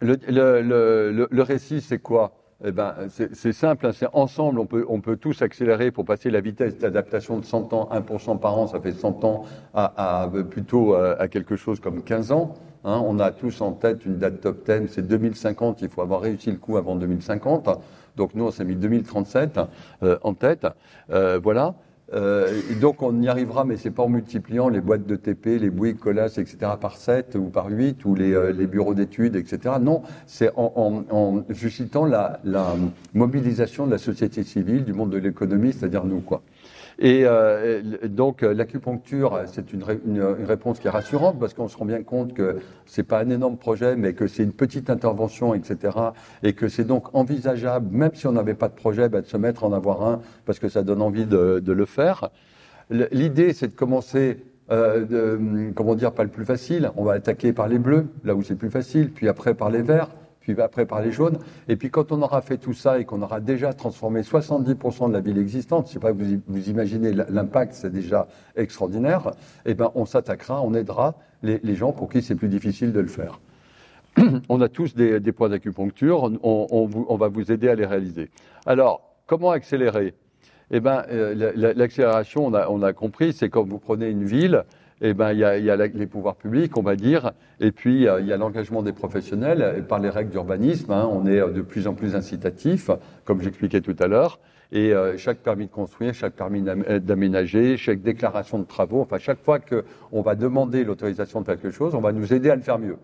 le 0.00 1.42
récit, 1.42 1.82
c'est 1.82 1.98
quoi? 1.98 2.39
Eh 2.64 2.72
ben, 2.72 2.94
c'est 3.08 3.52
simple, 3.52 3.86
hein, 3.86 3.92
c'est 3.92 4.08
ensemble, 4.12 4.58
on 4.60 4.66
peut, 4.66 4.84
on 4.88 5.00
peut 5.00 5.16
tous 5.16 5.40
accélérer 5.42 5.90
pour 5.90 6.04
passer 6.04 6.30
la 6.30 6.40
vitesse 6.40 6.76
d'adaptation 6.78 7.38
de 7.38 7.44
100 7.44 7.72
ans, 7.72 7.88
1% 7.92 8.38
par 8.38 8.58
an, 8.58 8.66
ça 8.66 8.80
fait 8.80 8.92
100 8.92 9.24
ans, 9.24 9.44
à, 9.74 10.22
à 10.24 10.28
plutôt 10.28 10.94
à, 10.94 11.28
quelque 11.28 11.56
chose 11.56 11.80
comme 11.80 12.02
15 12.02 12.32
ans. 12.32 12.54
Hein. 12.84 13.02
On 13.04 13.18
a 13.18 13.30
tous 13.30 13.60
en 13.60 13.72
tête 13.72 14.04
une 14.04 14.18
date 14.18 14.40
top 14.40 14.66
10, 14.66 14.88
c'est 14.88 15.06
2050, 15.06 15.82
il 15.82 15.88
faut 15.88 16.02
avoir 16.02 16.20
réussi 16.20 16.50
le 16.50 16.58
coup 16.58 16.76
avant 16.76 16.96
2050. 16.96 17.68
Donc 18.16 18.34
nous, 18.34 18.44
on 18.44 18.50
s'est 18.50 18.64
mis 18.64 18.76
2037 18.76 19.60
euh, 20.02 20.18
en 20.22 20.34
tête. 20.34 20.66
Euh, 21.10 21.38
voilà. 21.42 21.74
Euh, 22.12 22.60
donc 22.80 23.02
on 23.02 23.22
y 23.22 23.28
arrivera, 23.28 23.64
mais 23.64 23.76
c'est 23.76 23.90
pas 23.90 24.02
en 24.02 24.08
multipliant 24.08 24.68
les 24.68 24.80
boîtes 24.80 25.06
de 25.06 25.16
TP, 25.16 25.58
les 25.58 25.70
Bouygues, 25.70 25.98
Colas, 25.98 26.34
etc. 26.38 26.72
par 26.80 26.96
7 26.96 27.36
ou 27.36 27.44
par 27.44 27.68
8 27.68 28.04
ou 28.04 28.14
les, 28.14 28.32
euh, 28.32 28.52
les 28.52 28.66
bureaux 28.66 28.94
d'études, 28.94 29.36
etc. 29.36 29.76
Non, 29.80 30.02
c'est 30.26 30.50
en 30.56 31.44
suscitant 31.54 32.04
la, 32.04 32.40
la, 32.44 32.74
mobilisation 33.14 33.86
de 33.86 33.92
la 33.92 33.98
société 33.98 34.42
civile, 34.42 34.84
du 34.84 34.92
monde 34.92 35.10
de 35.10 35.18
l'économie, 35.18 35.72
c'est-à-dire 35.72 36.04
nous, 36.04 36.20
quoi. 36.20 36.42
Et 37.02 37.22
euh, 37.24 37.80
donc 38.04 38.42
l'acupuncture, 38.42 39.40
c'est 39.46 39.72
une, 39.72 39.82
réponse 40.44 40.78
qui 40.78 40.86
est 40.86 40.90
rassurante 40.90 41.38
parce 41.40 41.54
qu'on 41.54 41.66
se 41.66 41.76
rend 41.76 41.86
bien 41.86 42.02
compte 42.02 42.34
que 42.34 42.58
c'est 42.84 43.02
pas 43.02 43.20
un 43.20 43.30
énorme 43.30 43.56
projet, 43.56 43.96
mais 43.96 44.12
que 44.12 44.26
c'est 44.26 44.42
une 44.42 44.52
petite 44.52 44.90
intervention, 44.90 45.54
etc. 45.54 45.96
Et 46.42 46.52
que 46.52 46.68
c'est 46.68 46.84
donc 46.84 47.14
envisageable, 47.14 47.88
même 47.90 48.14
si 48.14 48.26
on 48.26 48.32
n'avait 48.32 48.54
pas 48.54 48.68
de 48.68 48.74
projet, 48.74 49.08
bah, 49.08 49.22
de 49.22 49.26
se 49.26 49.38
mettre 49.38 49.64
en 49.64 49.72
avoir 49.72 50.06
un 50.06 50.20
parce 50.44 50.58
que 50.58 50.68
ça 50.68 50.82
donne 50.82 51.00
envie 51.00 51.24
de, 51.24 51.58
de 51.58 51.72
le 51.72 51.86
faire. 51.86 52.28
L'idée, 52.90 53.54
c'est 53.54 53.68
de 53.68 53.74
commencer 53.74 54.44
euh, 54.70 55.04
de, 55.04 55.72
comment 55.74 55.96
dire, 55.96 56.12
pas 56.12 56.22
le 56.22 56.28
plus 56.28 56.44
facile. 56.44 56.92
On 56.96 57.02
va 57.02 57.14
attaquer 57.14 57.52
par 57.52 57.66
les 57.66 57.78
bleus, 57.78 58.06
là 58.24 58.36
où 58.36 58.42
c'est 58.42 58.54
plus 58.54 58.70
facile, 58.70 59.10
puis 59.10 59.28
après 59.28 59.54
par 59.54 59.68
les 59.68 59.82
verts, 59.82 60.10
puis 60.40 60.60
après 60.60 60.86
par 60.86 61.00
les 61.00 61.12
jaunes. 61.12 61.38
Et 61.68 61.76
puis 61.76 61.90
quand 61.90 62.12
on 62.12 62.22
aura 62.22 62.40
fait 62.40 62.56
tout 62.56 62.72
ça 62.72 62.98
et 62.98 63.04
qu'on 63.04 63.22
aura 63.22 63.40
déjà 63.40 63.72
transformé 63.72 64.22
70% 64.22 65.08
de 65.08 65.12
la 65.12 65.20
ville 65.20 65.38
existante, 65.38 65.88
je 65.88 65.92
sais 65.94 65.98
pas, 65.98 66.12
vous, 66.12 66.24
vous 66.46 66.68
imaginez 66.68 67.12
l'impact, 67.12 67.74
c'est 67.74 67.92
déjà 67.92 68.26
extraordinaire, 68.56 69.32
eh 69.66 69.74
ben 69.74 69.90
on 69.94 70.06
s'attaquera, 70.06 70.62
on 70.62 70.74
aidera 70.74 71.14
les, 71.42 71.74
gens 71.74 71.92
pour 71.92 72.08
qui 72.08 72.22
c'est 72.22 72.34
plus 72.34 72.48
difficile 72.48 72.92
de 72.92 73.00
le 73.00 73.06
faire. 73.06 73.40
on 74.48 74.60
a 74.60 74.68
tous 74.68 74.94
des, 74.94 75.20
points 75.32 75.48
d'acupuncture, 75.48 76.30
on, 76.42 77.16
va 77.16 77.28
vous 77.28 77.52
aider 77.52 77.68
à 77.68 77.74
les 77.74 77.86
réaliser. 77.86 78.30
Alors, 78.66 79.02
comment 79.26 79.50
accélérer? 79.50 80.14
Eh 80.72 80.80
ben, 80.80 81.04
euh, 81.10 81.52
l'accélération, 81.74 82.46
on 82.46 82.82
a 82.82 82.92
compris, 82.92 83.32
c'est 83.32 83.48
quand 83.48 83.64
vous 83.64 83.78
prenez 83.78 84.08
une 84.08 84.24
ville, 84.24 84.64
eh 85.00 85.14
ben, 85.14 85.32
il 85.32 85.38
y 85.38 85.44
a, 85.44 85.58
y 85.58 85.70
a, 85.70 85.76
les 85.76 86.06
pouvoirs 86.06 86.36
publics, 86.36 86.76
on 86.76 86.82
va 86.82 86.96
dire, 86.96 87.32
et 87.58 87.72
puis 87.72 88.02
il 88.02 88.26
y 88.26 88.32
a 88.32 88.36
l'engagement 88.36 88.82
des 88.82 88.92
professionnels. 88.92 89.76
Et 89.78 89.82
par 89.82 89.98
les 89.98 90.10
règles 90.10 90.30
d'urbanisme, 90.30 90.92
hein, 90.92 91.08
on 91.10 91.26
est 91.26 91.40
de 91.40 91.62
plus 91.62 91.86
en 91.86 91.94
plus 91.94 92.14
incitatif, 92.14 92.90
comme 93.24 93.40
j'expliquais 93.40 93.80
tout 93.80 93.96
à 93.98 94.06
l'heure. 94.06 94.38
Et 94.72 94.92
euh, 94.92 95.16
chaque 95.16 95.38
permis 95.38 95.66
de 95.66 95.72
construire, 95.72 96.14
chaque 96.14 96.34
permis 96.34 96.62
d'aménager, 96.62 97.76
chaque 97.76 98.02
déclaration 98.02 98.58
de 98.58 98.64
travaux, 98.64 99.00
enfin 99.00 99.18
chaque 99.18 99.40
fois 99.40 99.58
qu'on 99.58 100.22
va 100.22 100.36
demander 100.36 100.84
l'autorisation 100.84 101.40
de 101.40 101.46
quelque 101.46 101.70
chose, 101.70 101.94
on 101.94 102.00
va 102.00 102.12
nous 102.12 102.32
aider 102.32 102.50
à 102.50 102.54
le 102.54 102.62
faire 102.62 102.78
mieux. 102.78 102.96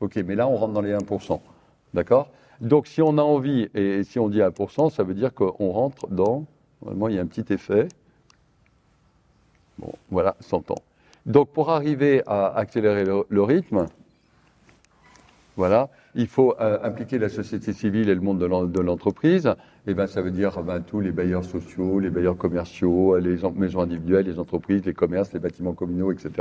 Ok, 0.00 0.16
mais 0.24 0.36
là 0.36 0.46
on 0.46 0.54
rentre 0.54 0.74
dans 0.74 0.80
les 0.80 0.94
1%. 0.94 1.40
D'accord? 1.92 2.30
Donc 2.60 2.86
si 2.86 3.02
on 3.02 3.18
a 3.18 3.22
envie, 3.22 3.68
et 3.74 4.04
si 4.04 4.20
on 4.20 4.28
dit 4.28 4.38
1%, 4.38 4.90
ça 4.90 5.02
veut 5.02 5.14
dire 5.14 5.34
qu'on 5.34 5.70
rentre 5.70 6.06
dans, 6.08 6.44
normalement 6.82 7.08
il 7.08 7.16
y 7.16 7.18
a 7.18 7.22
un 7.22 7.26
petit 7.26 7.52
effet. 7.52 7.88
Bon, 9.78 9.92
voilà, 10.10 10.36
100 10.40 10.70
ans. 10.70 10.82
Donc 11.28 11.50
pour 11.52 11.68
arriver 11.68 12.22
à 12.26 12.56
accélérer 12.56 13.04
le, 13.04 13.42
rythme, 13.42 13.84
voilà, 15.56 15.90
il 16.14 16.26
faut 16.26 16.54
euh, 16.58 16.78
impliquer 16.82 17.18
la 17.18 17.28
société 17.28 17.74
civile 17.74 18.08
et 18.08 18.14
le 18.14 18.22
monde 18.22 18.38
de 18.38 18.80
l'entreprise. 18.80 19.54
Et 19.86 19.92
ben, 19.92 20.06
ça 20.06 20.22
veut 20.22 20.30
dire 20.30 20.62
ben, 20.62 20.80
tous 20.80 21.00
les 21.00 21.12
bailleurs 21.12 21.44
sociaux, 21.44 22.00
les 22.00 22.08
bailleurs 22.08 22.38
commerciaux, 22.38 23.18
les 23.18 23.36
maisons 23.54 23.82
individuelles, 23.82 24.24
les 24.24 24.38
entreprises, 24.38 24.86
les 24.86 24.94
commerces, 24.94 25.34
les 25.34 25.38
bâtiments 25.38 25.74
communaux, 25.74 26.12
etc. 26.12 26.32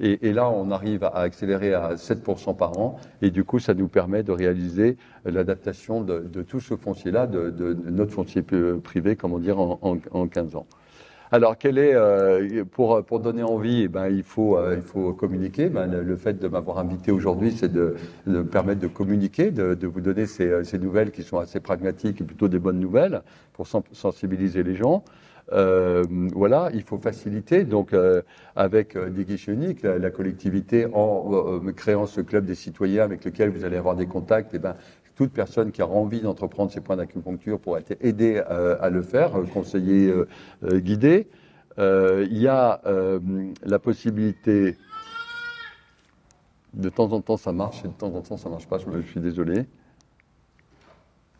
Et, 0.00 0.32
là, 0.32 0.50
on 0.50 0.72
arrive 0.72 1.04
à 1.04 1.20
accélérer 1.20 1.72
à 1.72 1.94
7% 1.94 2.56
par 2.56 2.76
an, 2.78 2.98
et 3.22 3.30
du 3.30 3.44
coup, 3.44 3.60
ça 3.60 3.74
nous 3.74 3.86
permet 3.86 4.24
de 4.24 4.32
réaliser 4.32 4.96
l'adaptation 5.24 6.02
de, 6.02 6.42
tout 6.42 6.58
ce 6.58 6.76
foncier-là, 6.76 7.28
de, 7.28 7.48
de, 7.50 7.74
notre 7.90 8.12
foncier 8.12 8.42
privé, 8.42 9.14
comment 9.14 9.38
dire, 9.38 9.60
en, 9.60 9.78
en, 9.82 9.96
en 10.10 10.26
15 10.26 10.56
ans. 10.56 10.66
Alors, 11.32 11.58
quel 11.58 11.78
est 11.78 11.94
euh, 11.94 12.64
pour 12.64 13.02
pour 13.04 13.20
donner 13.20 13.42
envie 13.42 13.82
eh 13.82 13.88
ben, 13.88 14.08
il 14.08 14.22
faut 14.22 14.56
euh, 14.56 14.76
il 14.76 14.82
faut 14.82 15.12
communiquer. 15.12 15.68
Ben, 15.68 15.86
le, 15.86 16.16
fait 16.16 16.34
de 16.38 16.48
m'avoir 16.48 16.78
invité 16.78 17.10
aujourd'hui, 17.10 17.52
c'est 17.52 17.72
de, 17.72 17.96
de, 18.26 18.38
me 18.38 18.44
permettre 18.44 18.80
de 18.80 18.86
communiquer, 18.86 19.50
de, 19.50 19.74
de 19.74 19.86
vous 19.86 20.00
donner 20.00 20.26
ces, 20.26 20.64
ces, 20.64 20.78
nouvelles 20.78 21.10
qui 21.10 21.22
sont 21.22 21.38
assez 21.38 21.60
pragmatiques 21.60 22.20
et 22.20 22.24
plutôt 22.24 22.48
des 22.48 22.58
bonnes 22.58 22.80
nouvelles 22.80 23.22
pour 23.52 23.66
sensibiliser 23.66 24.62
les 24.62 24.74
gens. 24.74 25.02
Euh, 25.52 26.04
voilà, 26.34 26.70
il 26.72 26.82
faut 26.82 26.98
faciliter. 26.98 27.64
Donc, 27.64 27.92
euh, 27.92 28.22
avec 28.56 28.96
euh, 28.96 29.10
des 29.10 29.24
guichets 29.24 29.52
uniques, 29.52 29.82
la, 29.82 30.10
collectivité, 30.10 30.86
en 30.92 31.60
créant 31.76 32.06
ce 32.06 32.20
club 32.20 32.44
des 32.44 32.54
citoyens 32.54 33.04
avec 33.04 33.24
lequel 33.24 33.50
vous 33.50 33.64
allez 33.64 33.76
avoir 33.76 33.96
des 33.96 34.06
contacts, 34.06 34.52
eh 34.54 34.58
ben, 34.58 34.76
toute 35.16 35.32
personne 35.32 35.70
qui 35.70 35.82
aura 35.82 35.94
envie 35.94 36.20
d'entreprendre 36.20 36.70
ces 36.70 36.80
points 36.80 36.96
d'acupuncture 36.96 37.60
pourra 37.60 37.78
être 37.80 37.96
aidée 38.00 38.42
euh, 38.50 38.76
à 38.80 38.90
le 38.90 39.02
faire, 39.02 39.36
euh, 39.36 39.44
conseiller, 39.44 40.12
euh, 40.12 40.80
guidé. 40.80 41.28
il 41.78 42.38
y 42.38 42.48
a 42.48 42.80
la 43.64 43.78
possibilité, 43.78 44.76
de 46.74 46.88
temps 46.88 47.12
en 47.12 47.20
temps 47.20 47.36
ça 47.36 47.52
marche 47.52 47.84
et 47.84 47.88
de 47.88 47.92
temps 47.92 48.14
en 48.14 48.20
temps 48.20 48.36
ça 48.36 48.48
marche 48.48 48.66
pas, 48.66 48.78
je, 48.78 49.00
suis 49.02 49.20
désolé, 49.20 49.66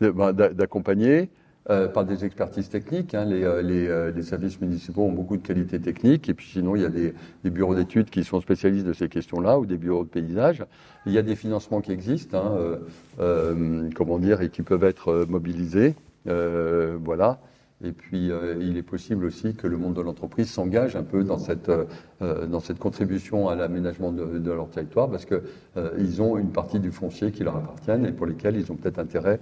bah, 0.01 0.33
d'accompagner. 0.33 1.29
Euh, 1.71 1.87
par 1.87 2.05
des 2.05 2.23
expertises 2.23 2.69
techniques. 2.69 3.15
Hein. 3.15 3.25
Les, 3.25 3.43
euh, 3.43 3.63
euh, 3.63 4.11
les, 4.11 4.21
services 4.21 4.61
municipaux 4.61 5.01
ont 5.01 5.11
beaucoup 5.11 5.35
de 5.35 5.41
qualité 5.41 5.79
technique. 5.79 6.29
Et 6.29 6.35
puis 6.35 6.45
sinon, 6.45 6.75
il 6.75 6.83
y 6.83 6.85
a 6.85 6.89
des, 6.89 7.15
des 7.43 7.49
bureaux 7.49 7.73
d'études 7.73 8.11
qui 8.11 8.23
sont 8.23 8.39
spécialistes 8.39 8.85
de 8.85 8.93
ces 8.93 9.09
questions-là 9.09 9.57
ou 9.57 9.65
des 9.65 9.77
bureaux 9.77 10.03
de 10.03 10.09
paysage. 10.09 10.63
Il 11.07 11.11
y 11.11 11.17
a 11.17 11.23
des 11.23 11.35
financements 11.35 11.81
qui 11.81 11.91
existent, 11.91 12.37
hein, 12.37 13.87
comment 13.95 14.19
dire, 14.19 14.41
et 14.41 14.49
qui 14.49 14.61
peuvent 14.61 14.83
être 14.83 15.25
mobilisés. 15.27 15.95
voilà. 16.25 17.39
Et 17.83 17.91
puis, 17.91 18.31
euh, 18.31 18.55
il 18.61 18.77
est 18.77 18.83
possible 18.83 19.25
aussi 19.25 19.53
que 19.53 19.67
le 19.67 19.77
monde 19.77 19.95
de 19.95 20.01
l'entreprise 20.01 20.49
s'engage 20.49 20.95
un 20.95 21.03
peu 21.03 21.25
dans 21.25 21.37
cette, 21.37 21.69
euh, 21.69 22.45
dans 22.47 22.61
cette 22.61 22.79
contribution 22.79 23.49
à 23.49 23.55
l'aménagement 23.55 24.13
de, 24.13 24.51
leur 24.51 24.69
territoire, 24.69 25.09
parce 25.09 25.25
que 25.25 25.43
euh, 25.75 25.91
ils 25.97 26.21
ont 26.21 26.37
une 26.37 26.51
partie 26.51 26.79
du 26.79 26.91
foncier 26.91 27.31
qui 27.31 27.43
leur 27.43 27.57
appartiennent 27.57 28.05
et 28.05 28.13
pour 28.13 28.27
lesquels 28.27 28.55
ils 28.55 28.71
ont 28.71 28.75
peut-être 28.75 28.99
intérêt 28.99 29.39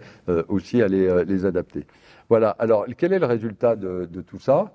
aussi 0.48 0.82
à 0.82 0.88
les, 0.88 1.46
adapter. 1.46 1.86
Voilà. 2.30 2.50
Alors, 2.58 2.86
quel 2.98 3.14
est 3.14 3.20
le 3.20 3.26
résultat 3.26 3.76
de, 3.76 4.08
tout 4.26 4.40
ça? 4.40 4.72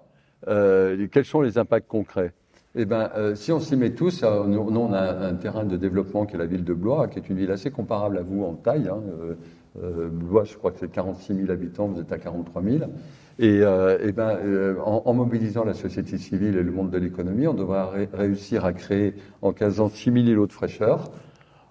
Quels 0.46 1.24
sont 1.24 1.40
les 1.40 1.58
impacts 1.58 1.88
concrets? 1.88 2.32
Eh 2.74 2.84
ben, 2.84 3.10
si 3.34 3.50
on 3.50 3.58
s'y 3.58 3.76
met 3.76 3.90
tous, 3.90 4.22
nous, 4.22 4.60
on 4.60 4.92
a 4.92 5.00
un, 5.00 5.34
terrain 5.34 5.64
de 5.64 5.76
développement 5.76 6.26
qui 6.26 6.36
est 6.36 6.38
la 6.38 6.46
ville 6.46 6.64
de 6.64 6.74
Blois, 6.74 7.08
qui 7.08 7.18
est 7.18 7.28
une 7.28 7.36
ville 7.36 7.50
assez 7.50 7.70
comparable 7.70 8.18
à 8.18 8.22
vous 8.22 8.44
en 8.44 8.54
taille. 8.54 8.88
Hein, 8.88 9.00
Blois, 10.12 10.44
je 10.44 10.56
crois 10.56 10.70
que 10.70 10.78
c'est 10.78 10.90
46 10.90 11.34
000 11.34 11.50
habitants, 11.50 11.86
vous 11.88 12.00
êtes 12.00 12.12
à 12.12 12.18
43 12.18 12.62
000. 12.62 12.84
Et, 13.40 13.60
euh, 13.62 13.98
eh 14.02 14.10
ben, 14.10 14.36
euh, 14.44 14.76
en, 14.80 15.14
mobilisant 15.14 15.64
la 15.64 15.74
société 15.74 16.18
civile 16.18 16.56
et 16.56 16.62
le 16.62 16.72
monde 16.72 16.90
de 16.90 16.98
l'économie, 16.98 17.46
on 17.46 17.54
devra 17.54 17.92
réussir 18.12 18.64
à 18.64 18.72
créer 18.72 19.14
en 19.42 19.52
15 19.52 19.80
ans 19.80 19.88
6 19.88 20.12
000 20.12 20.16
îlots 20.26 20.48
de 20.48 20.52
fraîcheur. 20.52 21.12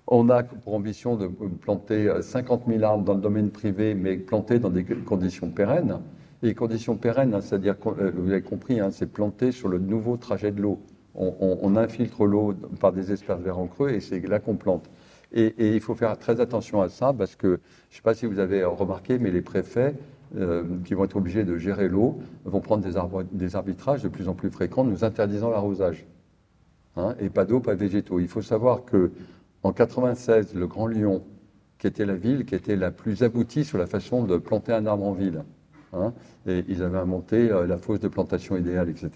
On 0.08 0.30
a 0.30 0.43
pour 0.43 0.75
ambition 0.75 1.17
de 1.17 1.27
planter 1.27 2.10
50 2.21 2.63
000 2.67 2.84
arbres 2.84 3.03
dans 3.03 3.15
le 3.15 3.19
domaine 3.19 3.49
privé, 3.49 3.95
mais 3.95 4.15
planter 4.15 4.60
dans 4.60 4.69
des 4.69 4.86
conditions 4.86 5.49
pérennes. 5.49 5.99
Et 6.43 6.53
conditions 6.53 6.95
pérennes, 6.95 7.34
hein, 7.34 7.41
c'est-à-dire, 7.41 7.75
euh, 7.88 8.12
vous 8.15 8.32
avez 8.32 8.41
compris, 8.41 8.80
hein, 8.80 8.89
c'est 8.91 9.12
planter 9.12 9.51
sur 9.51 9.67
le 9.67 9.80
nouveau 9.80 10.15
trajet 10.15 10.51
de 10.51 10.62
l'eau. 10.62 10.80
On, 11.15 11.75
infiltre 11.75 12.25
l'eau 12.25 12.53
par 12.80 12.93
des 12.93 13.12
espèces 13.12 13.39
verts 13.39 13.58
en 13.58 13.65
creux 13.65 13.89
et 13.89 14.01
c'est 14.01 14.19
là 14.27 14.39
qu'on 14.39 14.56
plante. 14.56 14.88
Et, 15.34 15.75
il 15.75 15.82
faut 15.82 15.95
faire 15.95 16.15
très 16.19 16.39
attention 16.39 16.80
à 16.80 16.89
ça 16.89 17.12
parce 17.12 17.36
que, 17.36 17.47
je 17.47 17.53
ne 17.53 17.95
sais 17.95 18.01
pas 18.03 18.13
si 18.13 18.27
vous 18.27 18.38
avez 18.38 18.63
remarqué, 18.63 19.17
mais 19.17 19.32
les 19.32 19.41
préfets 19.41 19.95
euh, 20.35 20.63
qui 20.83 20.93
vont 20.93 21.05
être 21.05 21.15
obligés 21.15 21.45
de 21.45 21.57
gérer 21.57 21.87
l'eau 21.87 22.19
vont 22.43 22.59
prendre 22.59 22.83
des, 22.83 22.99
des, 23.31 23.55
arbitrages 23.55 24.03
de 24.03 24.09
plus 24.09 24.27
en 24.27 24.33
plus 24.33 24.49
fréquents, 24.49 24.83
nous 24.83 25.05
interdisant 25.05 25.49
l'arrosage. 25.49 26.05
Hein, 26.97 27.15
et 27.19 27.29
pas 27.29 27.45
d'eau, 27.45 27.59
pas 27.59 27.75
de 27.75 27.79
végétaux. 27.79 28.19
Il 28.19 28.27
faut 28.27 28.41
savoir 28.41 28.83
que 28.83 29.11
en 29.63 29.71
96, 29.71 30.53
le 30.53 30.67
Grand 30.67 30.87
Lyon, 30.87 31.23
qui 31.77 31.87
était 31.87 32.05
la 32.05 32.15
ville 32.15 32.45
qui 32.45 32.55
était 32.55 32.75
la 32.75 32.91
plus 32.91 33.23
aboutie 33.23 33.63
sur 33.63 33.77
la 33.77 33.85
façon 33.85 34.23
de 34.23 34.37
planter 34.37 34.73
un 34.73 34.85
arbre 34.85 35.05
en 35.05 35.13
ville, 35.13 35.43
hein, 35.93 36.13
et 36.45 36.65
ils 36.67 36.83
avaient 36.83 36.97
inventé 36.97 37.49
euh, 37.49 37.65
la 37.65 37.77
fosse 37.77 37.99
de 37.99 38.07
plantation 38.07 38.57
idéale, 38.57 38.89
etc. 38.89 39.09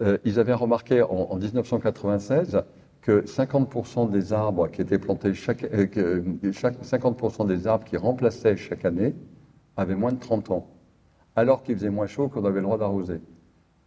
Euh, 0.00 0.18
ils 0.24 0.40
avaient 0.40 0.54
remarqué 0.54 1.02
en, 1.02 1.28
en 1.30 1.36
1996 1.36 2.62
que 3.02 3.22
50% 3.22 4.10
des 4.10 4.32
arbres 4.32 4.68
qui 4.68 4.80
étaient 4.80 4.98
plantés 4.98 5.34
chaque 5.34 5.62
50% 5.62 7.46
des 7.46 7.66
arbres 7.66 7.84
qui 7.84 7.98
remplaçaient 7.98 8.56
chaque 8.56 8.84
année 8.84 9.14
avait 9.76 9.94
moins 9.94 10.12
de 10.12 10.18
30 10.18 10.50
ans, 10.50 10.66
alors 11.36 11.62
qu'il 11.62 11.74
faisait 11.76 11.90
moins 11.90 12.06
chaud 12.06 12.28
qu'on 12.28 12.44
avait 12.44 12.60
le 12.60 12.64
droit 12.64 12.78
d'arroser. 12.78 13.20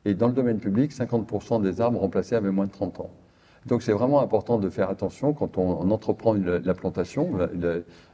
Et 0.06 0.14
dans 0.14 0.28
le 0.28 0.34
domaine 0.34 0.60
public, 0.60 0.92
50% 0.92 1.62
des 1.62 1.82
arbres 1.82 2.00
remplacés 2.00 2.36
avaient 2.36 2.52
moins 2.52 2.68
de 2.68 2.72
30 2.72 3.00
ans. 3.02 3.12
Donc 3.66 3.82
c'est 3.82 3.92
vraiment 3.92 4.22
important 4.22 4.60
de 4.60 4.70
faire 4.70 4.90
attention 4.90 5.34
quand 5.34 5.58
on, 5.58 5.92
entreprend 5.92 6.34
la 6.34 6.74
plantation. 6.74 7.38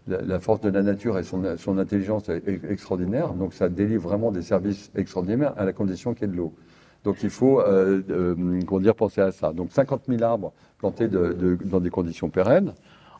La, 0.08 0.40
force 0.40 0.62
de 0.62 0.70
la 0.70 0.82
nature 0.82 1.20
et 1.20 1.24
son, 1.24 1.78
intelligence 1.78 2.28
est 2.30 2.64
extraordinaire, 2.70 3.34
donc 3.34 3.54
ça 3.54 3.70
délivre 3.70 4.04
vraiment 4.04 4.32
des 4.32 4.42
services 4.42 4.92
extraordinaires 4.96 5.54
à 5.58 5.66
la 5.66 5.74
condition 5.74 6.14
qu'il 6.14 6.28
y 6.28 6.30
ait 6.32 6.34
de 6.34 6.38
l'eau. 6.38 6.54
Donc 7.04 7.18
il 7.22 7.30
faut 7.30 7.60
euh, 7.60 8.02
euh, 8.10 8.80
dire, 8.80 8.96
penser 8.96 9.22
à 9.22 9.32
ça. 9.32 9.54
Donc 9.54 9.72
50 9.72 10.04
000 10.08 10.24
arbres 10.24 10.54
plantés 10.78 11.08
dans 11.08 11.80
des 11.80 11.90
conditions 11.90 12.30
pérennes. 12.30 12.74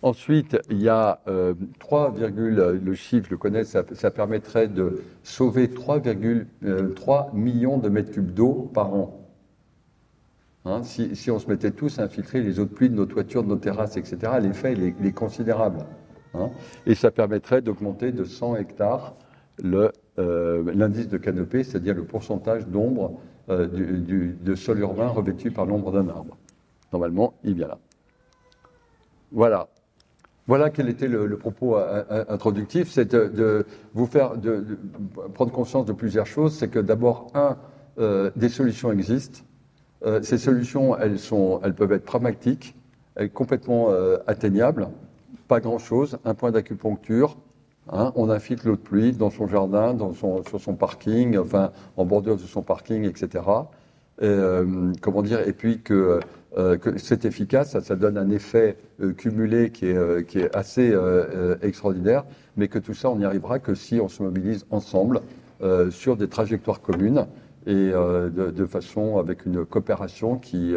Ensuite, 0.04 0.58
il 0.70 0.82
y 0.82 0.90
a 0.90 1.22
euh, 1.30 1.54
3, 1.80 2.14
le 2.20 2.94
chiffre, 2.94 3.28
je 3.28 3.32
le 3.32 3.38
connais, 3.38 3.64
ça, 3.64 3.84
permettrait 4.12 4.68
de 4.68 5.02
sauver 5.24 5.68
3,3 5.68 6.46
euh, 6.66 7.32
millions 7.34 7.78
de 7.78 7.88
mètres 7.88 8.12
cubes 8.12 8.34
d'eau 8.34 8.70
par 8.74 8.94
an. 8.94 9.22
Hein, 10.66 10.84
si, 10.84 11.32
on 11.32 11.40
se 11.40 11.48
mettait 11.48 11.72
tous 11.72 12.00
à 12.00 12.04
infiltrer 12.04 12.42
les 12.42 12.60
eaux 12.60 12.66
de 12.66 12.70
pluie 12.70 12.90
de 12.90 12.96
nos 12.96 13.06
toitures, 13.06 13.44
de 13.44 13.48
nos 13.48 13.56
terrasses, 13.56 13.96
etc., 13.96 14.34
l'effet 14.42 14.74
est, 14.74 15.12
considérable. 15.14 15.80
Hein, 16.34 16.50
et 16.86 16.96
ça 16.96 17.10
permettrait 17.10 17.62
d'augmenter 17.62 18.12
de 18.12 18.26
100 18.26 18.58
hectares 18.58 19.16
euh, 19.64 20.64
l'indice 20.74 21.08
de 21.08 21.18
canopée, 21.18 21.64
c'est-à-dire 21.64 21.96
le 21.96 22.04
pourcentage 22.04 22.68
d'ombre 22.68 23.22
euh, 23.50 23.68
du, 23.68 24.00
du, 24.00 24.38
de 24.42 24.56
sol 24.56 24.80
urbain 24.80 25.08
revêtu 25.08 25.50
par 25.50 25.66
l'ombre 25.66 25.94
d'un 25.94 26.10
arbre. 26.10 26.38
Normalement, 26.92 27.36
il 27.46 27.54
vient 27.54 27.70
là. 27.70 27.80
Voilà. 29.32 29.70
Voilà 30.48 30.70
quel 30.70 30.90
était 30.90 31.08
le, 31.08 31.38
propos 31.38 31.78
introductif, 31.78 32.90
c'est 32.90 33.16
de, 33.16 33.66
vous 33.94 34.06
faire 34.06 34.36
de, 34.36 34.78
prendre 35.34 35.52
conscience 35.52 35.86
de 35.86 35.94
plusieurs 35.94 36.26
choses. 36.26 36.54
C'est 36.54 36.68
que 36.68 36.80
d'abord, 36.80 37.32
un, 37.34 37.58
euh, 38.00 38.32
des 38.36 38.50
solutions 38.50 38.92
existent. 38.92 39.42
Euh, 40.04 40.22
ces 40.24 40.38
solutions, 40.38 40.98
elles 40.98 41.20
sont, 41.20 41.62
elles 41.64 41.76
peuvent 41.76 41.92
être 41.92 42.06
pragmatiques, 42.06 42.76
elles 43.16 43.32
complètement 43.32 43.92
euh, 43.92 44.18
atteignables. 44.26 44.90
Pas 45.48 45.60
grand-chose, 45.60 46.18
un 46.26 46.34
point 46.34 46.52
d'acupuncture. 46.52 47.38
Hein, 47.92 48.12
on 48.16 48.30
infiltre 48.30 48.68
l'eau 48.68 48.76
de 48.76 48.82
pluie 48.82 49.12
dans 49.12 49.30
son 49.30 49.48
jardin, 49.48 49.94
dans 49.94 50.14
son, 50.14 50.44
sur 50.44 50.60
son 50.60 50.74
parking, 50.74 51.38
enfin 51.38 51.72
en 51.98 52.06
bordure 52.06 52.38
de 52.38 52.42
son 52.42 52.62
parking, 52.62 53.04
etc. 53.04 53.44
Euh, 54.22 54.94
comment 55.02 55.24
dire 55.24 55.48
Et 55.48 55.54
puis 55.54 55.82
que 55.82 56.20
euh, 56.58 56.78
que 56.78 57.00
c'est 57.00 57.26
efficace, 57.26 57.72
ça, 57.72 57.82
ça, 57.82 57.96
donne 57.96 58.18
un 58.18 58.30
effet 58.30 58.78
euh, 59.02 59.14
cumulé 59.14 59.72
qui 59.72 59.88
est, 59.88 59.98
euh, 59.98 60.22
qui 60.22 60.38
est 60.38 60.56
assez 60.56 60.92
euh, 60.94 61.56
extraordinaire, 61.64 62.26
mais 62.58 62.68
que 62.68 62.78
tout 62.78 62.94
ça, 62.94 63.10
on 63.10 63.16
n'y 63.16 63.26
arrivera 63.26 63.58
que 63.58 63.74
si 63.74 64.00
on 64.00 64.08
se 64.08 64.22
mobilise 64.22 64.66
ensemble 64.70 65.22
sur 65.92 66.18
des 66.18 66.28
trajectoires 66.28 66.82
communes 66.82 67.26
et 67.66 67.92
de, 67.92 68.52
de, 68.52 68.66
façon 68.66 69.18
avec 69.18 69.46
une 69.46 69.64
coopération 69.64 70.38
qui, 70.38 70.76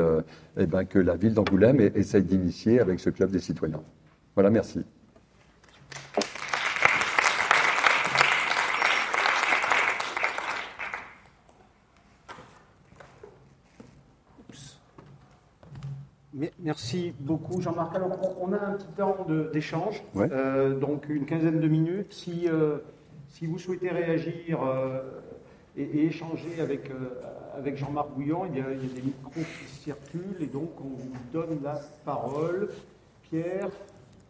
eh 0.57 0.67
ben, 0.67 0.85
que 0.85 1.01
la 1.01 1.17
ville 1.17 1.35
d'Angoulême 1.35 1.81
essaye 1.81 2.23
d'initier 2.23 2.79
avec 2.79 3.01
ce 3.01 3.11
club 3.11 3.33
des 3.33 3.41
citoyens. 3.41 3.83
Voilà, 4.37 4.49
merci. 4.49 4.85
Merci 16.67 17.15
beaucoup, 17.21 17.61
Jean-Marc. 17.61 17.95
Alors, 17.95 18.19
on 18.41 18.53
a 18.53 18.57
un 18.57 18.73
petit 18.73 18.89
temps 18.97 19.25
d'échange, 19.53 20.03
ouais. 20.17 20.29
euh, 20.33 20.77
donc 20.77 21.09
une 21.09 21.25
quinzaine 21.25 21.61
de 21.61 21.69
minutes. 21.69 22.13
Si, 22.13 22.49
euh, 22.49 22.79
si 23.29 23.47
vous 23.47 23.57
souhaitez 23.57 23.89
réagir 23.89 24.65
euh, 24.65 25.01
et, 25.77 25.85
et, 25.85 26.07
échanger 26.07 26.61
avec, 26.61 26.91
avec 27.57 27.77
Jean-Marc 27.77 28.11
Bouillon, 28.11 28.47
il 28.47 28.59
y, 28.59 28.61
a, 28.61 28.73
il 28.73 28.83
y, 28.83 28.91
a, 28.91 28.95
des 28.97 29.03
micros 29.03 29.31
qui 29.35 29.75
circulent 29.77 30.37
et 30.41 30.47
donc 30.47 30.71
on 30.81 30.89
vous 30.89 31.13
donne 31.33 31.63
la 31.63 31.81
parole. 32.05 32.71
Pierre 33.31 33.71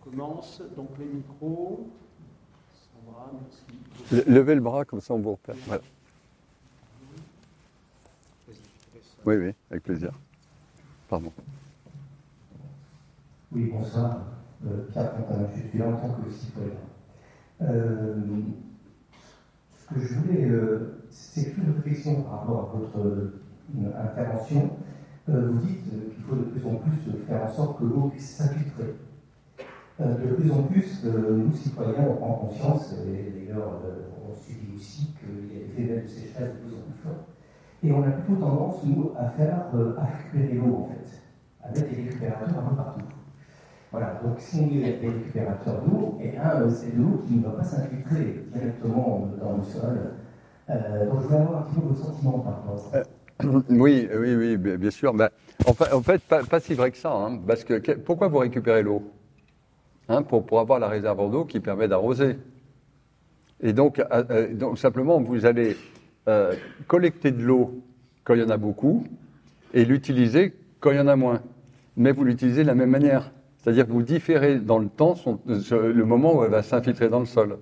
commence, 0.05 0.61
donc 0.77 0.91
les 0.99 1.07
micros. 1.07 1.89
Sandra, 2.93 3.31
merci. 3.33 4.27
Levez 4.29 4.57
le 4.57 4.61
bras, 4.61 4.85
comme 4.85 5.01
ça 5.01 5.15
on 5.15 5.21
vous 5.21 5.33
repère. 5.33 5.57
Voilà. 5.67 5.83
Oui, 9.25 9.37
oui, 9.37 9.55
avec 9.71 9.83
plaisir. 9.85 10.13
Pardon. 11.09 11.33
Oui, 13.53 13.71
bonsoir. 13.73 14.23
Euh, 14.67 14.89
Pierre 14.91 15.13
Fontaine, 15.13 15.47
je 15.55 15.69
suis 15.69 15.79
là 15.79 15.87
en 15.87 15.93
tant 15.93 16.15
que 16.15 16.29
citoyen. 16.29 16.71
Euh, 17.63 18.17
ce 19.79 19.95
que 19.95 20.01
je 20.01 20.15
voulais, 20.15 20.47
euh, 20.51 21.05
c'est 21.11 21.57
une 21.57 21.73
réflexion 21.77 22.23
par 22.23 22.41
rapport 22.41 22.75
à 22.75 22.77
votre 22.77 23.33
intervention. 24.03 24.71
Vous 25.29 25.59
dites 25.59 25.85
qu'il 25.85 26.25
faut 26.25 26.35
de 26.35 26.43
plus 26.43 26.67
en 26.67 26.75
plus 26.77 27.27
faire 27.27 27.45
en 27.45 27.49
sorte 27.49 27.79
que 27.79 27.85
l'eau 27.85 28.09
puisse 28.13 28.37
s'infiltrer. 28.37 28.95
de 30.01 30.35
plus 30.35 30.51
en 30.51 30.63
plus, 30.65 31.05
nous, 31.05 31.53
citoyens, 31.53 32.05
on 32.09 32.17
prend 32.17 32.35
conscience, 32.35 32.95
et 33.07 33.47
d'ailleurs, 33.47 33.81
on 34.29 34.35
subit 34.35 34.75
aussi 34.77 35.15
qu'il 35.19 35.57
y 35.57 35.63
a 35.63 35.67
des 35.67 35.73
phénomènes 35.73 36.05
de 36.05 36.09
sécheresse 36.09 36.53
de 36.55 36.59
plus 36.69 36.77
en 36.77 36.83
plus 36.83 36.99
forts. 37.03 37.27
Et 37.83 37.93
on 37.93 38.03
a 38.03 38.11
plutôt 38.11 38.41
tendance, 38.41 38.85
nous, 38.85 39.13
à 39.17 39.31
faire 39.31 39.67
à 39.97 40.05
récupérer 40.05 40.55
l'eau, 40.55 40.77
en 40.77 40.89
fait, 40.89 41.23
à 41.63 41.69
mettre 41.69 41.89
des 41.91 42.03
récupérateurs 42.03 42.59
un 42.59 42.69
peu 42.71 42.77
partout. 42.77 43.16
Voilà, 43.93 44.21
donc 44.23 44.39
si 44.39 44.61
on 44.61 44.67
est 44.67 45.01
des 45.01 45.09
récupérateurs 45.09 45.83
d'eau, 45.83 46.19
et 46.23 46.37
un, 46.37 46.69
c'est 46.71 46.95
de 46.97 47.03
l'eau 47.03 47.23
qui 47.27 47.35
ne 47.35 47.45
va 47.45 47.51
pas 47.51 47.65
s'infiltrer 47.65 48.45
directement 48.53 49.29
dans 49.41 49.57
le 49.57 49.63
sol. 49.63 50.13
Euh, 50.69 51.07
donc 51.07 51.23
je 51.23 51.27
voulais 51.27 51.41
avoir 51.41 51.61
un 51.61 51.63
petit 51.63 51.81
peu 51.81 51.87
votre 51.87 52.05
sentiment 52.05 52.39
par 52.41 52.57
rapport 52.57 52.75
à 52.75 52.79
ça. 52.79 52.99
Euh, 52.99 53.05
oui, 53.71 54.09
oui, 54.15 54.35
oui, 54.35 54.57
bien 54.57 54.91
sûr. 54.91 55.15
Ben, 55.15 55.29
en 55.67 55.73
fait, 55.73 55.93
en 55.93 56.03
fait 56.03 56.23
pas, 56.23 56.61
si 56.61 56.75
vrai 56.75 56.91
que 56.91 56.99
ça. 56.99 57.13
Hein, 57.13 57.39
parce 57.47 57.65
que, 57.65 57.95
pourquoi 57.95 58.29
vous 58.29 58.39
récupérez 58.39 58.83
l'eau 58.83 59.03
hein, 60.09 60.23
pour, 60.23 60.59
avoir 60.59 60.79
la 60.79 60.89
réserve 60.89 61.31
d'eau 61.31 61.45
qui 61.45 61.61
permet 61.61 61.89
d'arroser? 61.89 62.39
Et 63.63 63.73
donc, 63.73 63.99
euh, 63.99 64.25
euh, 64.31 64.55
donc, 64.55 64.79
simplement, 64.79 65.21
vous 65.21 65.47
allez 65.47 65.77
euh, 66.29 66.55
collecter 66.87 67.31
de 67.31 67.43
l'eau 67.43 67.83
quand 68.25 68.35
il 68.35 68.41
y 68.41 68.45
en 68.45 68.51
a 68.51 68.57
beaucoup 68.57 69.07
et 69.73 69.85
l'utiliser 69.85 70.55
quand 70.81 70.91
il 70.91 70.97
y 70.97 71.01
en 71.01 71.09
a 71.09 71.17
moins. 71.17 71.43
Mais 71.97 72.13
vous 72.13 72.25
l'utilisez 72.25 72.63
de 72.63 72.67
la 72.67 72.75
même 72.75 72.91
manière. 72.91 73.33
C'est-à-dire 73.67 73.89
que 73.89 73.93
vous 73.93 74.05
différez 74.05 74.61
dans 74.61 74.79
le 74.79 74.87
temps 74.87 75.17
son, 75.17 75.41
le 75.45 76.05
moment 76.05 76.39
où 76.39 76.45
elle 76.45 76.53
va 76.53 76.63
s'infiltrer 76.63 77.09
dans 77.09 77.19
le 77.19 77.27
sol. 77.27 77.59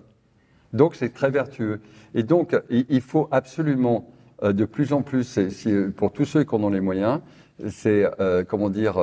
Donc 0.75 0.97
c'est 0.97 1.15
très 1.15 1.31
vertueux. 1.31 1.81
Et 2.15 2.23
donc 2.23 2.55
il 2.69 3.01
faut 3.01 3.27
absolument 3.31 4.07
de 4.43 4.65
plus 4.67 4.93
en 4.93 5.01
plus, 5.01 5.39
pour 5.97 6.13
tous 6.13 6.27
ceux 6.27 6.45
qui 6.45 6.55
en 6.55 6.63
ont 6.63 6.69
les 6.69 6.83
moyens, 6.83 7.21
c'est 7.69 8.05
comment 8.49 8.69
dire 8.69 8.99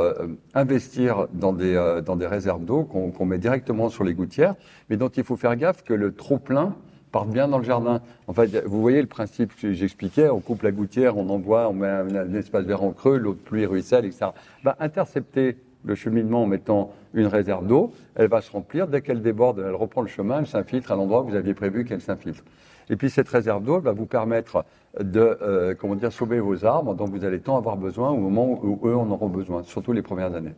investir 0.54 1.26
dans 1.34 1.54
des 1.54 2.02
dans 2.06 2.18
des 2.18 2.28
réserves 2.28 2.66
d'eau 2.66 2.84
qu'on 2.84 3.26
met 3.26 3.40
directement 3.40 3.90
sur 3.90 4.04
les 4.04 4.14
gouttières, 4.14 4.54
mais 4.92 4.96
dont 4.96 5.10
il 5.10 5.24
faut 5.24 5.38
faire 5.38 5.56
gaffe 5.56 5.84
que 5.84 5.96
le 5.96 6.14
trop 6.14 6.38
plein 6.38 6.76
parte 7.12 7.30
bien 7.30 7.48
dans 7.48 7.58
le 7.58 7.64
jardin. 7.64 8.02
En 8.28 8.34
fait, 8.34 8.64
vous 8.66 8.80
voyez 8.80 9.02
le 9.02 9.08
principe 9.08 9.56
que 9.60 9.74
j'expliquais, 9.74 10.30
on 10.30 10.40
coupe 10.40 10.62
la 10.62 10.72
gouttière, 10.72 11.18
on 11.18 11.30
envoie, 11.30 11.68
on 11.68 11.74
met 11.74 11.88
un, 11.88 12.34
espace 12.36 12.64
vert 12.66 12.84
en 12.84 12.92
creux, 12.92 13.18
l'eau 13.18 13.34
de 13.34 13.40
pluie 13.40 13.66
ruisselle, 13.66 14.06
etc. 14.06 14.28
Bah, 14.64 14.78
intercepter 14.80 15.58
le 15.84 15.96
cheminement 15.96 16.44
en 16.44 16.48
mettant 16.48 16.92
une 17.14 17.28
réserve 17.28 17.66
d'eau, 17.66 17.94
elle 18.16 18.28
va 18.28 18.42
se 18.42 18.52
remplir, 18.52 18.88
dès 18.88 19.02
qu'elle 19.02 19.22
déborde, 19.22 19.64
elle 19.66 19.76
reprend 19.76 20.02
le 20.02 20.08
chemin, 20.08 20.40
elle 20.40 20.48
s'infiltre 20.48 20.92
à 20.92 20.96
l'endroit 20.96 21.22
où 21.22 21.30
vous 21.30 21.36
aviez 21.36 21.54
prévu 21.54 21.86
qu'elle 21.86 22.02
s'infiltre. 22.02 22.44
Et 22.90 22.96
puis 22.96 23.10
cette 23.10 23.30
réserve 23.30 23.64
d'eau 23.64 23.80
va 23.80 23.94
vous 23.94 24.06
permettre 24.06 24.66
de 25.00 25.38
euh, 25.42 25.76
comment 25.76 25.96
dire, 25.96 26.12
sauver 26.12 26.40
vos 26.40 26.66
arbres 26.66 26.94
dont 26.94 27.06
vous 27.06 27.24
allez 27.24 27.40
tant 27.40 27.58
avoir 27.58 27.78
besoin 27.78 28.10
au 28.10 28.18
moment 28.18 28.60
où 28.64 28.88
eux 28.88 28.96
en 28.96 29.10
auront 29.10 29.30
besoin, 29.30 29.64
surtout 29.64 29.94
les 29.94 30.02
premières 30.02 30.36
années. 30.36 30.56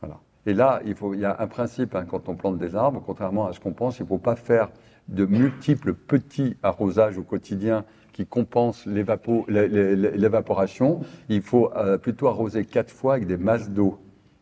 Voilà. 0.00 0.18
Et 0.46 0.54
là, 0.54 0.80
il, 0.84 0.94
faut, 0.94 1.14
y 1.14 1.24
a 1.24 1.36
un 1.38 1.46
principe 1.46 1.94
hein, 1.94 2.04
quand 2.08 2.28
on 2.28 2.34
plante 2.34 2.58
des 2.58 2.74
arbres, 2.74 3.02
contrairement 3.04 3.46
à 3.46 3.52
ce 3.52 3.60
qu'on 3.60 3.72
pense, 3.72 3.98
il 3.98 4.02
ne 4.02 4.08
faut 4.08 4.18
pas 4.18 4.36
faire 4.36 4.70
de 5.08 5.26
multiples 5.26 5.94
petits 5.94 6.56
arrosages 6.62 7.18
au 7.18 7.22
quotidien 7.22 7.84
qui 8.12 8.26
compensent 8.26 8.86
l'évaporation. 8.86 11.00
Il 11.28 11.42
faut 11.42 11.70
euh, 11.76 11.98
plutôt 11.98 12.28
arroser 12.28 12.64
quatre 12.64 12.90
fois 12.90 13.14
avec 13.14 13.26
des 13.26 13.36
masses 13.36 13.70
d'eau. 13.70 13.98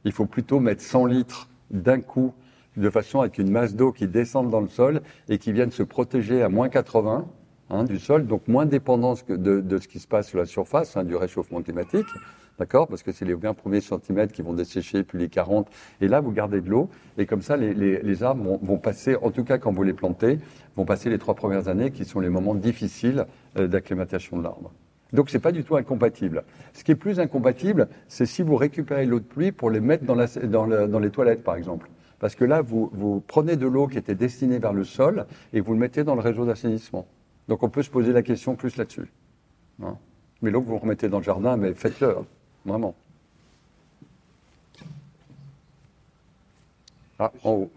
Il 0.09 0.13
faut 0.13 0.25
plutôt 0.25 0.59
mettre 0.59 0.81
100 0.81 1.05
litres 1.05 1.51
d'un 1.71 2.01
coup, 2.01 2.33
de 2.79 2.89
façon 2.89 3.21
avec 3.21 3.37
une 3.37 3.51
masse 3.51 3.75
d'eau 3.75 3.93
qui 3.93 4.09
descende 4.09 4.49
dans 4.49 4.63
le 4.63 4.69
sol 4.69 5.03
et 5.29 5.37
qui 5.37 5.53
vienne 5.53 5.71
se 5.71 5.83
protéger 5.83 6.43
à 6.43 6.49
moins 6.49 6.71
80 6.71 7.27
hein, 7.69 7.85
du 7.85 7.99
sol, 7.99 8.27
donc 8.27 8.49
moins 8.49 8.65
dépendance 8.65 9.27
de, 9.27 9.61
de, 9.61 9.79
ce 9.79 9.87
qui 9.87 9.99
se 9.99 10.09
passe 10.09 10.29
sur 10.29 10.39
la 10.39 10.47
surface, 10.47 10.97
hein, 10.97 11.05
du 11.05 11.15
réchauffement 11.15 11.61
climatique. 11.61 12.07
D'accord 12.59 12.89
Parce 12.89 13.03
que 13.03 13.13
c'est 13.13 13.27
les 13.27 13.35
20 13.35 13.53
premiers 13.53 13.83
centimètres 13.83 14.33
qui 14.33 14.41
vont 14.41 14.55
dessécher, 14.55 15.03
puis 15.03 15.19
les 15.19 15.29
40. 15.29 15.69
Et 16.01 16.09
là, 16.09 16.23
vous 16.23 16.33
gardez 16.33 16.63
de 16.63 16.71
l'eau. 16.71 16.89
Et 17.19 17.27
comme 17.27 17.43
ça, 17.43 17.59
les 17.59 18.23
arbres 18.23 18.59
vont, 18.63 18.79
passer, 18.79 19.15
en 19.17 19.31
tout 19.31 19.45
cas 19.45 19.59
quand 19.59 19.73
vous 19.73 19.83
les 19.83 19.93
plantez, 19.93 20.39
vont 20.75 20.87
passer 20.87 21.11
les 21.11 21.19
trois 21.19 21.35
premières 21.35 21.69
années 21.69 21.91
qui 21.91 22.07
sont 22.07 22.21
les 22.21 22.31
moments 22.31 22.55
difficiles 22.55 23.27
euh, 23.59 23.67
d'acclimatation 23.67 24.39
de 24.39 24.45
l'arbre. 24.45 24.73
Donc 25.13 25.31
c'est 25.31 25.39
pas 25.39 25.53
du 25.53 25.65
tout 25.65 25.77
incompatible. 25.77 26.45
Ce 26.75 26.85
qui 26.85 26.93
est 26.93 26.97
plus 26.97 27.19
incompatible, 27.21 27.89
c'est 28.09 28.27
si 28.27 28.43
vous 28.43 28.57
récupérez 28.57 29.07
l'eau 29.07 29.21
de 29.21 29.25
pluie 29.25 29.53
pour 29.53 29.71
les 29.71 29.81
mettre 29.81 30.05
dans, 30.05 30.15
la, 30.15 30.27
dans, 30.27 30.99
les 30.99 31.11
toilettes, 31.11 31.43
par 31.43 31.57
exemple. 31.57 31.89
Parce 32.19 32.35
que 32.35 32.45
là, 32.45 32.63
vous, 32.63 32.91
vous 32.93 33.23
prenez 33.27 33.57
de 33.57 33.67
l'eau 33.67 33.87
qui 33.87 33.97
était 33.97 34.15
destinée 34.15 34.59
vers 34.59 34.73
le 34.73 34.85
sol 34.85 35.27
et 35.53 35.61
vous 35.61 35.73
le 35.73 35.79
mettez 35.79 36.05
dans 36.05 36.15
le 36.15 36.21
réseau 36.21 36.45
d'assainissement. 36.45 37.07
Donc 37.49 37.63
on 37.63 37.71
peut 37.71 37.83
se 37.83 37.91
poser 37.91 38.13
la 38.13 38.23
question 38.23 38.55
plus 38.55 38.77
là-dessus. 38.77 39.11
Hein 39.83 39.97
mais 40.43 40.51
l'eau 40.51 40.61
que 40.61 40.67
vous 40.67 40.79
remettez 40.79 41.09
dans 41.09 41.19
le 41.19 41.25
jardin, 41.25 41.57
mais 41.57 41.75
faites-le. 41.75 42.17
Vraiment. 42.65 42.95
Ah, 47.19 47.33
en 47.43 47.51
haut. 47.51 47.71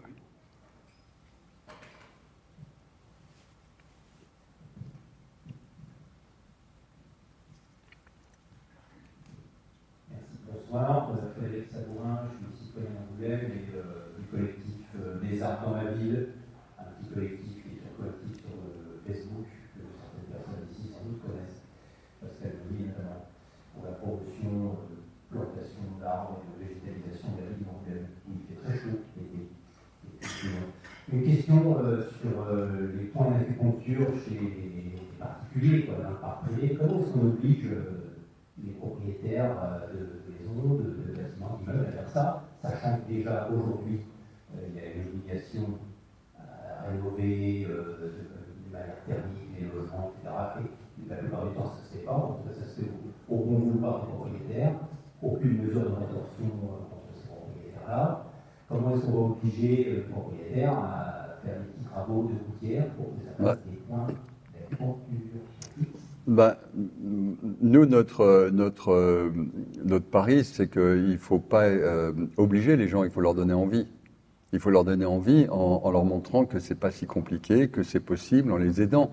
Merci. 10.08 10.22
Bonsoir, 10.46 11.10
Frédéric 11.36 11.70
Sabourin, 11.72 12.20
je 12.30 12.56
suis 12.56 12.66
citoyen 12.66 12.90
d'Angoulême 12.90 13.50
et 13.50 13.76
euh, 13.76 14.16
du 14.16 14.26
collectif 14.26 14.86
euh, 15.00 15.18
des 15.20 15.42
arts 15.42 15.66
dans 15.66 15.74
la 15.74 15.90
ville, 15.92 16.28
un 16.78 16.84
petit 16.84 17.12
collectif 17.12 17.62
qui 17.64 17.78
est 17.78 17.82
un 17.82 18.00
collectif 18.00 18.40
sur 18.40 18.54
euh, 18.54 19.02
Facebook 19.04 19.46
que 19.74 19.82
certaines 19.98 20.30
personnes 20.30 20.68
ici 20.70 20.94
sans 20.94 21.02
doute 21.02 21.20
connaissent, 21.26 21.62
parce 22.20 22.38
qu'elle 22.38 22.62
nous 22.70 22.86
notamment 22.86 23.26
pour 23.74 23.84
la 23.84 23.92
promotion 23.92 24.78
de 24.90 25.34
plantation 25.34 25.82
d'arbres 26.00 26.42
et 26.60 26.64
de 26.64 26.68
végétalisation 26.68 27.28
de 27.34 27.40
la 27.40 27.48
ville 27.50 27.66
mondiale, 27.66 28.06
où 28.28 28.32
il 28.36 28.42
fait 28.46 28.60
très 28.60 28.76
chaud 28.78 29.00
Une 31.12 31.24
question 31.24 31.78
euh, 31.78 32.02
sur 32.20 32.46
euh, 32.48 32.92
les 32.96 33.04
points 33.04 33.30
d'acupuncture 33.30 34.06
chez 34.24 34.38
les 35.32 35.60
particuliers, 35.60 35.86
quoi, 35.86 35.94
le 36.08 36.16
parc 36.16 36.44
privé. 36.44 36.76
Comment 36.78 37.00
est-ce 37.00 37.12
qu'on 37.12 37.26
oblige 37.26 37.66
euh, 37.66 38.12
les 38.62 38.72
propriétaires 38.72 39.56
de, 39.92 40.32
maisons, 40.32 40.74
de, 40.74 41.12
de 41.12 41.16
bâtiments, 41.16 41.58
d'immeubles 41.58 41.86
à 41.86 41.92
faire 41.92 42.08
ça, 42.08 42.42
sachant 42.60 42.98
que 42.98 43.12
déjà 43.12 43.48
aujourd'hui, 43.48 44.00
il 44.54 44.74
y 44.74 44.84
a 44.84 44.92
une 44.92 45.08
obligation 45.08 45.78
à 46.38 46.88
rénover 46.90 47.66
de, 47.66 48.70
manière 48.70 49.04
thermique 49.06 49.52
les 49.58 49.66
logements, 49.66 50.12
etc. 50.16 50.34
Et 50.60 51.10
la 51.10 51.16
plupart 51.16 51.46
du 51.46 51.54
temps, 51.54 51.66
ça 51.66 51.80
ne 51.80 51.86
se 51.86 51.98
fait 51.98 52.04
pas. 52.04 52.12
En 52.12 52.32
tout 52.32 52.48
cas, 52.48 52.54
ça 52.54 52.66
se 52.66 52.80
fait 52.80 52.90
au 53.28 53.36
bon 53.36 53.58
vouloir 53.58 54.06
des 54.06 54.12
propriétaires, 54.12 54.74
aucune 55.22 55.62
mesure 55.62 55.82
de 55.82 55.94
rétorsion 55.94 56.46
euh, 56.46 56.88
contre 56.90 57.12
ces 57.14 57.28
propriétaires-là. 57.28 58.24
Comment 58.68 58.94
est-ce 58.94 59.06
qu'on 59.06 59.12
va 59.12 59.34
obliger 59.34 59.88
euh, 59.88 59.94
les 59.96 60.02
propriétaires 60.02 60.78
à 60.78 61.36
faire 61.44 61.58
des 61.58 61.66
petits 61.66 61.84
travaux 61.84 62.22
de 62.24 62.34
routière 62.50 62.86
pour 62.94 63.06
que 63.06 63.24
ça 63.24 63.44
fasse 63.44 63.64
des 63.64 63.76
points 63.76 64.06
ben, 66.26 66.56
nous, 67.60 67.84
notre, 67.86 68.50
notre, 68.52 69.32
notre 69.84 70.04
pari, 70.04 70.44
c'est 70.44 70.70
qu'il 70.70 71.10
ne 71.10 71.16
faut 71.16 71.40
pas 71.40 71.64
euh, 71.64 72.12
obliger 72.36 72.76
les 72.76 72.86
gens, 72.86 73.02
il 73.02 73.10
faut 73.10 73.20
leur 73.20 73.34
donner 73.34 73.54
envie. 73.54 73.88
Il 74.52 74.60
faut 74.60 74.70
leur 74.70 74.84
donner 74.84 75.06
envie 75.06 75.46
en, 75.50 75.90
leur 75.90 76.04
montrant 76.04 76.44
que 76.44 76.58
c'est 76.58 76.74
pas 76.74 76.90
si 76.90 77.06
compliqué, 77.06 77.68
que 77.68 77.82
c'est 77.82 78.00
possible, 78.00 78.52
en 78.52 78.58
les 78.58 78.82
aidant. 78.82 79.10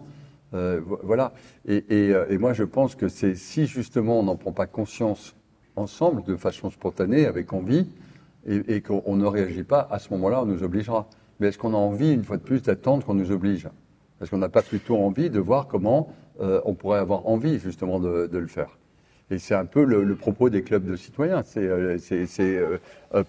Euh, 0.53 0.81
voilà. 1.03 1.33
Euh, 1.69 2.25
et, 2.29 2.37
moi, 2.37 2.53
je 2.53 2.63
pense 2.63 2.95
que 2.95 3.07
c'est 3.07 3.35
si 3.35 3.65
justement 3.65 4.19
on 4.19 4.23
n'en 4.23 4.35
prend 4.35 4.51
pas 4.51 4.67
conscience 4.67 5.35
ensemble, 5.77 6.23
de 6.23 6.35
façon 6.35 6.69
spontanée, 6.69 7.25
avec 7.25 7.53
envie, 7.53 7.87
et, 8.45 8.81
qu'on 8.81 9.15
ne 9.15 9.25
réagit 9.25 9.63
pas, 9.63 9.87
à 9.89 9.99
ce 9.99 10.11
moment-là, 10.13 10.41
on 10.43 10.45
nous 10.45 10.63
obligera. 10.63 11.07
Mais 11.39 11.47
est-ce 11.47 11.57
qu'on 11.57 11.73
a 11.73 11.77
envie, 11.77 12.13
une 12.13 12.23
fois 12.23 12.37
de 12.37 12.43
plus, 12.43 12.61
d'attendre 12.61 13.05
qu'on 13.05 13.13
nous 13.13 13.31
oblige? 13.31 13.69
Est-ce 14.21 14.29
qu'on 14.29 14.39
n'a 14.39 14.49
pas 14.49 14.61
plutôt 14.61 14.97
envie 14.97 15.29
de 15.29 15.39
voir 15.39 15.67
comment 15.67 16.13
euh, 16.39 16.61
on 16.65 16.73
pourrait 16.73 16.99
avoir 16.99 17.27
envie, 17.27 17.59
justement, 17.59 17.99
de, 17.99 18.29
le 18.31 18.47
faire 18.47 18.77
et 19.31 19.37
c'est 19.37 19.53
un 19.53 19.65
peu 19.65 19.83
le, 19.83 20.15
propos 20.15 20.49
des 20.49 20.63
clubs 20.63 20.83
de 20.83 20.95
citoyens. 20.95 21.43
C'est, 21.43 22.59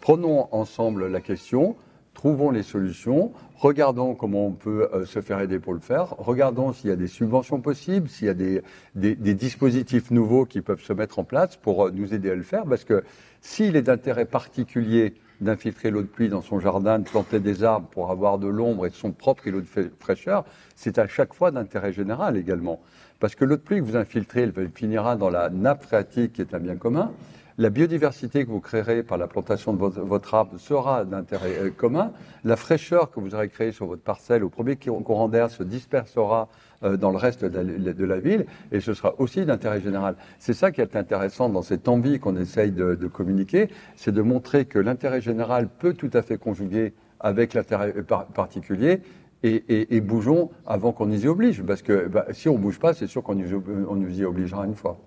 prenons 0.00 0.48
ensemble 0.50 1.08
la 1.08 1.20
question, 1.20 1.76
trouvons 2.14 2.50
les 2.50 2.62
solutions, 2.62 3.32
regardons 3.56 4.14
comment 4.14 4.46
on 4.46 4.52
peut 4.52 4.88
euh, 4.92 5.06
se 5.06 5.20
faire 5.20 5.40
aider 5.40 5.58
pour 5.58 5.72
le 5.72 5.80
faire, 5.80 6.14
regardons 6.18 6.72
s'il 6.72 6.90
y 6.90 6.92
a 6.92 6.96
des 6.96 7.06
subventions 7.06 7.60
possibles, 7.60 8.08
s'il 8.08 8.26
y 8.26 8.30
a 8.30 8.34
des, 8.34 8.62
des, 8.94 9.34
dispositifs 9.34 10.10
nouveaux 10.10 10.44
qui 10.44 10.60
peuvent 10.60 10.82
se 10.82 10.92
mettre 10.92 11.18
en 11.18 11.24
place 11.24 11.56
pour 11.56 11.86
euh, 11.86 11.90
nous 11.90 12.12
aider 12.12 12.30
à 12.30 12.34
le 12.34 12.42
faire, 12.42 12.64
parce 12.64 12.84
que 12.84 13.04
s'il 13.40 13.76
est 13.76 13.82
d'intérêt 13.82 14.26
particulier 14.26 15.14
d'infiltrer 15.40 15.90
l'eau 15.90 16.02
de 16.02 16.06
pluie 16.06 16.28
dans 16.28 16.42
son 16.42 16.60
jardin, 16.60 16.98
de 16.98 17.08
planter 17.08 17.40
des 17.40 17.64
arbres 17.64 17.88
pour 17.88 18.10
avoir 18.10 18.38
de 18.38 18.48
l'ombre 18.48 18.84
et 18.84 18.90
son 18.90 19.12
propre 19.12 19.46
îlot 19.46 19.62
de 19.62 19.90
fraîcheur, 19.98 20.44
c'est 20.76 20.98
à 20.98 21.06
chaque 21.06 21.32
fois 21.32 21.50
d'intérêt 21.50 21.94
général 21.94 22.36
également. 22.36 22.80
Parce 23.20 23.34
que 23.34 23.44
l'eau 23.44 23.56
de 23.56 23.60
pluie 23.60 23.80
que 23.80 23.84
vous 23.84 23.96
infiltrez, 23.96 24.40
elle 24.42 24.70
finira 24.74 25.14
dans 25.14 25.28
la 25.28 25.50
nappe 25.50 25.84
phréatique 25.84 26.32
qui 26.32 26.40
est 26.40 26.54
un 26.54 26.58
bien 26.58 26.76
commun. 26.76 27.12
La 27.58 27.68
biodiversité 27.68 28.46
que 28.46 28.50
vous 28.50 28.60
créerez 28.60 29.02
par 29.02 29.18
la 29.18 29.26
plantation 29.26 29.74
de 29.74 29.78
votre, 29.78 30.34
arbre 30.34 30.58
sera 30.58 31.04
d'intérêt 31.04 31.58
euh, 31.58 31.70
commun. 31.70 32.12
La 32.42 32.56
fraîcheur 32.56 33.10
que 33.10 33.20
vous 33.20 33.34
aurez 33.34 33.50
créée 33.50 33.72
sur 33.72 33.84
votre 33.84 34.00
parcelle 34.00 34.42
au 34.42 34.48
premier 34.48 34.76
courant 34.76 35.28
d'air 35.28 35.50
se 35.50 35.62
dispersera 35.62 36.48
euh, 36.82 36.96
dans 36.96 37.10
le 37.10 37.18
reste 37.18 37.44
de 37.44 38.04
la, 38.06 38.18
ville 38.18 38.46
et 38.72 38.80
ce 38.80 38.94
sera 38.94 39.14
aussi 39.18 39.44
d'intérêt 39.44 39.82
général. 39.82 40.14
C'est 40.38 40.54
ça 40.54 40.70
qui 40.70 40.80
est 40.80 40.96
intéressant 40.96 41.50
dans 41.50 41.60
cette 41.60 41.86
envie 41.88 42.18
qu'on 42.18 42.36
essaye 42.36 42.70
de, 42.72 42.94
communiquer, 43.08 43.68
c'est 43.94 44.12
de 44.12 44.22
montrer 44.22 44.64
que 44.64 44.78
l'intérêt 44.78 45.20
général 45.20 45.68
peut 45.68 45.92
tout 45.92 46.10
à 46.14 46.22
fait 46.22 46.38
conjuguer 46.38 46.94
avec 47.18 47.52
l'intérêt 47.52 47.92
euh, 47.94 48.02
particulier 48.32 49.02
et, 49.42 50.00
bougeons 50.00 50.50
avant 50.66 50.92
qu'on 50.92 51.06
nous 51.06 51.24
y 51.24 51.28
oblige. 51.28 51.62
Parce 51.62 51.82
que 51.82 52.08
bah, 52.08 52.26
si 52.32 52.48
on 52.48 52.54
ne 52.54 52.62
bouge 52.62 52.78
pas, 52.78 52.94
c'est 52.94 53.06
sûr 53.06 53.22
qu'on 53.22 53.34
nous 53.34 54.20
y 54.20 54.24
obligera 54.24 54.66
une 54.66 54.74
fois. 54.74 54.98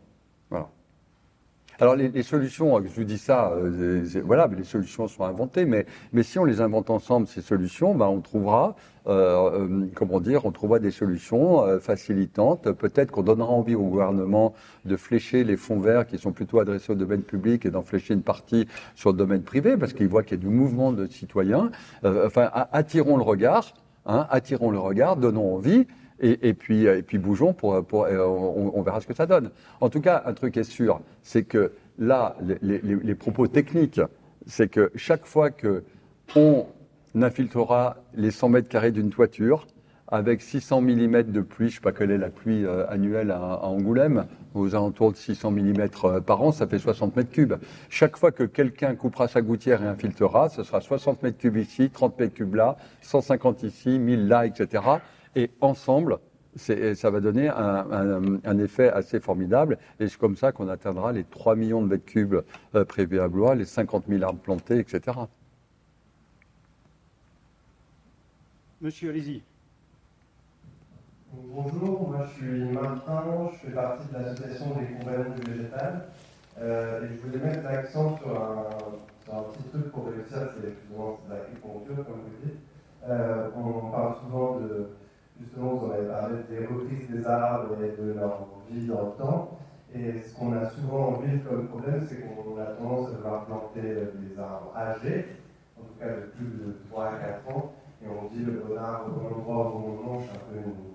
Voilà. 0.50 0.70
Alors 1.80 1.96
les, 1.96 2.22
solutions, 2.22 2.80
je 2.84 2.88
vous 2.96 3.04
dis 3.04 3.18
ça, 3.18 3.52
euh, 3.52 4.06
voilà, 4.24 4.48
les 4.56 4.64
solutions 4.64 5.08
sont 5.08 5.24
inventées, 5.24 5.66
mais, 5.66 5.88
mais 6.12 6.22
si 6.22 6.38
on 6.38 6.46
les 6.46 6.62
invente 6.62 6.92
ensemble, 6.92 7.28
ces 7.28 7.42
solutions, 7.42 7.96
ben, 7.96 8.06
on 8.06 8.22
trouvera, 8.22 8.76
euh, 9.08 9.68
euh, 9.68 9.88
comment 9.96 10.20
dire, 10.20 10.46
on 10.46 10.52
trouvera 10.52 10.78
des 10.78 10.92
solutions 10.92 11.80
facilitantes. 11.80 12.72
Peut-être 12.72 13.10
qu'on 13.10 13.24
donnera 13.24 13.50
envie 13.50 13.74
au 13.74 13.84
gouvernement 13.84 14.54
de 14.86 14.96
flécher 14.96 15.44
les 15.44 15.58
fonds 15.58 15.80
verts 15.80 16.06
qui 16.06 16.20
sont 16.20 16.32
plutôt 16.32 16.60
adressés 16.60 16.92
au 16.92 16.96
domaine 16.96 17.24
public 17.24 17.66
et 17.66 17.72
d'en 17.72 17.82
flécher 17.82 18.14
une 18.14 18.22
partie 18.22 18.68
sur 18.94 19.12
le 19.12 19.18
domaine 19.18 19.42
privé, 19.42 19.76
parce 19.76 19.94
qu'il 19.94 20.08
voit 20.08 20.22
qu'il 20.22 20.38
y 20.38 20.42
a 20.42 20.44
du 20.44 20.54
mouvement 20.56 20.92
de 20.92 21.08
citoyens. 21.08 21.72
enfin, 22.04 22.52
attirons 22.72 23.18
le 23.18 23.24
regard, 23.24 23.74
hein, 24.06 24.28
attirons 24.30 24.72
le 24.72 24.80
regard, 24.80 25.18
donnons 25.18 25.56
envie. 25.56 25.88
Et, 26.20 26.54
puis, 26.54 26.86
et 26.86 27.02
puis 27.02 27.18
bougeons 27.18 27.52
pour, 27.52 27.84
pour 27.86 28.08
on, 28.08 28.82
verra 28.82 29.02
ce 29.02 29.08
que 29.08 29.14
ça 29.14 29.26
donne. 29.26 29.50
En 29.82 29.90
tout 29.90 30.00
cas, 30.00 30.24
un 30.26 30.34
truc 30.34 30.56
est 30.56 30.64
sûr, 30.64 31.02
c'est 31.22 31.44
que 31.44 31.74
là, 31.98 32.38
les, 32.62 33.16
propos 33.16 33.48
techniques, 33.48 34.00
c'est 34.46 34.70
que 34.70 34.90
chaque 34.96 35.26
fois 35.26 35.50
que 35.50 35.84
on 36.36 36.66
infiltrera 37.16 37.98
les 38.14 38.32
100 38.32 38.50
mètres 38.50 38.70
carrés 38.70 38.92
d'une 38.92 39.10
toiture, 39.10 39.68
avec 40.14 40.44
600 40.44 40.82
mm 40.82 41.24
de 41.24 41.42
pluie, 41.42 41.70
je 41.70 41.72
ne 41.72 41.76
sais 41.78 41.82
pas 41.82 41.92
quelle 41.92 42.12
est 42.12 42.20
la 42.20 42.30
pluie 42.30 42.66
euh, 42.66 42.86
annuelle 42.88 43.32
à, 43.32 43.66
Angoulême, 43.66 44.28
aux 44.54 44.76
alentours 44.76 45.12
de 45.12 45.18
600 45.18 45.50
mm 45.50 45.88
euh, 46.04 46.22
par 46.22 46.40
an, 46.44 46.52
ça 46.52 46.68
fait 46.68 46.78
60 46.78 47.16
mètres 47.16 47.32
cubes. 47.32 47.56
Chaque 47.90 48.16
fois 48.16 48.32
que 48.32 48.44
quelqu'un 48.44 48.94
coupera 48.94 49.28
sa 49.28 49.42
gouttière 49.42 49.82
et 49.82 49.88
infiltrera, 49.88 50.50
ce 50.50 50.62
sera 50.62 50.82
60 50.82 51.24
mètres 51.24 51.40
cubes 51.40 51.58
ici, 51.58 51.90
30 51.90 52.20
mètres 52.20 52.36
cubes 52.36 52.54
là, 52.54 52.78
150 53.02 53.64
ici, 53.64 53.98
1000 53.98 54.28
là, 54.28 54.46
etc. 54.46 54.84
Et 55.36 55.50
ensemble, 55.62 56.20
ça 56.56 57.10
va 57.10 57.20
donner 57.20 57.50
un, 57.50 58.60
effet 58.60 58.90
assez 58.90 59.20
formidable. 59.20 59.80
Et 60.00 60.08
c'est 60.08 60.20
comme 60.20 60.36
ça 60.36 60.52
qu'on 60.52 60.70
atteindra 60.70 61.12
les 61.12 61.24
3 61.24 61.56
millions 61.56 61.82
de 61.82 61.88
mètres 61.88 62.06
cubes 62.06 62.36
euh, 62.76 62.86
prévus 62.86 63.20
à 63.20 63.28
Blois, 63.28 63.56
les 63.56 63.66
50 63.66 64.04
000 64.08 64.22
arbres 64.24 64.40
plantés, 64.42 64.78
etc. 64.78 65.18
Monsieur, 68.80 69.10
allez-y. 69.10 69.42
Bonjour, 71.36 72.10
moi 72.10 72.28
je 72.28 72.34
suis 72.34 72.64
Martin, 72.66 73.50
je 73.54 73.66
fais 73.68 73.74
partie 73.74 74.08
de 74.08 74.14
l'association 74.14 74.68
des 74.80 74.86
compagnons 74.86 75.34
du 75.34 75.52
végétal. 75.52 76.06
Euh, 76.60 77.02
et 77.02 77.08
je 77.08 77.22
voulais 77.26 77.44
mettre 77.44 77.64
l'accent 77.64 78.16
sur 78.18 78.30
un, 78.40 79.42
petit 79.42 79.70
truc 79.70 79.92
pour 79.92 80.06
réussir, 80.06 80.48
c'est 80.54 80.70
justement 80.70 81.18
l'agriculture, 81.28 82.06
comme 82.06 82.22
vous 82.22 82.46
dites. 82.46 82.60
Euh, 83.10 83.50
on 83.58 83.90
parle 83.90 84.16
souvent 84.18 84.60
de, 84.60 84.90
justement, 85.42 85.74
vous 85.74 85.88
en 85.88 85.92
avez 85.92 86.08
parlé 86.08 86.36
des 86.52 86.68
reprises 86.68 87.10
des 87.10 87.26
arbres 87.26 87.78
et 87.84 88.00
de 88.00 88.14
leur 88.14 88.48
vie 88.70 88.86
dans 88.86 89.02
le 89.02 89.12
temps. 89.18 89.58
Et 89.96 90.22
ce 90.22 90.36
qu'on 90.36 90.54
a 90.54 90.70
souvent 90.70 91.08
en 91.08 91.12
ville 91.14 91.42
comme 91.50 91.68
problème, 91.68 92.06
c'est 92.08 92.18
qu'on 92.22 92.62
a 92.62 92.66
tendance 92.66 93.08
à 93.10 93.18
vouloir 93.18 93.46
planter 93.46 93.82
des 93.82 94.40
arbres 94.40 94.72
âgés, 94.78 95.26
en 95.80 95.82
tout 95.82 96.00
cas 96.00 96.10
de 96.10 96.28
plus 96.38 96.46
de 96.46 96.78
3 96.92 97.06
à 97.06 97.16
4 97.48 97.58
ans, 97.58 97.74
et 98.04 98.06
on 98.08 98.28
dit 98.28 98.44
le 98.44 98.52
bon 98.52 98.78
arbre 98.78 99.08
au 99.08 99.20
bon 99.20 99.36
endroit 99.36 99.68
au 99.68 99.80
bon 99.80 99.80
moment, 99.80 100.20
c'est 100.22 100.38
un 100.38 100.52
peu 100.52 100.70
une 100.70 100.93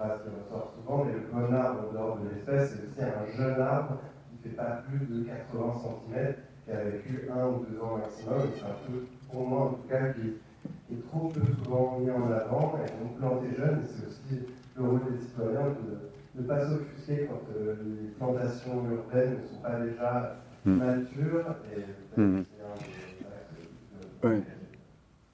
phrase 0.00 0.20
qui 0.22 0.30
ressort 0.30 0.72
souvent, 0.76 1.04
mais 1.04 1.12
le 1.12 1.28
bon 1.30 1.54
arbre 1.54 1.88
en 1.88 1.92
dehors 1.92 2.18
de 2.18 2.28
l'espèce, 2.30 2.72
c'est 2.72 2.88
aussi 2.88 3.02
un 3.04 3.36
jeune 3.36 3.60
arbre 3.60 3.98
qui 4.30 4.48
ne 4.48 4.50
fait 4.50 4.56
pas 4.56 4.82
plus 4.88 5.06
de 5.06 5.24
80 5.24 5.72
cm, 5.82 6.34
qui 6.64 6.70
a 6.70 6.84
vécu 6.84 7.28
un 7.30 7.46
ou 7.46 7.66
deux 7.68 7.80
ans 7.80 7.98
maximum. 7.98 8.40
C'est 8.56 8.64
un 8.64 8.76
peu, 8.86 9.04
pour 9.30 9.46
moi 9.46 9.60
en 9.66 9.68
tout 9.70 9.88
cas, 9.88 10.12
qui 10.14 10.94
est 10.94 11.08
trop 11.08 11.28
peu 11.28 11.40
souvent 11.62 11.98
mis 11.98 12.10
en 12.10 12.32
avant. 12.32 12.78
Et 12.78 12.90
donc 13.02 13.18
planter 13.18 13.54
jeune, 13.56 13.80
c'est 13.84 14.06
aussi 14.06 14.46
le 14.76 14.84
rôle 14.84 15.00
des 15.12 15.18
citoyens 15.18 15.68
de 15.68 16.40
ne 16.40 16.46
pas 16.46 16.66
s'offusquer 16.66 17.28
quand 17.28 17.42
euh, 17.54 17.74
les 17.84 18.08
plantations 18.12 18.84
urbaines 18.90 19.38
ne 19.42 19.46
sont 19.48 19.62
pas 19.62 19.80
déjà 19.80 20.36
hmm. 20.64 20.76
matures. 20.76 21.56
Et, 21.76 22.20
mmh. 22.20 22.44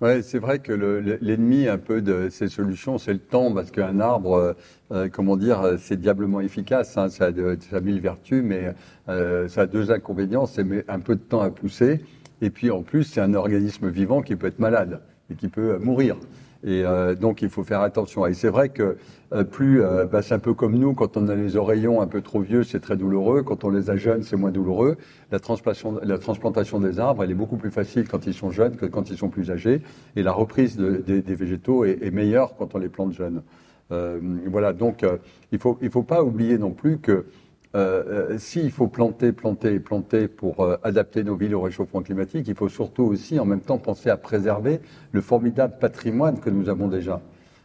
Oui. 0.00 0.22
C'est 0.22 0.38
vrai 0.38 0.58
que 0.58 0.72
l'ennemi 0.72 1.68
un 1.68 1.78
peu 1.78 2.02
de 2.02 2.28
ces 2.28 2.48
solutions, 2.48 2.98
c'est 2.98 3.12
le 3.12 3.18
temps, 3.18 3.52
parce 3.52 3.70
qu'un 3.70 4.00
arbre, 4.00 4.34
euh, 4.34 4.52
euh, 4.92 5.08
comment 5.10 5.36
dire, 5.36 5.76
c'est 5.78 6.00
diablement 6.00 6.40
efficace. 6.40 6.96
Hein, 6.96 7.08
ça, 7.08 7.26
a 7.26 7.32
de, 7.32 7.58
a 7.72 7.80
mille 7.80 8.00
vertus, 8.00 8.42
mais 8.44 8.74
euh, 9.08 9.48
ça 9.48 9.62
a 9.62 9.66
deux 9.66 9.90
inconvénients. 9.90 10.46
C'est 10.46 10.66
un 10.88 11.00
peu 11.00 11.14
de 11.14 11.20
temps 11.20 11.40
à 11.40 11.50
pousser, 11.50 12.00
et 12.40 12.50
puis 12.50 12.70
en 12.70 12.82
plus, 12.82 13.04
c'est 13.04 13.20
un 13.20 13.34
organisme 13.34 13.88
vivant 13.88 14.22
qui 14.22 14.36
peut 14.36 14.46
être 14.46 14.58
malade 14.58 15.00
et 15.30 15.34
qui 15.34 15.48
peut 15.48 15.78
mourir. 15.78 16.16
Et 16.64 16.84
euh, 16.84 17.14
donc 17.14 17.42
il 17.42 17.48
faut 17.48 17.64
faire 17.64 17.80
attention. 17.80 18.26
Et 18.26 18.34
c'est 18.34 18.48
vrai 18.48 18.68
que 18.68 18.96
euh, 19.32 19.44
plus, 19.44 19.82
euh, 19.82 20.06
bah, 20.06 20.22
c'est 20.22 20.34
un 20.34 20.38
peu 20.38 20.54
comme 20.54 20.76
nous, 20.76 20.94
quand 20.94 21.16
on 21.16 21.28
a 21.28 21.34
les 21.34 21.56
oreillons 21.56 22.00
un 22.00 22.06
peu 22.06 22.22
trop 22.22 22.40
vieux, 22.40 22.64
c'est 22.64 22.80
très 22.80 22.96
douloureux. 22.96 23.42
Quand 23.42 23.64
on 23.64 23.70
les 23.70 23.90
a 23.90 23.96
jeunes, 23.96 24.22
c'est 24.22 24.36
moins 24.36 24.50
douloureux. 24.50 24.96
La 25.30 25.38
transplantation, 25.38 26.00
la 26.02 26.18
transplantation 26.18 26.80
des 26.80 26.98
arbres, 26.98 27.24
elle 27.24 27.30
est 27.30 27.34
beaucoup 27.34 27.56
plus 27.56 27.70
facile 27.70 28.08
quand 28.08 28.26
ils 28.26 28.34
sont 28.34 28.50
jeunes 28.50 28.76
que 28.76 28.86
quand 28.86 29.10
ils 29.10 29.16
sont 29.16 29.28
plus 29.28 29.50
âgés. 29.50 29.82
Et 30.16 30.22
la 30.22 30.32
reprise 30.32 30.76
des, 30.76 31.20
végétaux 31.22 31.84
est, 31.84 32.10
meilleure 32.10 32.56
quand 32.56 32.74
on 32.74 32.78
les 32.78 32.88
plante 32.88 33.12
jeunes. 33.12 33.42
voilà, 33.90 34.72
donc 34.72 35.04
il 35.52 35.58
faut 35.58 35.78
il 35.82 35.90
faut 35.90 36.02
pas 36.02 36.22
oublier 36.22 36.58
non 36.58 36.70
plus 36.70 36.98
que 36.98 37.26
euh, 37.76 38.30
euh, 38.32 38.38
s'il 38.38 38.70
faut 38.70 38.86
planter, 38.86 39.32
planter 39.32 39.74
et 39.74 39.80
planter 39.80 40.28
pour 40.28 40.60
euh, 40.60 40.78
adapter 40.82 41.22
nos 41.22 41.36
villes 41.36 41.54
au 41.54 41.60
réchauffement 41.60 42.00
climatique, 42.00 42.48
il 42.48 42.54
faut 42.54 42.70
surtout 42.70 43.02
aussi 43.02 43.38
en 43.38 43.44
même 43.44 43.60
temps 43.60 43.76
penser 43.76 44.08
à 44.08 44.16
préserver 44.16 44.80
le 45.12 45.20
formidable 45.20 45.74
patrimoine 45.78 46.40
que 46.40 46.48
nous 46.48 46.70
avons 46.70 46.88
déjà. 46.88 47.20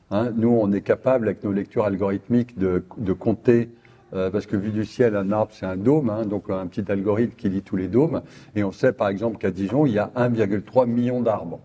Hein, 0.09 0.33
nous, 0.35 0.49
on 0.49 0.69
est 0.73 0.81
capable, 0.81 1.29
avec 1.29 1.45
nos 1.45 1.53
lectures 1.53 1.85
algorithmiques, 1.85 2.59
de, 2.59 2.83
compter, 3.13 3.69
parce 4.11 4.45
que 4.45 4.57
vu 4.57 4.71
du 4.71 4.83
ciel, 4.83 5.15
un 5.15 5.31
arbre, 5.31 5.53
c'est 5.53 5.65
un 5.65 5.77
dôme, 5.77 6.09
hein, 6.09 6.25
donc 6.25 6.49
un 6.49 6.67
petit 6.67 6.91
algorithme 6.91 7.35
qui 7.37 7.47
lit 7.47 7.61
tous 7.61 7.77
les 7.77 7.87
dômes. 7.87 8.21
Et 8.57 8.65
on 8.65 8.73
sait, 8.73 8.91
par 8.91 9.07
exemple, 9.07 9.37
qu'à 9.37 9.51
Dijon, 9.51 9.85
il 9.85 9.93
y 9.93 9.99
a 9.99 10.11
1,3 10.17 10.85
million 10.85 11.21
d'arbres, 11.21 11.61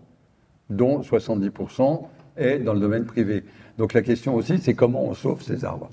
dont 0.69 1.01
70% 1.01 2.03
est 2.37 2.59
dans 2.59 2.73
le 2.73 2.79
domaine 2.79 3.03
privé. 3.03 3.43
Donc 3.77 3.91
la 3.91 4.01
question 4.01 4.35
aussi, 4.35 4.59
c'est 4.59 4.75
comment 4.75 5.03
on 5.03 5.13
sauve 5.13 5.41
ces 5.41 5.65
arbres 5.65 5.89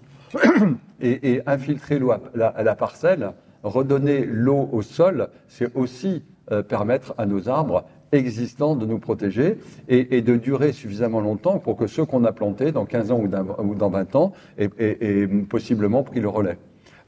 et, 1.00 1.42
infiltrer 1.46 1.98
l'eau 1.98 2.12
à 2.12 2.62
la, 2.62 2.74
parcelle, 2.74 3.32
redonner 3.62 4.24
l'eau 4.24 4.68
au 4.72 4.82
sol, 4.82 5.28
c'est 5.48 5.74
aussi 5.76 6.22
euh, 6.52 6.62
permettre 6.62 7.14
à 7.18 7.26
nos 7.26 7.48
arbres 7.48 7.84
existants 8.12 8.76
de 8.76 8.86
nous 8.86 8.98
protéger 8.98 9.58
et, 9.88 10.22
de 10.22 10.36
durer 10.36 10.72
suffisamment 10.72 11.20
longtemps 11.20 11.58
pour 11.58 11.76
que 11.76 11.86
ceux 11.86 12.04
qu'on 12.04 12.24
a 12.24 12.32
plantés 12.32 12.70
dans 12.70 12.84
15 12.84 13.10
ans 13.10 13.20
ou, 13.20 13.74
dans 13.74 13.90
20 13.90 14.16
ans 14.16 14.32
aient 14.56 15.28
possiblement 15.48 16.04
pris 16.04 16.20
le 16.20 16.28
relais. 16.28 16.58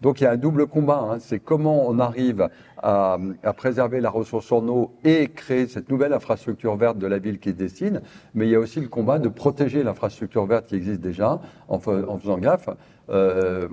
Donc 0.03 0.21
il 0.21 0.25
y 0.25 0.27
a 0.27 0.33
un 0.33 0.37
double 0.37 0.67
combat, 0.67 1.09
hein. 1.11 1.17
c'est 1.21 1.39
comment 1.39 1.89
on 1.89 1.99
arrive 1.99 2.49
à, 2.87 3.19
préserver 3.57 4.01
la 4.01 4.11
ressource 4.11 4.53
en 4.53 4.67
eau 4.69 4.93
et 5.03 5.27
créer 5.27 5.67
cette 5.67 5.91
nouvelle 5.91 6.13
infrastructure 6.13 6.77
verte 6.77 6.99
de 6.99 7.09
la 7.09 7.19
ville 7.19 7.41
qui 7.41 7.51
se 7.51 7.57
dessine, 7.57 8.01
mais 8.35 8.47
il 8.47 8.51
y 8.51 8.55
a 8.55 8.61
aussi 8.61 8.81
le 8.81 8.87
combat 8.87 9.19
de 9.19 9.29
protéger 9.29 9.83
l'infrastructure 9.83 10.47
verte 10.47 10.67
qui 10.67 10.77
existe 10.77 11.01
déjà 11.01 11.41
en, 11.69 11.81
faisant 11.81 12.39
gaffe. 12.39 12.69
Euh, 13.09 13.69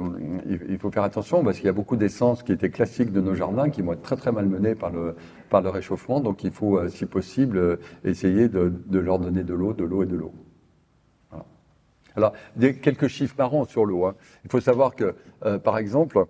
il, 0.48 0.80
faut 0.80 0.90
faire 0.90 1.04
attention 1.04 1.44
parce 1.44 1.58
qu'il 1.58 1.68
y 1.68 1.70
a 1.70 1.74
beaucoup 1.74 1.96
d'essences 1.96 2.42
qui 2.42 2.52
étaient 2.52 2.72
classiques 2.72 3.12
de 3.12 3.22
nos 3.22 3.36
jardins 3.36 3.70
qui 3.70 3.84
vont 3.84 3.94
être 3.94 4.02
très 4.02 4.16
très 4.16 4.32
mal 4.32 4.48
menées 4.48 4.74
par 4.74 4.90
le, 4.90 5.16
par 5.52 5.62
le 5.62 5.70
réchauffement, 5.70 6.20
donc 6.20 6.44
il 6.44 6.52
faut, 6.52 6.80
euh, 6.80 6.90
si 6.90 7.06
possible, 7.06 7.58
euh, 7.58 7.76
essayer 8.04 8.50
de, 8.50 8.72
leur 8.92 9.20
donner 9.20 9.44
de 9.44 9.54
l'eau, 9.54 9.74
de 9.74 9.84
l'eau 9.84 10.02
et 10.02 10.08
de 10.08 10.16
l'eau. 10.16 10.34
Alors, 12.16 12.34
quelques 12.60 13.08
chiffres 13.08 13.34
marrants 13.40 13.66
sur 13.66 13.86
l'eau. 13.86 14.06
Hein. 14.06 14.14
Il 14.44 14.52
faut 14.52 14.60
savoir 14.60 14.96
que, 14.96 15.16
par 15.64 15.80
exemple, 15.80 16.28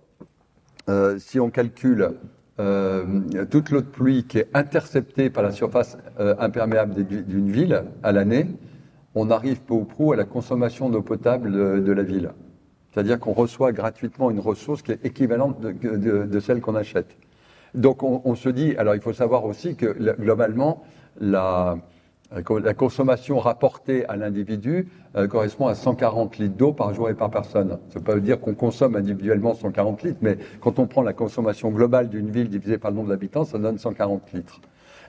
si 1.17 1.41
on 1.41 1.49
calcule 1.49 2.13
toute 2.57 3.69
l'eau 3.71 3.81
de 3.81 3.85
pluie 3.85 4.25
qui 4.25 4.39
est 4.39 4.49
interceptée 4.53 5.29
par 5.29 5.43
la 5.43 5.51
surface 5.51 5.97
imperméable 6.17 7.03
d'une 7.03 7.49
ville 7.49 7.83
à 8.03 8.11
l'année, 8.11 8.47
on 9.15 9.29
arrive 9.31 9.61
peu 9.61 9.73
ou 9.73 9.85
prou 9.85 10.13
à 10.13 10.15
la 10.15 10.25
consommation 10.25 10.89
d'eau 10.89 11.01
potable 11.01 11.51
de, 11.83 11.91
la 11.91 12.03
ville. 12.03 12.31
C'est-à-dire 12.91 13.19
qu'on 13.19 13.33
reçoit 13.33 13.71
gratuitement 13.71 14.29
une 14.29 14.39
ressource 14.39 14.81
qui 14.81 14.91
est 14.91 15.05
équivalente 15.05 15.59
de, 15.61 16.39
celle 16.39 16.61
qu'on 16.61 16.75
achète. 16.75 17.17
Donc 17.73 18.03
on, 18.03 18.21
on, 18.23 18.35
se 18.35 18.49
dit, 18.49 18.75
alors 18.77 18.93
il 18.93 19.01
faut 19.01 19.13
savoir 19.13 19.45
aussi 19.45 19.75
que 19.75 20.13
globalement, 20.21 20.83
la, 21.19 21.71
euh, 21.71 21.75
la 22.33 22.73
consommation 22.73 23.39
rapportée 23.39 24.05
à 24.07 24.15
l'individu 24.15 24.87
euh, 25.15 25.27
correspond 25.27 25.67
à 25.67 25.75
140 25.75 26.37
litres 26.37 26.55
d'eau 26.55 26.73
par 26.73 26.93
jour 26.93 27.09
et 27.09 27.13
par 27.13 27.29
personne. 27.29 27.77
Ça 27.89 27.95
ne 27.95 27.99
veut 27.99 28.03
pas 28.03 28.19
dire 28.19 28.39
qu'on 28.39 28.55
consomme 28.55 28.95
individuellement 28.95 29.53
140 29.53 30.03
litres, 30.03 30.19
mais 30.21 30.37
quand 30.59 30.79
on 30.79 30.87
prend 30.87 31.03
la 31.03 31.13
consommation 31.13 31.69
globale 31.69 32.09
d'une 32.09 32.31
ville 32.31 32.49
divisée 32.49 32.77
par 32.77 32.91
le 32.91 32.97
nombre 32.97 33.09
d'habitants, 33.09 33.45
ça 33.45 33.59
donne 33.59 33.77
140 33.77 34.33
litres. 34.33 34.61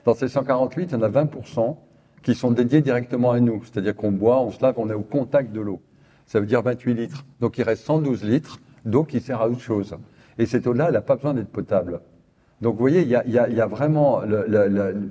Dans 0.05 0.13
ces 0.13 0.27
140 0.27 0.75
litres, 0.75 0.93
il 0.95 1.01
y 1.01 1.03
a 1.03 1.09
20% 1.09 1.77
qui 2.21 2.35
sont 2.35 2.51
dédiés 2.51 2.81
directement 2.81 3.31
à 3.31 3.39
nous. 3.39 3.63
C'est-à-dire 3.63 3.95
qu'on 3.95 4.11
boit, 4.11 4.41
on 4.41 4.51
se 4.51 4.61
lave, 4.61 4.75
on 4.77 4.89
est 4.89 4.93
au 4.93 5.01
contact 5.01 5.51
de 5.51 5.61
l'eau. 5.61 5.81
Ça 6.27 6.39
veut 6.39 6.45
dire 6.45 6.61
28 6.61 6.93
litres. 6.93 7.25
Donc 7.39 7.57
il 7.57 7.63
reste 7.63 7.83
112 7.85 8.23
litres 8.23 8.59
d'eau 8.83 9.03
qui 9.03 9.19
sert 9.19 9.41
à 9.41 9.49
autre 9.49 9.61
chose. 9.61 9.95
Et 10.37 10.45
cette 10.45 10.67
eau-là, 10.67 10.87
elle 10.87 10.93
n'a 10.93 11.01
pas 11.01 11.15
besoin 11.15 11.33
d'être 11.33 11.49
potable. 11.49 12.01
Donc 12.61 12.75
vous 12.75 12.79
voyez, 12.79 13.01
il 13.01 13.09
y 13.09 13.59
a, 13.59 13.67
vraiment, 13.67 14.21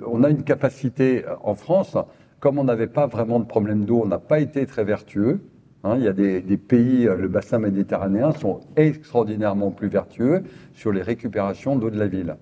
on 0.07 0.25
a 0.25 0.31
une 0.31 0.45
capacité 0.45 1.25
euh, 1.27 1.35
en 1.43 1.55
France, 1.55 1.97
comme 2.41 2.59
on 2.59 2.65
n'avait 2.65 2.87
pas 2.87 3.07
vraiment 3.07 3.39
de 3.39 3.45
problème 3.45 3.85
d'eau, 3.85 4.03
on 4.03 4.07
n'a 4.07 4.19
pas 4.19 4.41
été 4.41 4.67
très 4.67 4.85
vertueux. 4.85 5.41
Hein, 5.83 5.97
il 5.99 6.05
y 6.05 6.09
a 6.09 6.15
des, 6.15 6.57
pays, 6.57 7.07
euh, 7.07 7.17
le 7.17 7.29
bassin 7.29 7.59
méditerranéen, 7.59 8.33
sont 8.33 8.61
extraordinairement 8.77 9.71
plus 9.71 9.89
vertueux 9.89 10.43
sur 10.73 10.91
les 10.91 11.03
récupérations 11.03 11.77
d'eau 11.77 11.91
de 11.91 11.99
la 11.99 12.07
ville. 12.07 12.37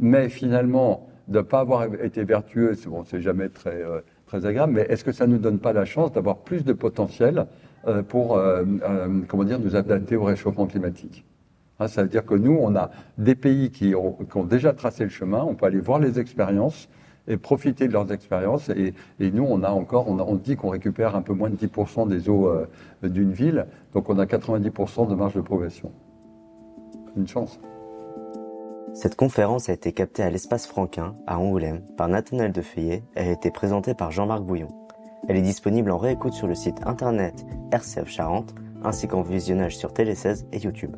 Mais 0.00 0.28
finalement, 0.28 1.08
de 1.28 1.38
ne 1.38 1.42
pas 1.42 1.60
avoir 1.60 1.84
été 2.02 2.24
vertueux, 2.24 2.74
c'est 2.74 2.88
bon, 2.88 3.04
jamais 3.04 3.48
très, 3.48 3.80
euh, 3.82 4.00
très 4.26 4.44
agréable, 4.44 4.72
mais 4.72 4.86
est-ce 4.88 5.04
que 5.04 5.12
ça 5.12 5.28
ne 5.28 5.34
nous 5.34 5.38
donne 5.38 5.60
pas 5.60 5.72
la 5.72 5.84
chance 5.84 6.10
d'avoir 6.10 6.38
plus 6.38 6.64
de 6.64 6.72
potentiel 6.72 7.46
pour, 8.08 8.40
comment 9.26 9.42
dire, 9.42 9.58
nous 9.58 9.74
adapter 9.74 10.14
au 10.14 10.22
réchauffement 10.22 10.66
climatique? 10.66 11.24
Hein, 11.82 11.88
ça 11.88 12.02
veut 12.02 12.08
dire 12.08 12.24
que 12.24 12.34
nous, 12.34 12.56
on 12.60 12.74
a 12.76 12.90
des 13.18 13.34
pays 13.34 13.70
qui 13.70 13.94
ont, 13.94 14.16
déjà 14.44 14.72
tracé 14.72 15.04
le 15.04 15.10
chemin, 15.10 15.42
on 15.42 15.54
peut 15.54 15.66
aller 15.66 15.80
voir 15.80 15.98
les 15.98 16.18
expériences 16.20 16.88
et 17.28 17.36
profiter 17.36 17.88
de 17.88 17.92
leurs 17.92 18.12
expériences. 18.12 18.68
Et, 18.70 18.94
nous, 19.18 19.44
on 19.44 19.62
a 19.62 19.70
encore, 19.70 20.08
on, 20.08 20.34
dit 20.36 20.56
qu'on 20.56 20.70
récupère 20.70 21.16
un 21.16 21.22
peu 21.22 21.32
moins 21.32 21.50
de 21.50 21.56
10% 21.56 22.08
des 22.08 22.28
eaux 22.28 22.48
euh, 22.48 22.66
d'une 23.02 23.32
ville, 23.32 23.66
donc 23.94 24.08
on 24.08 24.18
a 24.18 24.26
90% 24.26 25.08
de 25.08 25.14
marge 25.14 25.34
de 25.34 25.40
progression. 25.40 25.92
Une 27.16 27.28
chance. 27.28 27.60
Cette 28.94 29.16
conférence 29.16 29.68
a 29.68 29.72
été 29.72 29.92
captée 29.92 30.22
à 30.22 30.30
l'espace 30.30 30.66
Franquin, 30.66 31.14
à 31.26 31.38
Angoulême, 31.38 31.80
par 31.96 32.08
Nathanaël 32.08 32.52
Defeuillet. 32.52 33.02
Elle 33.14 33.28
a 33.28 33.32
été 33.32 33.50
présentée 33.50 33.94
par 33.94 34.10
Jean-Marc 34.10 34.42
Bouillon. 34.42 34.68
Elle 35.28 35.36
est 35.36 35.42
disponible 35.42 35.90
en 35.90 35.98
réécoute 35.98 36.34
sur 36.34 36.46
le 36.46 36.54
site 36.54 36.76
internet 36.84 37.46
RCF 37.70 38.08
Charente 38.08 38.54
ainsi 38.84 39.08
qu'en 39.08 39.22
visionnage 39.22 39.76
sur 39.76 39.92
Télé 39.92 40.14
16 40.14 40.46
et 40.52 40.58
YouTube. 40.58 40.96